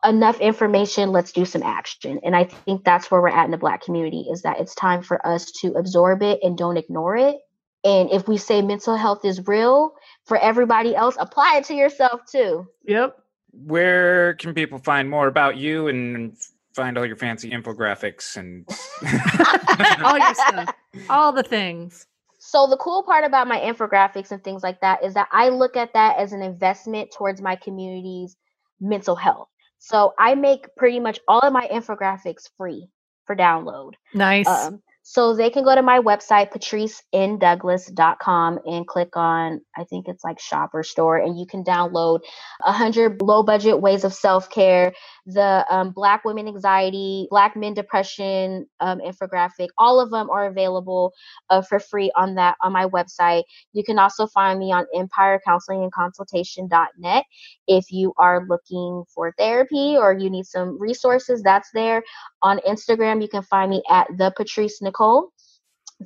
enough 0.03 0.41
information 0.41 1.11
let's 1.11 1.33
do 1.33 1.45
some 1.45 1.62
action. 1.62 2.18
And 2.25 2.35
i 2.35 2.45
think 2.45 2.85
that's 2.85 3.11
where 3.11 3.20
we're 3.20 3.29
at 3.29 3.45
in 3.45 3.51
the 3.51 3.59
black 3.59 3.83
community 3.83 4.27
is 4.31 4.43
that 4.43 4.59
it's 4.59 4.75
time 4.75 5.03
for 5.03 5.25
us 5.27 5.53
to 5.61 5.75
absorb 5.75 6.22
it 6.22 6.41
and 6.43 6.57
don't 6.57 6.79
ignore 6.79 7.16
it. 7.16 7.37
And 7.85 8.11
if 8.11 8.27
we 8.27 8.39
say 8.39 8.62
mental 8.62 8.97
health 8.97 9.27
is 9.27 9.47
real 9.47 9.93
for 10.25 10.39
everybody 10.39 10.97
else 10.97 11.16
apply 11.20 11.59
it 11.59 11.64
to 11.64 11.75
yourself 11.75 12.22
too. 12.31 12.66
Yep. 12.87 13.18
Where 13.57 14.35
can 14.35 14.55
people 14.55 14.79
find 14.79 15.09
more 15.09 15.27
about 15.27 15.57
you 15.57 15.89
and 15.89 16.37
find 16.75 16.99
all 16.99 17.07
your 17.07 17.17
fancy 17.17 17.51
infographics 17.51 18.37
and 18.37 18.67
All 20.05 20.19
your 20.19 20.35
stuff. 20.35 20.75
All 21.09 21.33
the 21.33 21.43
things. 21.43 22.07
So 22.39 22.67
the 22.67 22.77
cool 22.77 23.03
part 23.03 23.25
about 23.25 23.49
my 23.49 23.59
infographics 23.59 24.31
and 24.31 24.43
things 24.43 24.63
like 24.63 24.81
that 24.81 25.03
is 25.03 25.15
that 25.15 25.29
I 25.33 25.49
look 25.49 25.77
at 25.77 25.93
that 25.95 26.19
as 26.19 26.33
an 26.33 26.43
investment 26.43 27.11
towards 27.11 27.41
my 27.41 27.57
community's 27.57 28.37
mental 28.81 29.17
health. 29.17 29.49
So 29.79 30.13
I 30.19 30.35
make 30.35 30.67
pretty 30.77 31.01
much 31.01 31.21
all 31.27 31.41
of 31.41 31.53
my 31.53 31.69
infographics 31.69 32.49
free 32.57 32.89
for 33.27 33.35
download. 33.35 33.93
Nice. 34.13 34.47
Um, 34.49 34.83
so 35.05 35.35
they 35.37 35.51
can 35.51 35.63
go 35.65 35.75
to 35.75 35.83
my 35.83 35.99
website, 36.01 36.51
patricendouglas.com, 36.53 38.59
and 38.67 38.87
click 38.87 39.15
on, 39.17 39.61
I 39.77 39.85
think 39.85 40.07
it's 40.09 40.25
like 40.25 40.41
shop 40.41 40.71
or 40.75 40.83
store, 40.83 41.17
and 41.19 41.39
you 41.39 41.45
can 41.47 41.63
download 41.63 42.21
100 42.65 43.21
low 43.23 43.43
budget 43.43 43.81
ways 43.83 44.05
of 44.05 44.15
self 44.15 44.49
care, 44.51 44.93
the 45.27 45.65
um, 45.71 45.91
Black 45.93 46.25
women 46.25 46.49
anxiety, 46.49 47.27
Black 47.31 47.55
men 47.57 47.75
depression 47.75 48.67
um, 48.81 49.01
infographic. 49.01 49.69
All 49.79 50.01
of 50.01 50.11
them 50.11 50.31
are 50.31 50.47
available 50.47 51.13
uh, 51.51 51.61
for 51.63 51.79
free 51.79 52.11
on 52.17 52.35
that 52.37 52.57
on 52.63 52.73
my 52.73 52.87
website. 52.87 53.43
You 53.75 53.85
can 53.85 53.99
also 53.99 54.27
find 54.27 54.59
me 54.59 54.73
on 54.73 54.87
Empire 54.95 55.39
Counseling 55.47 55.83
and 55.85 55.93
empirecounselingandconsultation.net 55.93 57.25
if 57.69 57.91
you 57.93 58.13
are 58.19 58.47
looking 58.49 59.05
for 59.15 59.33
therapy 59.39 59.97
or 59.99 60.13
you 60.15 60.31
need 60.31 60.47
some 60.47 60.81
resources. 60.81 61.43
That's 61.43 61.71
there. 61.75 62.03
On 62.43 62.59
Instagram, 62.69 63.23
you 63.23 63.29
can 63.29 63.43
find 63.43 63.71
me 63.71 63.83
at 63.91 64.07
the 64.17 64.33
Patrice 64.37 64.81
Nicole. 64.83 64.93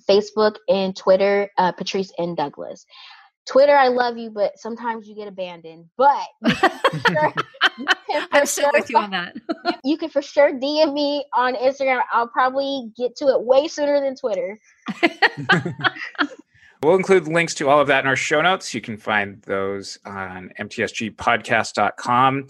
Facebook 0.09 0.57
and 0.69 0.97
Twitter, 0.97 1.51
uh, 1.59 1.73
Patrice 1.73 2.13
N. 2.19 2.35
Douglas. 2.35 2.85
Twitter, 3.47 3.75
I 3.75 3.89
love 3.89 4.19
you, 4.19 4.31
but 4.31 4.59
sometimes 4.59 5.09
you 5.09 5.15
get 5.15 5.27
abandoned. 5.27 5.87
But 5.97 6.27
you 6.47 6.55
can 6.55 6.71
for 6.71 7.01
sure- 7.01 7.35
you 7.79 7.87
can 7.87 8.23
for 8.23 8.29
I'm 8.33 8.47
still 8.47 8.65
sure 8.65 8.73
with 8.75 8.91
you 8.91 8.99
on 8.99 9.11
that. 9.11 9.35
you 9.85 9.97
can 9.97 10.11
for 10.11 10.21
sure 10.21 10.53
DM 10.53 10.93
me 10.93 11.25
on 11.35 11.55
Instagram. 11.55 12.03
I'll 12.13 12.29
probably 12.29 12.91
get 12.97 13.17
to 13.17 13.29
it 13.29 13.43
way 13.43 13.67
sooner 13.69 14.01
than 14.01 14.17
Twitter. 14.17 14.59
We'll 16.83 16.95
include 16.95 17.27
links 17.27 17.55
to 17.55 17.69
all 17.69 17.81
of 17.81 17.89
that 17.89 18.05
in 18.05 18.07
our 18.07 18.15
show 18.15 18.41
notes. 18.41 18.73
You 18.73 18.81
can 18.81 18.97
find 18.97 19.43
those 19.43 19.99
on 20.05 20.53
mtsgpodcast.com. 20.61 22.47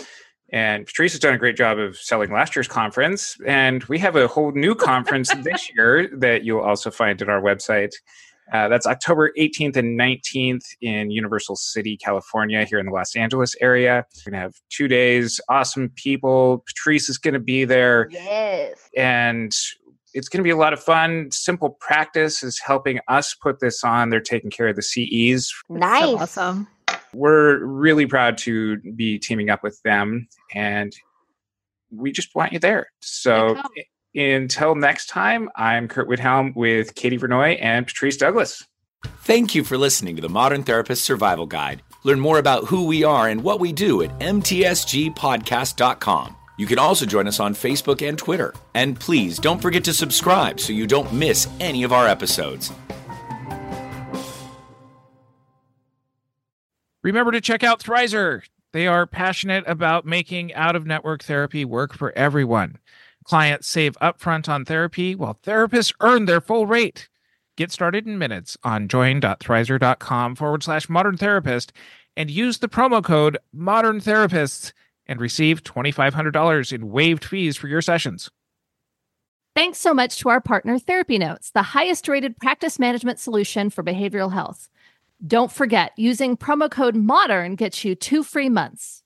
And 0.51 0.87
Patrice 0.87 1.13
has 1.13 1.21
done 1.21 1.35
a 1.35 1.39
great 1.39 1.57
job 1.57 1.79
of 1.79 1.97
selling 1.97 2.33
last 2.33 2.57
year's 2.57 2.69
conference. 2.69 3.37
And 3.47 3.85
we 3.85 3.99
have 3.99 4.17
a 4.17 4.27
whole 4.27 4.53
new 4.53 4.75
conference 4.75 5.31
this 5.43 5.71
year 5.77 6.09
that 6.19 6.45
you'll 6.45 6.61
also 6.61 6.91
find 6.91 7.21
at 7.21 7.29
our 7.29 7.41
website. 7.43 7.93
Uh, 8.51 8.67
that's 8.69 8.87
October 8.87 9.31
18th 9.39 9.77
and 9.77 10.01
19th 10.01 10.65
in 10.81 11.11
Universal 11.11 11.57
City, 11.57 11.99
California, 11.99 12.65
here 12.65 12.79
in 12.79 12.87
the 12.87 12.93
Los 12.93 13.15
Angeles 13.15 13.55
area. 13.61 14.07
We're 14.25 14.31
going 14.31 14.39
to 14.39 14.43
have 14.45 14.55
two 14.71 14.89
days, 14.89 15.39
awesome 15.51 15.91
people. 15.97 16.65
Patrice 16.67 17.11
is 17.11 17.19
going 17.19 17.35
to 17.35 17.41
be 17.41 17.67
there 17.67 18.09
Yes. 18.11 18.89
and 18.97 19.55
it's 20.15 20.31
going 20.31 20.39
to 20.39 20.45
be 20.45 20.49
a 20.51 20.57
lot 20.57 20.73
of 20.73 20.83
fun. 20.83 21.29
Simple 21.31 21.77
Practice 21.79 22.43
is 22.43 22.59
helping 22.59 23.01
us 23.09 23.35
put 23.35 23.61
this 23.61 23.85
on. 23.85 24.09
They're 24.09 24.19
taking 24.21 24.49
care 24.51 24.69
of 24.69 24.77
the 24.77 24.83
CEs. 24.83 25.53
Nice. 25.69 26.01
So 26.05 26.19
awesome. 26.19 26.69
We're 27.13 27.65
really 27.65 28.07
proud 28.07 28.39
to 28.39 28.79
be 28.79 29.19
teaming 29.19 29.51
up 29.51 29.63
with 29.63 29.81
them, 29.83 30.27
and 30.55 30.95
we 31.91 32.13
just 32.13 32.35
want 32.35 32.53
you 32.53 32.59
there. 32.59 32.89
So 33.01 33.61
until 34.15 34.75
next 34.75 35.07
time, 35.07 35.49
I'm 35.57 35.89
Curt 35.89 36.09
Widhalm 36.09 36.57
with 36.57 36.95
Katie 36.95 37.19
Vernoy 37.19 37.59
and 37.61 37.87
Patrice 37.87 38.17
Douglas. 38.17 38.65
Thank 39.23 39.55
you 39.55 39.63
for 39.65 39.79
listening 39.79 40.17
to 40.17 40.23
the 40.23 40.29
Modern 40.29 40.65
Therapist 40.65 41.05
Survival 41.05 41.47
Guide. 41.47 41.83
Learn 42.05 42.21
more 42.21 42.39
about 42.39 42.65
who 42.65 42.87
we 42.87 43.05
are 43.05 43.29
and 43.29 43.45
what 43.45 43.61
we 43.61 43.73
do 43.73 44.03
at 44.03 44.19
mtsgpodcast.com. 44.19 46.37
You 46.59 46.67
can 46.67 46.79
also 46.79 47.07
join 47.07 47.29
us 47.29 47.39
on 47.39 47.55
Facebook 47.55 48.07
and 48.07 48.19
Twitter. 48.19 48.53
And 48.75 48.99
please 48.99 49.39
don't 49.39 49.63
forget 49.63 49.85
to 49.85 49.95
subscribe 49.95 50.59
so 50.59 50.73
you 50.73 50.89
don't 50.89 51.13
miss 51.13 51.49
any 51.61 51.85
of 51.85 51.93
our 51.93 52.09
episodes. 52.09 52.73
Remember 57.09 57.33
to 57.33 57.41
check 57.41 57.65
out 57.65 57.81
Thrizer. 57.81 58.43
They 58.75 58.87
are 58.87 59.07
passionate 59.07 59.65
about 59.67 60.05
making 60.05 60.53
out 60.53 60.77
of 60.77 60.85
network 60.85 61.25
therapy 61.25 61.65
work 61.65 61.95
for 61.95 62.13
everyone. 62.13 62.77
Clients 63.25 63.67
save 63.67 63.95
upfront 63.95 64.47
on 64.47 64.67
therapy 64.67 65.15
while 65.15 65.33
therapists 65.43 65.95
earn 66.01 66.27
their 66.27 66.43
full 66.43 66.67
rate. 66.67 67.09
Get 67.57 67.73
started 67.73 68.07
in 68.07 68.19
minutes 68.19 68.59
on 68.63 68.89
join.thrizer.com 68.89 70.37
forward 70.37 70.63
slash 70.63 70.91
modern 70.91 71.17
therapist 71.17 71.73
and 72.15 72.31
use 72.31 72.59
the 72.59 72.69
promo 72.69 73.03
code 73.03 73.39
modern 73.55 74.01
therapists 74.01 74.73
and 75.07 75.19
receive 75.19 75.65
$2,500 75.65 76.73
in 76.75 76.91
waived 76.91 77.25
fees 77.25 77.57
for 77.57 77.69
your 77.69 77.81
sessions. 77.81 78.29
Thanks 79.57 79.79
so 79.79 79.95
much 79.95 80.19
to 80.19 80.29
our 80.29 80.43
partner, 80.43 80.79
Therapy 80.79 81.17
Notes, 81.17 81.53
the 81.53 81.63
highest 81.63 82.07
rated 82.07 82.37
practice 82.37 82.79
management 82.79 83.19
solution 83.19 83.71
for 83.71 83.83
behavioral 83.83 84.31
health. 84.31 84.69
Don't 85.27 85.51
forget, 85.51 85.91
using 85.97 86.37
promo 86.37 86.71
code 86.71 86.95
MODERN 86.95 87.57
gets 87.57 87.85
you 87.85 87.97
two 87.97 88.23
free 88.23 88.49
months. 88.49 89.03